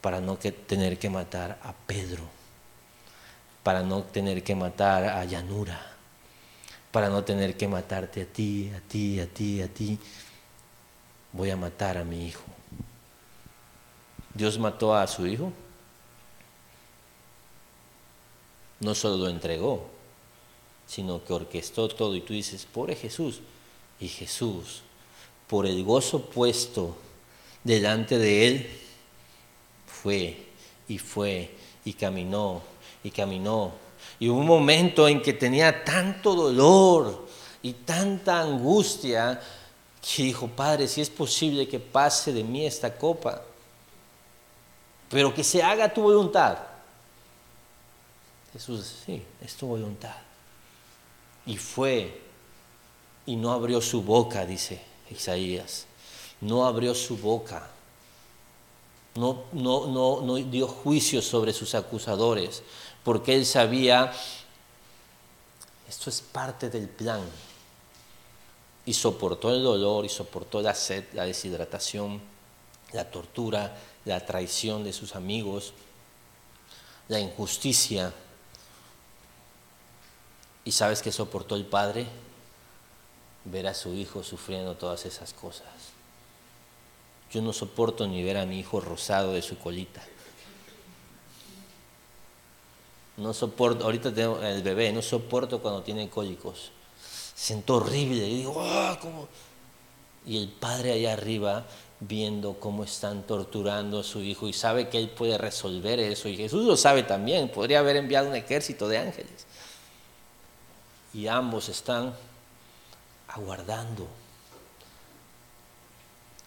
para 0.00 0.20
no 0.20 0.36
tener 0.36 0.98
que 0.98 1.10
matar 1.10 1.58
a 1.62 1.72
Pedro, 1.72 2.24
para 3.62 3.82
no 3.82 4.02
tener 4.02 4.42
que 4.42 4.54
matar 4.54 5.04
a 5.04 5.24
Yanura, 5.24 5.80
para 6.92 7.08
no 7.08 7.24
tener 7.24 7.56
que 7.56 7.68
matarte 7.68 8.22
a 8.22 8.26
ti, 8.26 8.70
a 8.76 8.80
ti, 8.80 9.20
a 9.20 9.26
ti, 9.26 9.62
a 9.62 9.68
ti. 9.68 9.98
Voy 11.32 11.50
a 11.50 11.56
matar 11.56 11.98
a 11.98 12.04
mi 12.04 12.26
hijo. 12.26 12.44
Dios 14.32 14.58
mató 14.58 14.94
a 14.94 15.06
su 15.06 15.26
hijo. 15.26 15.52
No 18.80 18.94
solo 18.94 19.16
lo 19.16 19.28
entregó, 19.28 19.88
sino 20.86 21.24
que 21.24 21.32
orquestó 21.32 21.88
todo. 21.88 22.14
Y 22.14 22.20
tú 22.20 22.32
dices, 22.32 22.64
pobre 22.64 22.94
Jesús. 22.94 23.40
Y 24.00 24.08
Jesús, 24.08 24.82
por 25.48 25.66
el 25.66 25.84
gozo 25.84 26.24
puesto 26.30 26.96
delante 27.64 28.16
de 28.16 28.46
él, 28.46 28.70
fue 30.02 30.46
y 30.88 30.98
fue 30.98 31.50
y 31.84 31.92
caminó 31.92 32.62
y 33.02 33.10
caminó. 33.10 33.72
Y 34.20 34.28
hubo 34.28 34.38
un 34.38 34.46
momento 34.46 35.08
en 35.08 35.22
que 35.22 35.32
tenía 35.32 35.84
tanto 35.84 36.34
dolor 36.34 37.26
y 37.62 37.72
tanta 37.72 38.40
angustia 38.40 39.40
que 40.00 40.22
dijo, 40.22 40.48
Padre, 40.48 40.88
si 40.88 41.00
es 41.00 41.10
posible 41.10 41.68
que 41.68 41.78
pase 41.78 42.32
de 42.32 42.42
mí 42.42 42.64
esta 42.66 42.96
copa 42.96 43.42
pero 45.08 45.34
que 45.34 45.42
se 45.42 45.62
haga 45.62 45.92
tu 45.92 46.02
voluntad. 46.02 46.58
Jesús, 48.52 49.02
sí, 49.06 49.22
es 49.40 49.54
tu 49.54 49.66
voluntad. 49.66 50.16
Y 51.46 51.56
fue, 51.56 52.20
y 53.26 53.36
no 53.36 53.52
abrió 53.52 53.80
su 53.80 54.02
boca, 54.02 54.44
dice 54.44 54.82
Isaías, 55.10 55.86
no 56.40 56.66
abrió 56.66 56.94
su 56.94 57.16
boca. 57.16 57.68
No, 59.18 59.44
no, 59.52 59.86
no, 59.88 60.20
no 60.22 60.36
dio 60.36 60.68
juicio 60.68 61.20
sobre 61.20 61.52
sus 61.52 61.74
acusadores, 61.74 62.62
porque 63.02 63.34
él 63.34 63.44
sabía, 63.44 64.12
esto 65.88 66.08
es 66.08 66.20
parte 66.20 66.70
del 66.70 66.88
plan. 66.88 67.20
y 68.86 68.94
soportó 68.94 69.50
el 69.50 69.62
dolor 69.62 70.06
y 70.06 70.08
soportó 70.08 70.62
la 70.62 70.74
sed, 70.74 71.04
la 71.12 71.24
deshidratación, 71.24 72.22
la 72.92 73.10
tortura, 73.10 73.76
la 74.06 74.24
traición 74.24 74.82
de 74.82 74.94
sus 74.94 75.14
amigos, 75.14 75.74
la 77.08 77.20
injusticia. 77.20 78.14
¿Y 80.64 80.72
sabes 80.72 81.02
qué 81.02 81.12
soportó 81.12 81.54
el 81.54 81.66
padre? 81.66 82.06
Ver 83.44 83.66
a 83.66 83.74
su 83.74 83.92
hijo 83.92 84.22
sufriendo 84.22 84.74
todas 84.74 85.04
esas 85.04 85.34
cosas. 85.34 85.66
Yo 87.30 87.42
no 87.42 87.52
soporto 87.52 88.06
ni 88.06 88.22
ver 88.22 88.38
a 88.38 88.46
mi 88.46 88.58
hijo 88.58 88.80
rosado 88.80 89.32
de 89.32 89.42
su 89.42 89.58
colita. 89.58 90.02
No 93.18 93.34
soporto, 93.34 93.84
ahorita 93.84 94.14
tengo 94.14 94.40
el 94.40 94.62
bebé, 94.62 94.92
no 94.92 95.02
soporto 95.02 95.60
cuando 95.60 95.82
tiene 95.82 96.08
cólicos. 96.08 96.70
Siento 97.34 97.76
horrible. 97.76 98.26
Y 98.28 98.36
digo, 98.38 98.54
ah, 98.60 98.98
Y 100.24 100.38
el 100.38 100.48
padre 100.48 100.92
allá 100.92 101.14
arriba 101.14 101.66
viendo 102.00 102.54
cómo 102.60 102.84
están 102.84 103.24
torturando 103.24 104.00
a 104.00 104.04
su 104.04 104.20
hijo 104.20 104.46
y 104.46 104.52
sabe 104.52 104.88
que 104.88 104.98
él 104.98 105.10
puede 105.10 105.36
resolver 105.36 105.98
eso. 105.98 106.28
Y 106.28 106.36
Jesús 106.36 106.64
lo 106.64 106.76
sabe 106.76 107.02
también, 107.02 107.50
podría 107.50 107.80
haber 107.80 107.96
enviado 107.96 108.28
un 108.28 108.36
ejército 108.36 108.88
de 108.88 108.98
ángeles. 108.98 109.46
Y 111.12 111.26
ambos 111.26 111.68
están 111.68 112.14
aguardando. 113.26 114.06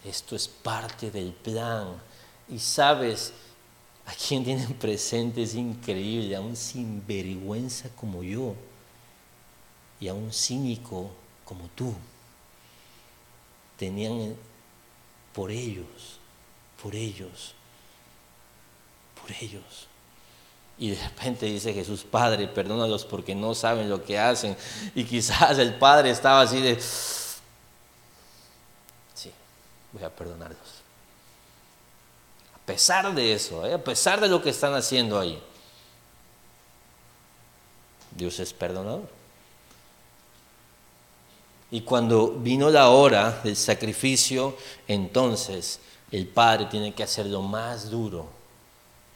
Esto 0.04 0.36
es 0.36 0.48
parte 0.48 1.12
del 1.12 1.32
plan. 1.34 2.02
Y 2.50 2.60
sabes, 2.60 3.34
a 4.06 4.14
quien 4.14 4.44
tienen 4.44 4.74
presente 4.74 5.44
es 5.44 5.56
increíble, 5.56 6.36
a 6.36 6.42
un 6.42 6.56
sinvergüenza 6.56 7.90
como 7.96 8.24
yo 8.24 8.56
y 10.00 10.08
a 10.08 10.14
un 10.14 10.34
cínico 10.34 11.12
como 11.46 11.68
tú. 11.76 11.94
Tenían 13.78 14.36
por 15.34 15.52
ellos, 15.52 16.20
por 16.82 16.96
ellos, 16.96 17.54
por 19.22 19.32
ellos. 19.40 19.88
Y 20.78 20.90
de 20.90 21.04
repente 21.04 21.46
dice 21.46 21.74
Jesús, 21.74 22.04
Padre, 22.04 22.48
perdónalos 22.48 23.06
porque 23.06 23.36
no 23.36 23.54
saben 23.54 23.90
lo 23.90 24.04
que 24.04 24.18
hacen. 24.18 24.58
Y 24.96 25.04
quizás 25.04 25.60
el 25.60 25.76
Padre 25.76 26.10
estaba 26.10 26.42
así 26.42 26.60
de, 26.60 26.80
voy 29.92 30.04
a 30.04 30.10
perdonarlos. 30.10 30.82
A 32.56 32.66
pesar 32.66 33.14
de 33.14 33.34
eso, 33.34 33.66
¿eh? 33.66 33.74
a 33.74 33.84
pesar 33.84 34.22
de 34.22 34.28
lo 34.28 34.42
que 34.42 34.50
están 34.50 34.74
haciendo 34.74 35.20
ahí, 35.20 35.42
Dios 38.16 38.40
es 38.40 38.54
perdonador. 38.54 39.08
Y 41.72 41.82
cuando 41.82 42.34
vino 42.34 42.70
la 42.70 42.90
hora 42.90 43.42
del 43.44 43.56
sacrificio, 43.56 44.58
entonces 44.88 45.80
el 46.12 46.28
Padre 46.28 46.66
tiene 46.66 46.94
que 46.94 47.04
hacer 47.04 47.26
lo 47.26 47.42
más 47.42 47.90
duro 47.90 48.28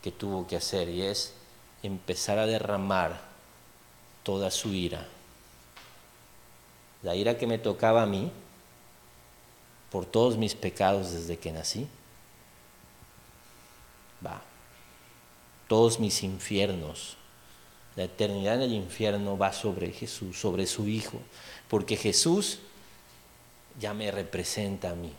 que 0.01 0.11
tuvo 0.11 0.47
que 0.47 0.55
hacer 0.55 0.87
y 0.87 1.01
es 1.01 1.33
empezar 1.83 2.39
a 2.39 2.45
derramar 2.45 3.19
toda 4.23 4.49
su 4.51 4.69
ira. 4.69 5.05
La 7.03 7.15
ira 7.15 7.37
que 7.37 7.45
me 7.45 7.57
tocaba 7.57 8.03
a 8.03 8.05
mí 8.05 8.31
por 9.91 10.05
todos 10.05 10.37
mis 10.37 10.55
pecados 10.55 11.11
desde 11.11 11.37
que 11.37 11.51
nací. 11.51 11.87
Va. 14.25 14.41
Todos 15.67 15.99
mis 15.99 16.23
infiernos. 16.23 17.17
La 17.95 18.03
eternidad 18.03 18.55
en 18.55 18.63
el 18.63 18.73
infierno 18.73 19.37
va 19.37 19.53
sobre 19.53 19.91
Jesús, 19.91 20.37
sobre 20.37 20.67
su 20.67 20.87
Hijo 20.87 21.19
porque 21.67 21.97
Jesús 21.97 22.59
ya 23.79 23.93
me 23.93 24.11
representa 24.11 24.91
a 24.91 24.95
mí. 24.95 25.13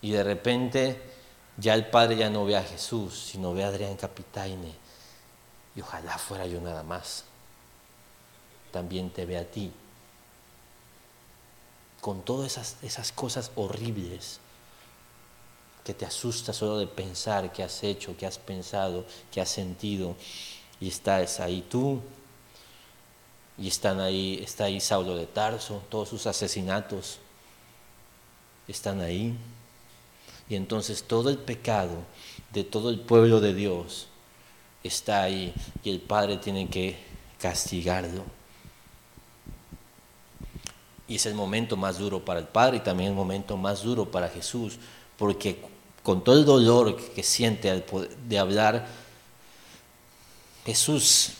Y 0.00 0.10
de 0.12 0.24
repente 0.24 1.00
ya 1.56 1.74
el 1.74 1.86
Padre 1.86 2.16
ya 2.16 2.30
no 2.30 2.44
ve 2.44 2.56
a 2.56 2.62
Jesús, 2.62 3.30
sino 3.32 3.52
ve 3.52 3.64
a 3.64 3.68
Adrián 3.68 3.96
Capitaine. 3.96 4.72
Y 5.74 5.80
ojalá 5.80 6.18
fuera 6.18 6.46
yo 6.46 6.60
nada 6.60 6.82
más. 6.82 7.24
También 8.70 9.10
te 9.10 9.26
ve 9.26 9.36
a 9.36 9.44
ti. 9.44 9.72
Con 12.02 12.20
todas 12.22 12.52
esas, 12.52 12.76
esas 12.82 13.12
cosas 13.12 13.50
horribles 13.54 14.40
que 15.84 15.94
te 15.94 16.04
asusta 16.04 16.52
solo 16.52 16.78
de 16.78 16.86
pensar 16.86 17.50
que 17.52 17.62
has 17.62 17.82
hecho, 17.82 18.16
que 18.16 18.26
has 18.26 18.38
pensado, 18.38 19.06
que 19.32 19.40
has 19.40 19.48
sentido. 19.48 20.14
Y 20.80 20.88
estás 20.88 21.40
ahí 21.40 21.64
tú 21.70 22.02
y 23.56 23.68
están 23.68 24.00
ahí, 24.00 24.40
está 24.42 24.64
ahí 24.64 24.80
Saulo 24.80 25.16
de 25.16 25.26
Tarso, 25.26 25.82
todos 25.88 26.08
sus 26.08 26.26
asesinatos 26.26 27.18
están 28.68 29.00
ahí. 29.00 29.36
Y 30.48 30.56
entonces 30.56 31.04
todo 31.04 31.30
el 31.30 31.38
pecado 31.38 31.98
de 32.52 32.64
todo 32.64 32.90
el 32.90 33.00
pueblo 33.00 33.40
de 33.40 33.54
Dios 33.54 34.08
está 34.82 35.22
ahí 35.22 35.54
y 35.82 35.90
el 35.90 36.00
Padre 36.00 36.36
tiene 36.36 36.68
que 36.68 36.98
castigarlo. 37.38 38.24
Y 41.12 41.16
es 41.16 41.26
el 41.26 41.34
momento 41.34 41.76
más 41.76 41.98
duro 41.98 42.24
para 42.24 42.40
el 42.40 42.46
Padre 42.46 42.78
y 42.78 42.80
también 42.80 43.10
el 43.10 43.14
momento 43.14 43.58
más 43.58 43.82
duro 43.82 44.10
para 44.10 44.30
Jesús, 44.30 44.78
porque 45.18 45.60
con 46.02 46.24
todo 46.24 46.38
el 46.38 46.46
dolor 46.46 46.96
que 46.96 47.22
siente 47.22 47.68
al 47.70 47.84
de 48.26 48.38
hablar, 48.38 48.86
Jesús 50.64 51.32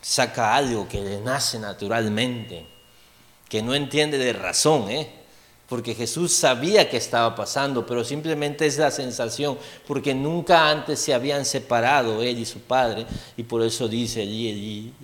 saca 0.00 0.54
algo 0.54 0.86
que 0.88 1.00
le 1.00 1.20
nace 1.20 1.58
naturalmente, 1.58 2.68
que 3.48 3.62
no 3.62 3.74
entiende 3.74 4.16
de 4.16 4.32
razón, 4.32 4.88
¿eh? 4.92 5.10
porque 5.68 5.96
Jesús 5.96 6.32
sabía 6.32 6.88
que 6.88 6.96
estaba 6.96 7.34
pasando, 7.34 7.84
pero 7.84 8.04
simplemente 8.04 8.64
es 8.64 8.78
la 8.78 8.92
sensación, 8.92 9.58
porque 9.88 10.14
nunca 10.14 10.70
antes 10.70 11.00
se 11.00 11.12
habían 11.12 11.44
separado 11.44 12.22
él 12.22 12.38
y 12.38 12.46
su 12.46 12.60
padre, 12.60 13.04
y 13.36 13.42
por 13.42 13.60
eso 13.64 13.88
dice 13.88 14.22
allí, 14.22 14.48
allí, 14.52 14.94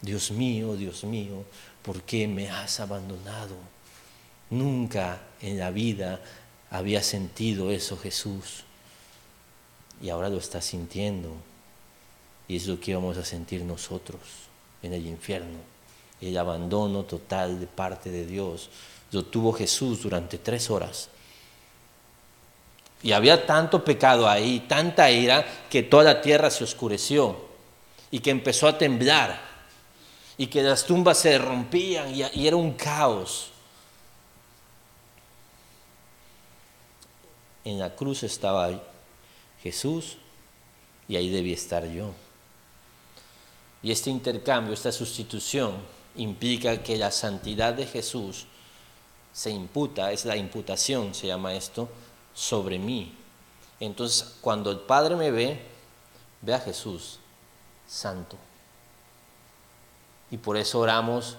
Dios 0.00 0.32
mío, 0.32 0.74
Dios 0.74 1.04
mío, 1.04 1.44
¿por 1.88 2.02
qué 2.02 2.28
me 2.28 2.50
has 2.50 2.80
abandonado? 2.80 3.54
Nunca 4.50 5.22
en 5.40 5.58
la 5.58 5.70
vida 5.70 6.20
había 6.70 7.02
sentido 7.02 7.70
eso 7.70 7.96
Jesús, 7.96 8.64
y 10.02 10.10
ahora 10.10 10.28
lo 10.28 10.36
está 10.36 10.60
sintiendo. 10.60 11.32
Y 12.46 12.56
es 12.56 12.66
lo 12.66 12.78
que 12.78 12.94
vamos 12.94 13.16
a 13.16 13.24
sentir 13.24 13.62
nosotros 13.62 14.20
en 14.82 14.92
el 14.92 15.06
infierno. 15.06 15.56
El 16.20 16.36
abandono 16.36 17.04
total 17.04 17.58
de 17.58 17.66
parte 17.66 18.10
de 18.10 18.26
Dios. 18.26 18.68
Lo 19.10 19.24
tuvo 19.24 19.54
Jesús 19.54 20.02
durante 20.02 20.36
tres 20.36 20.68
horas. 20.68 21.08
Y 23.02 23.12
había 23.12 23.46
tanto 23.46 23.82
pecado 23.82 24.28
ahí, 24.28 24.66
tanta 24.68 25.10
ira, 25.10 25.42
que 25.70 25.84
toda 25.84 26.04
la 26.04 26.20
tierra 26.20 26.50
se 26.50 26.64
oscureció 26.64 27.48
y 28.10 28.18
que 28.18 28.28
empezó 28.28 28.68
a 28.68 28.76
temblar 28.76 29.47
y 30.38 30.46
que 30.46 30.62
las 30.62 30.86
tumbas 30.86 31.18
se 31.18 31.36
rompían 31.36 32.14
y, 32.14 32.46
era 32.46 32.56
un 32.56 32.72
caos. 32.72 33.50
En 37.64 37.78
la 37.80 37.94
cruz 37.94 38.22
estaba 38.22 38.70
Jesús 39.60 40.16
y 41.08 41.16
ahí 41.16 41.28
debía 41.28 41.54
estar 41.54 41.84
yo. 41.86 42.12
Y 43.82 43.90
este 43.90 44.10
intercambio, 44.10 44.72
esta 44.72 44.92
sustitución, 44.92 45.74
implica 46.16 46.82
que 46.82 46.96
la 46.96 47.10
santidad 47.10 47.74
de 47.74 47.86
Jesús 47.86 48.46
se 49.32 49.50
imputa, 49.50 50.12
es 50.12 50.24
la 50.24 50.36
imputación, 50.36 51.14
se 51.14 51.26
llama 51.26 51.54
esto, 51.54 51.88
sobre 52.32 52.78
mí. 52.78 53.12
Entonces, 53.80 54.36
cuando 54.40 54.70
el 54.70 54.80
Padre 54.80 55.16
me 55.16 55.30
ve, 55.30 55.60
ve 56.42 56.54
a 56.54 56.60
Jesús 56.60 57.18
santo. 57.86 58.36
Y 60.30 60.36
por 60.36 60.56
eso 60.56 60.80
oramos 60.80 61.36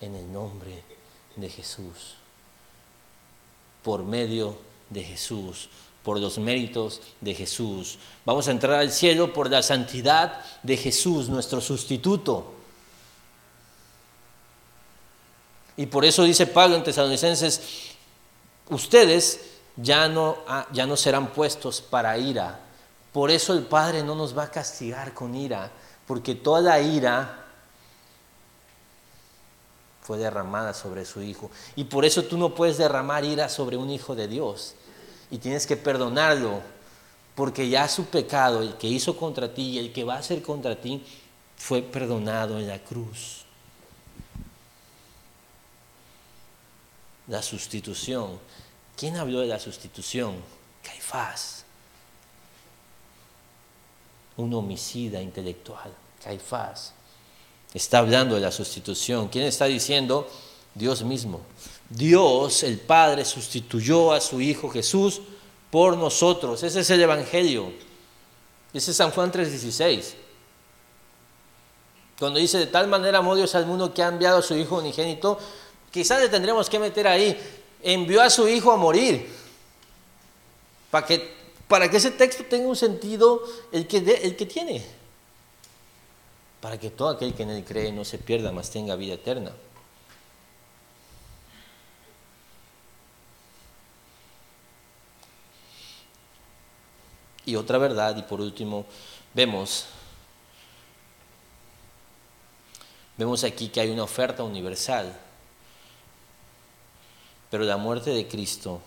en 0.00 0.16
el 0.16 0.32
nombre 0.32 0.82
de 1.36 1.48
Jesús, 1.48 2.16
por 3.82 4.02
medio 4.02 4.56
de 4.90 5.04
Jesús, 5.04 5.68
por 6.02 6.18
los 6.18 6.38
méritos 6.38 7.00
de 7.20 7.34
Jesús. 7.34 7.98
Vamos 8.24 8.48
a 8.48 8.50
entrar 8.50 8.74
al 8.74 8.90
cielo 8.90 9.32
por 9.32 9.50
la 9.50 9.62
santidad 9.62 10.40
de 10.62 10.76
Jesús, 10.76 11.28
nuestro 11.28 11.60
sustituto. 11.60 12.54
Y 15.76 15.86
por 15.86 16.04
eso 16.04 16.24
dice 16.24 16.46
Pablo 16.46 16.76
en 16.76 16.84
Tesalonicenses, 16.84 17.60
ustedes 18.68 19.40
ya 19.76 20.08
no, 20.08 20.38
ya 20.72 20.86
no 20.86 20.96
serán 20.96 21.32
puestos 21.32 21.80
para 21.80 22.18
ira. 22.18 22.60
Por 23.12 23.30
eso 23.30 23.52
el 23.52 23.64
Padre 23.64 24.02
no 24.02 24.14
nos 24.14 24.36
va 24.36 24.44
a 24.44 24.50
castigar 24.50 25.14
con 25.14 25.34
ira, 25.34 25.70
porque 26.06 26.34
toda 26.34 26.60
la 26.60 26.80
ira 26.80 27.46
fue 30.02 30.18
derramada 30.18 30.74
sobre 30.74 31.04
su 31.04 31.22
Hijo. 31.22 31.50
Y 31.76 31.84
por 31.84 32.04
eso 32.04 32.24
tú 32.24 32.36
no 32.36 32.54
puedes 32.54 32.78
derramar 32.78 33.24
ira 33.24 33.48
sobre 33.48 33.76
un 33.76 33.90
Hijo 33.90 34.14
de 34.14 34.28
Dios 34.28 34.74
y 35.30 35.38
tienes 35.38 35.66
que 35.66 35.76
perdonarlo, 35.76 36.60
porque 37.34 37.68
ya 37.68 37.88
su 37.88 38.04
pecado, 38.04 38.60
el 38.60 38.76
que 38.76 38.88
hizo 38.88 39.16
contra 39.16 39.54
ti 39.54 39.70
y 39.70 39.78
el 39.78 39.92
que 39.92 40.04
va 40.04 40.16
a 40.16 40.18
hacer 40.18 40.42
contra 40.42 40.80
ti, 40.80 41.04
fue 41.56 41.80
perdonado 41.82 42.58
en 42.58 42.68
la 42.68 42.78
cruz. 42.78 43.42
la 47.32 47.42
sustitución. 47.42 48.38
¿Quién 48.96 49.16
habló 49.16 49.40
de 49.40 49.46
la 49.46 49.58
sustitución? 49.58 50.36
Caifás. 50.82 51.64
Un 54.36 54.52
homicida 54.54 55.20
intelectual, 55.20 55.92
Caifás. 56.22 56.92
Está 57.74 57.98
hablando 57.98 58.34
de 58.34 58.40
la 58.40 58.52
sustitución. 58.52 59.28
¿Quién 59.28 59.44
está 59.44 59.64
diciendo? 59.66 60.28
Dios 60.74 61.02
mismo. 61.02 61.40
Dios, 61.88 62.62
el 62.62 62.78
Padre, 62.78 63.24
sustituyó 63.24 64.12
a 64.12 64.20
su 64.20 64.40
Hijo 64.40 64.68
Jesús 64.70 65.20
por 65.70 65.96
nosotros. 65.96 66.62
Ese 66.62 66.80
es 66.80 66.90
el 66.90 67.02
Evangelio. 67.02 67.72
Ese 68.72 68.90
es 68.90 68.96
San 68.96 69.10
Juan 69.10 69.30
3:16. 69.32 70.14
Cuando 72.18 72.38
dice, 72.38 72.58
de 72.58 72.66
tal 72.66 72.88
manera 72.88 73.18
amó 73.18 73.34
Dios 73.34 73.54
al 73.54 73.66
mundo 73.66 73.92
que 73.92 74.02
ha 74.02 74.08
enviado 74.08 74.38
a 74.38 74.42
su 74.42 74.54
Hijo 74.54 74.78
unigénito, 74.78 75.38
quizás 75.90 76.20
le 76.20 76.28
tendremos 76.28 76.70
que 76.70 76.78
meter 76.78 77.08
ahí, 77.08 77.36
envió 77.82 78.22
a 78.22 78.30
su 78.30 78.48
Hijo 78.48 78.70
a 78.70 78.76
morir. 78.76 79.28
Para 80.90 81.06
que, 81.06 81.34
para 81.66 81.90
que 81.90 81.96
ese 81.96 82.10
texto 82.10 82.44
tenga 82.44 82.68
un 82.68 82.76
sentido 82.76 83.42
el 83.72 83.86
que, 83.86 83.96
el 83.96 84.36
que 84.36 84.46
tiene. 84.46 85.01
Para 86.62 86.78
que 86.78 86.90
todo 86.90 87.10
aquel 87.10 87.34
que 87.34 87.42
en 87.42 87.50
él 87.50 87.64
cree 87.64 87.90
no 87.90 88.04
se 88.04 88.18
pierda, 88.18 88.52
mas 88.52 88.70
tenga 88.70 88.94
vida 88.94 89.14
eterna. 89.14 89.52
Y 97.44 97.56
otra 97.56 97.78
verdad, 97.78 98.16
y 98.16 98.22
por 98.22 98.40
último, 98.40 98.86
vemos, 99.34 99.86
vemos 103.16 103.42
aquí 103.42 103.68
que 103.68 103.80
hay 103.80 103.90
una 103.90 104.04
oferta 104.04 104.44
universal, 104.44 105.18
pero 107.50 107.64
la 107.64 107.76
muerte 107.76 108.10
de 108.10 108.28
Cristo 108.28 108.80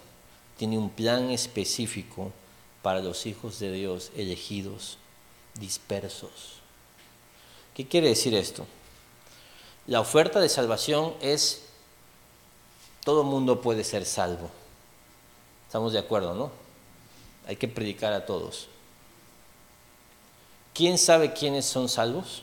tiene 0.58 0.78
un 0.78 0.90
plan 0.90 1.30
específico 1.30 2.32
para 2.82 3.02
los 3.02 3.26
hijos 3.26 3.60
de 3.60 3.74
Dios 3.74 4.12
elegidos, 4.16 4.98
dispersos. 5.60 6.65
¿Qué 7.76 7.88
quiere 7.88 8.08
decir 8.08 8.34
esto? 8.34 8.66
La 9.86 10.00
oferta 10.00 10.40
de 10.40 10.50
salvación 10.50 11.14
es, 11.22 11.66
todo 13.04 13.24
mundo 13.24 13.62
puede 13.62 13.84
ser 13.84 14.06
salvo. 14.06 14.50
Estamos 15.68 15.94
de 15.94 16.00
acuerdo, 16.00 16.34
¿no? 16.34 16.66
hay 17.48 17.56
que 17.56 17.68
predicar 17.68 18.14
a 18.14 18.26
todos. 18.26 18.68
¿Quién 20.74 20.98
sabe 20.98 21.34
quiénes 21.34 21.66
son 21.66 21.88
salvos? 21.88 22.42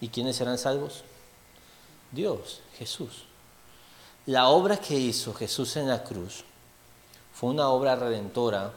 ¿Y 0.00 0.08
quiénes 0.08 0.36
serán 0.36 0.58
salvos? 0.58 1.02
Dios, 2.12 2.60
Jesús. 2.78 3.24
La 4.26 4.48
obra 4.48 4.76
que 4.76 4.94
hizo 4.94 5.34
Jesús 5.34 5.76
en 5.76 5.88
la 5.88 6.04
cruz 6.04 6.44
fue 7.34 7.50
una 7.50 7.68
obra 7.68 7.96
redentora 7.96 8.72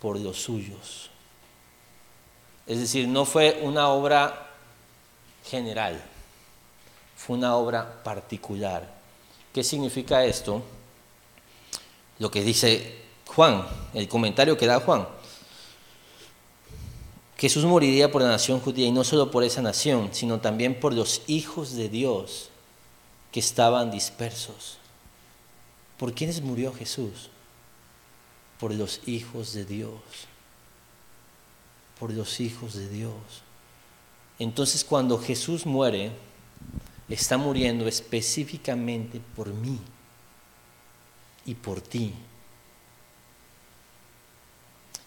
por 0.00 0.18
los 0.18 0.40
suyos. 0.42 1.10
Es 2.66 2.78
decir, 2.78 3.08
no 3.08 3.24
fue 3.24 3.60
una 3.62 3.88
obra 3.88 4.51
general, 5.44 6.02
fue 7.16 7.36
una 7.36 7.56
obra 7.56 8.02
particular. 8.02 8.88
¿Qué 9.52 9.62
significa 9.62 10.24
esto? 10.24 10.62
Lo 12.18 12.30
que 12.30 12.42
dice 12.42 13.02
Juan, 13.26 13.66
el 13.94 14.08
comentario 14.08 14.56
que 14.56 14.66
da 14.66 14.80
Juan. 14.80 15.06
Jesús 17.38 17.64
moriría 17.64 18.12
por 18.12 18.22
la 18.22 18.28
nación 18.28 18.60
judía 18.60 18.86
y 18.86 18.92
no 18.92 19.02
solo 19.02 19.30
por 19.30 19.42
esa 19.42 19.62
nación, 19.62 20.10
sino 20.12 20.40
también 20.40 20.78
por 20.78 20.92
los 20.92 21.22
hijos 21.26 21.74
de 21.74 21.88
Dios 21.88 22.50
que 23.32 23.40
estaban 23.40 23.90
dispersos. 23.90 24.78
¿Por 25.98 26.14
quiénes 26.14 26.40
murió 26.40 26.72
Jesús? 26.72 27.30
Por 28.60 28.72
los 28.74 29.00
hijos 29.06 29.54
de 29.54 29.64
Dios. 29.64 30.00
Por 31.98 32.12
los 32.12 32.38
hijos 32.40 32.74
de 32.74 32.88
Dios. 32.88 33.12
Entonces 34.38 34.84
cuando 34.84 35.18
Jesús 35.18 35.66
muere, 35.66 36.12
está 37.08 37.36
muriendo 37.36 37.86
específicamente 37.86 39.20
por 39.36 39.48
mí 39.52 39.78
y 41.44 41.54
por 41.54 41.80
ti. 41.80 42.14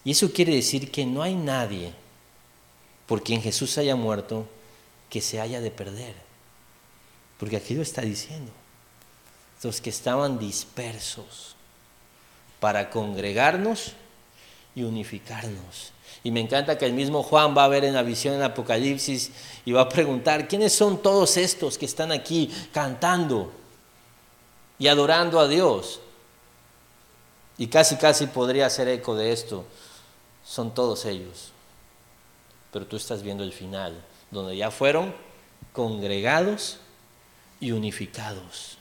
Y 0.04 0.12
eso 0.12 0.32
quiere 0.32 0.54
decir 0.54 0.90
que 0.90 1.04
no 1.04 1.22
hay 1.22 1.34
nadie 1.34 1.92
por 3.06 3.22
quien 3.22 3.42
Jesús 3.42 3.76
haya 3.78 3.96
muerto 3.96 4.48
que 5.10 5.20
se 5.20 5.40
haya 5.40 5.60
de 5.60 5.70
perder. 5.70 6.14
Porque 7.38 7.56
aquí 7.56 7.74
lo 7.74 7.82
está 7.82 8.02
diciendo. 8.02 8.52
Los 9.62 9.80
que 9.80 9.90
estaban 9.90 10.38
dispersos 10.38 11.56
para 12.60 12.88
congregarnos 12.90 13.94
y 14.76 14.84
unificarnos. 14.84 15.92
Y 16.26 16.32
me 16.32 16.40
encanta 16.40 16.76
que 16.76 16.86
el 16.86 16.92
mismo 16.92 17.22
Juan 17.22 17.56
va 17.56 17.62
a 17.62 17.68
ver 17.68 17.84
en 17.84 17.94
la 17.94 18.02
visión 18.02 18.34
en 18.34 18.42
Apocalipsis 18.42 19.30
y 19.64 19.70
va 19.70 19.82
a 19.82 19.88
preguntar, 19.88 20.48
¿quiénes 20.48 20.72
son 20.72 21.00
todos 21.00 21.36
estos 21.36 21.78
que 21.78 21.86
están 21.86 22.10
aquí 22.10 22.52
cantando 22.72 23.52
y 24.76 24.88
adorando 24.88 25.38
a 25.38 25.46
Dios? 25.46 26.00
Y 27.58 27.68
casi, 27.68 27.94
casi 27.94 28.26
podría 28.26 28.66
hacer 28.66 28.88
eco 28.88 29.14
de 29.14 29.30
esto 29.30 29.66
son 30.44 30.74
todos 30.74 31.04
ellos. 31.04 31.52
Pero 32.72 32.86
tú 32.86 32.96
estás 32.96 33.22
viendo 33.22 33.44
el 33.44 33.52
final, 33.52 33.94
donde 34.32 34.56
ya 34.56 34.72
fueron 34.72 35.14
congregados 35.72 36.78
y 37.60 37.70
unificados. 37.70 38.75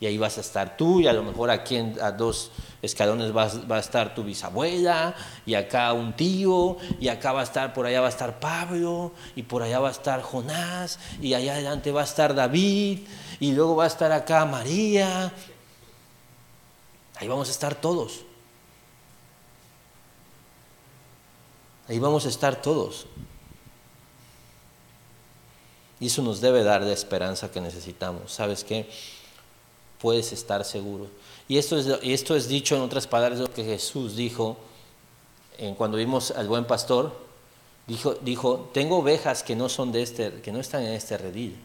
Y 0.00 0.06
ahí 0.06 0.16
vas 0.16 0.38
a 0.38 0.40
estar 0.40 0.78
tú, 0.78 1.00
y 1.00 1.06
a 1.06 1.12
lo 1.12 1.22
mejor 1.22 1.50
aquí 1.50 1.76
a 2.00 2.10
dos 2.10 2.50
escalones 2.80 3.36
va, 3.36 3.48
va, 3.70 3.76
a 3.76 3.80
estar 3.80 4.14
tu 4.14 4.24
bisabuela, 4.24 5.14
y 5.44 5.54
acá 5.54 5.92
un 5.92 6.14
tío, 6.14 6.78
y 6.98 7.08
acá 7.08 7.32
va 7.32 7.40
a 7.40 7.44
estar, 7.44 7.74
por 7.74 7.84
allá 7.84 8.00
va 8.00 8.06
a 8.06 8.10
estar 8.10 8.40
Pablo, 8.40 9.12
y 9.36 9.42
por 9.42 9.62
allá 9.62 9.78
va 9.78 9.88
a 9.88 9.92
estar 9.92 10.22
Jonás, 10.22 10.98
y 11.20 11.34
allá 11.34 11.52
adelante 11.52 11.92
va 11.92 12.00
a 12.00 12.04
estar 12.04 12.34
David, 12.34 13.00
y 13.40 13.52
luego 13.52 13.76
va 13.76 13.84
a 13.84 13.88
estar 13.88 14.10
acá 14.10 14.46
María. 14.46 15.32
Ahí 17.16 17.28
vamos 17.28 17.48
a 17.48 17.50
estar 17.50 17.74
todos. 17.74 18.22
Ahí 21.88 21.98
vamos 21.98 22.24
a 22.24 22.30
estar 22.30 22.62
todos. 22.62 23.06
Y 25.98 26.06
eso 26.06 26.22
nos 26.22 26.40
debe 26.40 26.64
dar 26.64 26.80
la 26.80 26.92
esperanza 26.92 27.50
que 27.50 27.60
necesitamos. 27.60 28.32
¿Sabes 28.32 28.64
qué? 28.64 28.88
Puedes 30.00 30.32
estar 30.32 30.64
seguro. 30.64 31.08
Y 31.48 31.58
esto 31.58 31.78
es, 31.78 31.86
esto 32.02 32.36
es 32.36 32.48
dicho 32.48 32.76
en 32.76 32.82
otras 32.82 33.06
palabras 33.06 33.40
lo 33.40 33.52
que 33.52 33.64
Jesús 33.64 34.16
dijo 34.16 34.56
en, 35.58 35.74
cuando 35.74 35.98
vimos 35.98 36.30
al 36.30 36.48
buen 36.48 36.64
pastor. 36.64 37.12
Dijo, 37.86 38.14
dijo, 38.14 38.70
tengo 38.72 38.98
ovejas 38.98 39.42
que 39.42 39.56
no 39.56 39.68
son 39.68 39.92
de 39.92 40.02
este, 40.02 40.40
que 40.42 40.52
no 40.52 40.60
están 40.60 40.82
en 40.82 40.92
este 40.92 41.18
redil. 41.18 41.56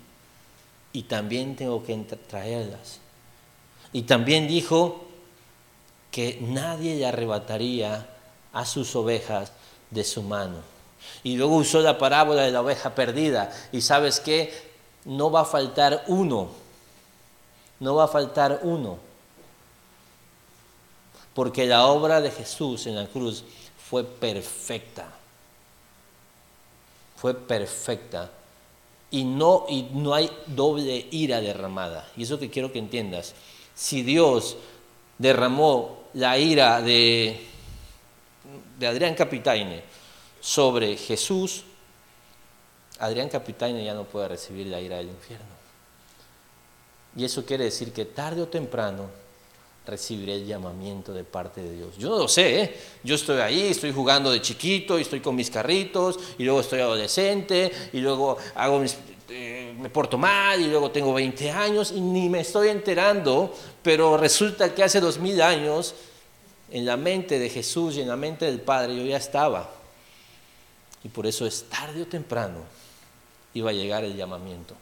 Y 0.92 1.04
también 1.04 1.56
tengo 1.56 1.84
que 1.84 1.96
traerlas. 2.28 3.00
Y 3.94 4.04
también 4.04 4.48
dijo 4.48 5.06
que 6.12 6.40
nadie 6.42 6.96
le 6.96 7.06
arrebataría 7.06 8.10
a 8.54 8.66
sus 8.66 8.96
ovejas 8.96 9.52
de 9.92 10.04
su 10.04 10.24
mano. 10.24 10.58
Y 11.24 11.38
luego 11.38 11.58
usó 11.58 11.82
la 11.82 11.98
parábola 11.98 12.44
de 12.44 12.52
la 12.52 12.62
oveja 12.62 12.96
perdida. 12.96 13.52
Y 13.72 13.82
sabes 13.82 14.20
que 14.20 14.54
no 15.06 15.30
va 15.30 15.42
a 15.42 15.46
faltar 15.46 16.06
uno. 16.08 16.50
No 17.80 17.96
va 17.96 18.06
a 18.06 18.08
faltar 18.08 18.62
uno. 18.64 18.98
Porque 21.34 21.66
la 21.66 21.88
obra 21.88 22.22
de 22.22 22.32
Jesús 22.32 22.88
en 22.88 22.96
la 22.96 23.08
cruz 23.08 23.44
fue 23.90 24.04
perfecta. 24.04 25.08
Fue 27.18 27.34
perfecta. 27.34 28.32
Y 29.12 29.24
no, 29.24 29.66
y 29.70 29.84
no 29.94 30.14
hay 30.14 30.30
doble 30.48 31.08
ira 31.12 31.42
derramada. 31.42 32.10
Y 32.16 32.24
eso 32.24 32.40
que 32.40 32.50
quiero 32.50 32.72
que 32.72 32.80
entiendas. 32.80 33.34
Si 33.76 34.02
Dios 34.04 34.58
derramó 35.18 36.04
la 36.14 36.38
ira 36.38 36.82
de 36.82 37.56
de 38.78 38.88
Adrián 38.88 39.16
Capitaine 39.16 39.84
sobre 40.40 40.98
Jesús, 40.98 41.64
Adrián 43.00 43.30
Capitaine 43.30 43.84
ya 43.84 43.94
no 43.94 44.04
puede 44.04 44.30
recibir 44.30 44.68
la 44.68 44.80
ira 44.80 44.98
del 44.98 45.10
infierno. 45.10 45.55
Y 47.16 47.24
eso 47.24 47.46
quiere 47.46 47.66
decir 47.66 47.92
que 47.94 48.06
tarde 48.06 48.42
o 48.42 48.48
temprano 48.48 49.10
recibiré 49.86 50.36
el 50.36 50.46
llamamiento 50.46 51.14
de 51.14 51.24
parte 51.24 51.62
de 51.62 51.76
Dios. 51.76 51.98
Yo 51.98 52.10
no 52.10 52.18
lo 52.18 52.28
sé, 52.28 52.62
¿eh? 52.62 52.76
yo 53.04 53.16
estoy 53.16 53.40
ahí, 53.40 53.68
estoy 53.68 53.92
jugando 53.92 54.32
de 54.32 54.42
chiquito, 54.42 54.98
y 54.98 55.04
estoy 55.04 55.20
con 55.20 55.36
mis 55.36 55.50
carritos, 55.50 56.20
y 56.38 56.44
luego 56.44 56.62
estoy 56.62 56.80
adolescente, 56.80 57.72
y 57.94 58.00
luego 58.00 58.38
hago 58.56 58.84
eh, 59.30 59.76
me 59.80 59.90
porto 59.90 60.18
mal, 60.18 60.60
y 60.60 60.68
luego 60.68 60.92
tengo 60.92 61.14
20 61.14 61.52
años, 61.52 61.92
y 61.92 62.02
ni 62.02 62.30
me 62.30 62.42
estoy 62.42 62.70
enterando, 62.70 63.54
pero 63.84 64.18
resulta 64.18 64.74
que 64.74 64.84
hace 64.84 65.00
dos 65.00 65.20
mil 65.20 65.42
años 65.42 65.94
en 66.72 66.86
la 66.86 66.98
mente 66.98 67.38
de 67.38 67.50
Jesús 67.50 67.96
y 67.96 68.02
en 68.02 68.08
la 68.08 68.16
mente 68.16 68.46
del 68.46 68.60
Padre 68.60 68.96
yo 68.96 69.06
ya 69.06 69.18
estaba. 69.18 69.70
Y 71.04 71.10
por 71.10 71.28
eso 71.28 71.46
es 71.46 71.66
tarde 71.70 72.02
o 72.02 72.08
temprano 72.08 72.58
iba 73.54 73.70
a 73.70 73.74
llegar 73.74 74.04
el 74.04 74.16
llamamiento. 74.16 74.74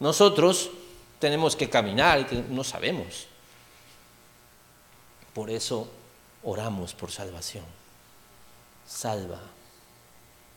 Nosotros 0.00 0.70
tenemos 1.18 1.56
que 1.56 1.68
caminar, 1.70 2.26
no 2.50 2.64
sabemos. 2.64 3.26
Por 5.32 5.50
eso 5.50 5.88
oramos 6.42 6.94
por 6.94 7.10
salvación. 7.10 7.64
Salva, 8.86 9.40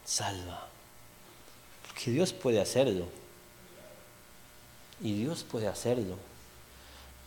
salva. 0.05 0.67
Porque 1.87 2.11
Dios 2.11 2.33
puede 2.33 2.61
hacerlo. 2.61 3.07
Y 5.01 5.13
Dios 5.13 5.43
puede 5.43 5.67
hacerlo. 5.67 6.17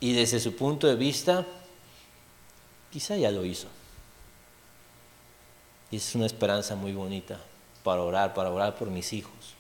Y 0.00 0.12
desde 0.12 0.40
su 0.40 0.56
punto 0.56 0.86
de 0.86 0.96
vista, 0.96 1.46
quizá 2.92 3.16
ya 3.16 3.30
lo 3.30 3.44
hizo. 3.44 3.68
Y 5.90 5.96
es 5.96 6.14
una 6.14 6.26
esperanza 6.26 6.76
muy 6.76 6.92
bonita 6.92 7.40
para 7.82 8.02
orar, 8.02 8.32
para 8.34 8.50
orar 8.50 8.76
por 8.76 8.88
mis 8.90 9.12
hijos. 9.12 9.59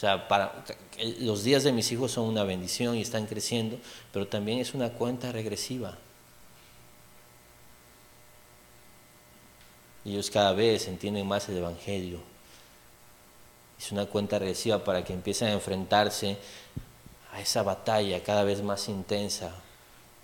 O 0.00 0.02
sea, 0.02 0.28
para, 0.28 0.64
los 1.18 1.44
días 1.44 1.62
de 1.62 1.72
mis 1.72 1.92
hijos 1.92 2.12
son 2.12 2.24
una 2.24 2.42
bendición 2.42 2.96
y 2.96 3.02
están 3.02 3.26
creciendo, 3.26 3.78
pero 4.14 4.26
también 4.26 4.58
es 4.58 4.72
una 4.72 4.88
cuenta 4.88 5.30
regresiva. 5.30 5.98
Ellos 10.06 10.30
cada 10.30 10.54
vez 10.54 10.88
entienden 10.88 11.28
más 11.28 11.50
el 11.50 11.58
Evangelio. 11.58 12.18
Es 13.78 13.92
una 13.92 14.06
cuenta 14.06 14.38
regresiva 14.38 14.82
para 14.82 15.04
que 15.04 15.12
empiecen 15.12 15.48
a 15.48 15.52
enfrentarse 15.52 16.38
a 17.34 17.42
esa 17.42 17.62
batalla 17.62 18.22
cada 18.22 18.42
vez 18.42 18.62
más 18.62 18.88
intensa. 18.88 19.54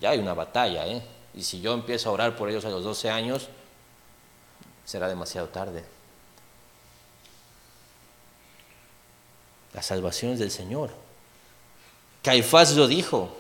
Ya 0.01 0.09
hay 0.09 0.21
una 0.21 0.33
batalla, 0.33 0.87
¿eh? 0.87 1.03
Y 1.35 1.43
si 1.43 1.61
yo 1.61 1.75
empiezo 1.75 2.09
a 2.09 2.13
orar 2.13 2.35
por 2.35 2.49
ellos 2.49 2.65
a 2.65 2.71
los 2.71 2.83
12 2.83 3.11
años, 3.11 3.49
será 4.87 5.07
demasiado 5.07 5.49
tarde. 5.51 5.96
La 9.77 9.83
salvación 9.83 10.33
es 10.33 10.39
del 10.39 10.51
Señor. 10.51 10.91
Caifás 12.23 12.75
lo 12.75 12.89
dijo 12.89 13.37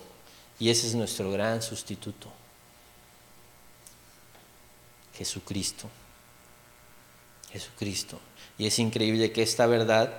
y 0.60 0.68
ese 0.68 0.86
es 0.86 0.94
nuestro 0.94 1.30
gran 1.30 1.62
sustituto. 1.62 2.28
Jesucristo. 5.16 5.88
Jesucristo. 7.50 8.20
Y 8.58 8.66
es 8.66 8.78
increíble 8.78 9.32
que 9.32 9.42
esta 9.42 9.66
verdad 9.66 10.12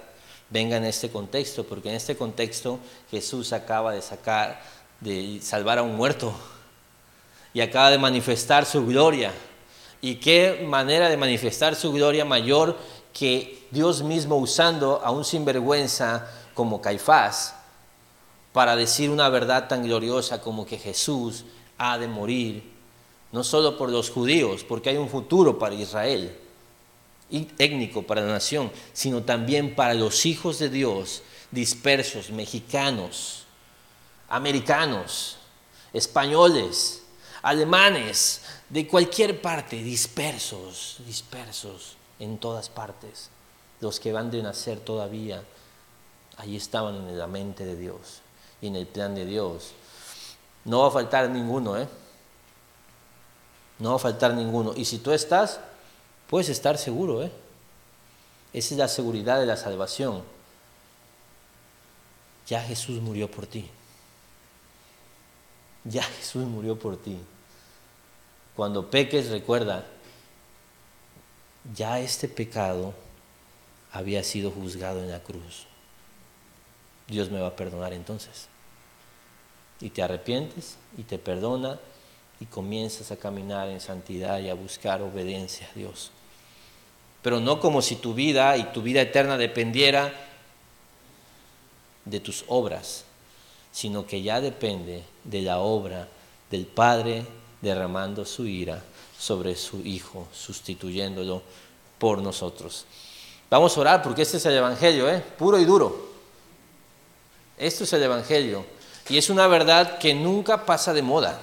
venga 0.50 0.78
en 0.78 0.86
este 0.86 1.12
contexto, 1.12 1.66
porque 1.66 1.90
en 1.90 1.96
este 1.96 2.18
contexto 2.18 2.80
Jesús 3.12 3.54
acaba 3.54 3.94
de 3.94 4.02
sacar, 4.02 4.60
de 5.00 5.40
salvar 5.44 5.78
a 5.78 5.84
un 5.84 5.96
muerto 5.96 6.34
y 7.54 7.62
acaba 7.62 7.92
de 7.92 8.00
manifestar 8.00 8.66
su 8.66 8.88
gloria. 8.88 9.32
Y 10.02 10.16
qué 10.16 10.66
manera 10.68 11.10
de 11.10 11.18
manifestar 11.18 11.76
su 11.76 11.92
gloria 11.92 12.26
mayor 12.26 12.76
que 13.14 13.57
Dios 13.72 14.04
mismo 14.04 14.38
usando 14.38 15.02
a 15.04 15.12
un 15.12 15.26
sinvergüenza 15.26 16.28
como 16.54 16.82
Caifás 16.82 17.54
para 18.54 18.76
decir 18.76 19.10
una 19.10 19.30
verdad 19.30 19.68
tan 19.68 19.84
gloriosa 19.84 20.42
como 20.42 20.66
que 20.66 20.78
Jesús 20.78 21.46
ha 21.78 21.98
de 21.98 22.08
morir, 22.08 22.72
no 23.32 23.44
solo 23.44 23.78
por 23.78 23.92
los 23.92 24.10
judíos, 24.10 24.64
porque 24.64 24.90
hay 24.90 24.98
un 24.98 25.10
futuro 25.10 25.60
para 25.60 25.76
Israel, 25.76 26.36
y 27.30 27.48
étnico 27.58 28.04
para 28.04 28.22
la 28.22 28.34
nación, 28.34 28.72
sino 28.94 29.24
también 29.24 29.76
para 29.76 29.94
los 29.94 30.26
hijos 30.26 30.60
de 30.60 30.70
Dios 30.70 31.24
dispersos, 31.52 32.32
mexicanos, 32.32 33.44
americanos, 34.30 35.38
españoles, 35.94 37.04
alemanes, 37.42 38.42
de 38.70 38.88
cualquier 38.88 39.42
parte, 39.42 39.82
dispersos, 39.82 40.98
dispersos 41.06 41.96
en 42.20 42.38
todas 42.38 42.70
partes. 42.70 43.30
Los 43.80 44.00
que 44.00 44.12
van 44.12 44.32
de 44.32 44.42
nacer 44.42 44.80
todavía, 44.80 45.44
ahí 46.38 46.56
estaban 46.56 46.96
en 46.96 47.18
la 47.18 47.28
mente 47.28 47.66
de 47.66 47.76
Dios 47.76 48.22
y 48.62 48.68
en 48.68 48.76
el 48.76 48.88
plan 48.88 49.14
de 49.16 49.26
Dios. 49.26 49.72
No 50.66 50.82
va 50.82 50.88
a 50.88 50.92
faltar 50.92 51.30
ninguno, 51.30 51.78
¿eh? 51.78 51.88
No 53.80 53.92
va 53.92 53.96
a 53.98 54.00
faltar 54.00 54.34
ninguno. 54.34 54.74
Y 54.76 54.86
si 54.86 54.98
tú 54.98 55.12
estás, 55.12 55.60
puedes 56.28 56.50
estar 56.50 56.78
seguro, 56.78 57.24
¿eh? 57.24 57.32
Esa 58.54 58.74
es 58.74 58.78
la 58.80 58.88
seguridad 58.88 59.40
de 59.40 59.46
la 59.46 59.58
salvación. 59.58 60.24
Ya 62.48 62.62
Jesús 62.62 63.02
murió 63.02 63.30
por 63.30 63.46
ti. 63.46 63.70
Ya 65.84 66.04
Jesús 66.04 66.46
murió 66.46 66.78
por 66.78 66.98
ti. 66.98 67.20
Cuando 68.56 68.90
peques, 68.90 69.30
recuerda, 69.30 69.86
ya 71.76 72.00
este 72.00 72.28
pecado 72.28 72.94
había 73.98 74.24
sido 74.24 74.52
juzgado 74.52 75.00
en 75.00 75.10
la 75.10 75.24
cruz. 75.24 75.66
Dios 77.08 77.32
me 77.32 77.40
va 77.40 77.48
a 77.48 77.56
perdonar 77.56 77.94
entonces. 77.94 78.48
Y 79.82 79.90
te 79.90 80.04
arrepientes 80.04 80.78
y 81.00 81.04
te 81.04 81.18
perdona 81.18 81.80
y 82.40 82.46
comienzas 82.46 83.10
a 83.10 83.18
caminar 83.18 83.70
en 83.70 83.82
santidad 83.82 84.40
y 84.40 84.50
a 84.50 84.54
buscar 84.54 85.02
obediencia 85.02 85.68
a 85.72 85.80
Dios. 85.80 86.12
Pero 87.24 87.40
no 87.40 87.60
como 87.60 87.82
si 87.82 87.96
tu 87.96 88.14
vida 88.14 88.56
y 88.58 88.66
tu 88.66 88.84
vida 88.84 89.02
eterna 89.02 89.36
dependiera 89.36 90.14
de 92.06 92.20
tus 92.20 92.46
obras, 92.48 93.04
sino 93.72 94.06
que 94.06 94.22
ya 94.22 94.42
depende 94.42 95.06
de 95.24 95.42
la 95.42 95.58
obra 95.58 96.08
del 96.52 96.68
Padre 96.68 97.26
derramando 97.62 98.26
su 98.26 98.46
ira 98.46 98.84
sobre 99.18 99.56
su 99.56 99.80
Hijo, 99.80 100.28
sustituyéndolo 100.32 101.42
por 101.98 102.22
nosotros. 102.22 102.86
Vamos 103.50 103.78
a 103.78 103.82
orar 103.82 104.04
porque 104.04 104.24
este 104.24 104.38
es 104.38 104.46
el 104.46 104.56
Evangelio, 104.56 105.10
¿eh? 105.10 105.24
puro 105.38 105.58
y 105.60 105.66
duro. 105.66 106.08
Esto 107.58 107.86
es 107.86 107.94
el 107.94 108.04
Evangelio. 108.04 108.66
Y 109.10 109.18
es 109.18 109.30
una 109.30 109.48
verdad 109.48 109.98
que 110.00 110.14
nunca 110.14 110.66
pasa 110.66 110.94
de 110.94 111.02
moda 111.02 111.40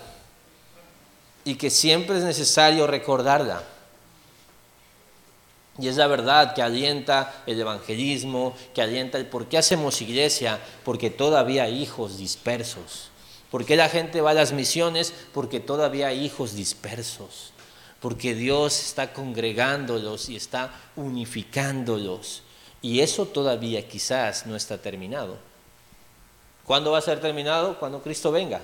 y 1.44 1.55
que 1.55 1.70
siempre 1.70 2.18
es 2.18 2.24
necesario 2.24 2.86
recordarla. 2.86 3.62
Y 5.78 5.88
es 5.88 5.96
la 5.96 6.07
verdad 6.07 6.55
que 6.55 6.62
alienta 6.62 7.42
el 7.46 7.61
evangelismo, 7.61 8.55
que 8.72 8.82
alienta 8.82 9.18
el 9.18 9.26
por 9.26 9.46
qué 9.46 9.59
hacemos 9.59 10.00
iglesia, 10.02 10.61
porque 10.84 11.11
todavía 11.11 11.64
hay 11.64 11.82
hijos 11.82 12.16
dispersos. 12.16 13.11
¿Por 13.50 13.64
qué 13.64 13.76
la 13.76 13.88
gente 13.88 14.20
va 14.20 14.30
a 14.30 14.34
las 14.34 14.52
misiones? 14.52 15.12
Porque 15.32 15.61
todavía 15.61 16.09
hay 16.09 16.24
hijos 16.24 16.55
dispersos. 16.55 17.53
Porque 18.05 18.34
Dios 18.34 18.78
está 18.80 19.14
congregándolos 19.14 20.28
y 20.28 20.36
está 20.36 20.74
unificándolos. 20.94 22.42
Y 22.82 23.00
eso 23.00 23.24
todavía 23.24 23.88
quizás 23.88 24.44
no 24.44 24.57
está 24.57 24.76
terminado. 24.76 25.38
¿Cuándo 26.66 26.92
va 26.92 26.98
a 26.98 27.00
ser 27.00 27.22
terminado? 27.22 27.78
Cuando 27.78 28.02
Cristo 28.02 28.30
venga 28.30 28.61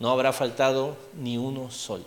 no 0.00 0.10
habrá 0.10 0.32
faltado 0.32 0.96
ni 1.14 1.38
uno 1.38 1.70
solo. 1.70 2.02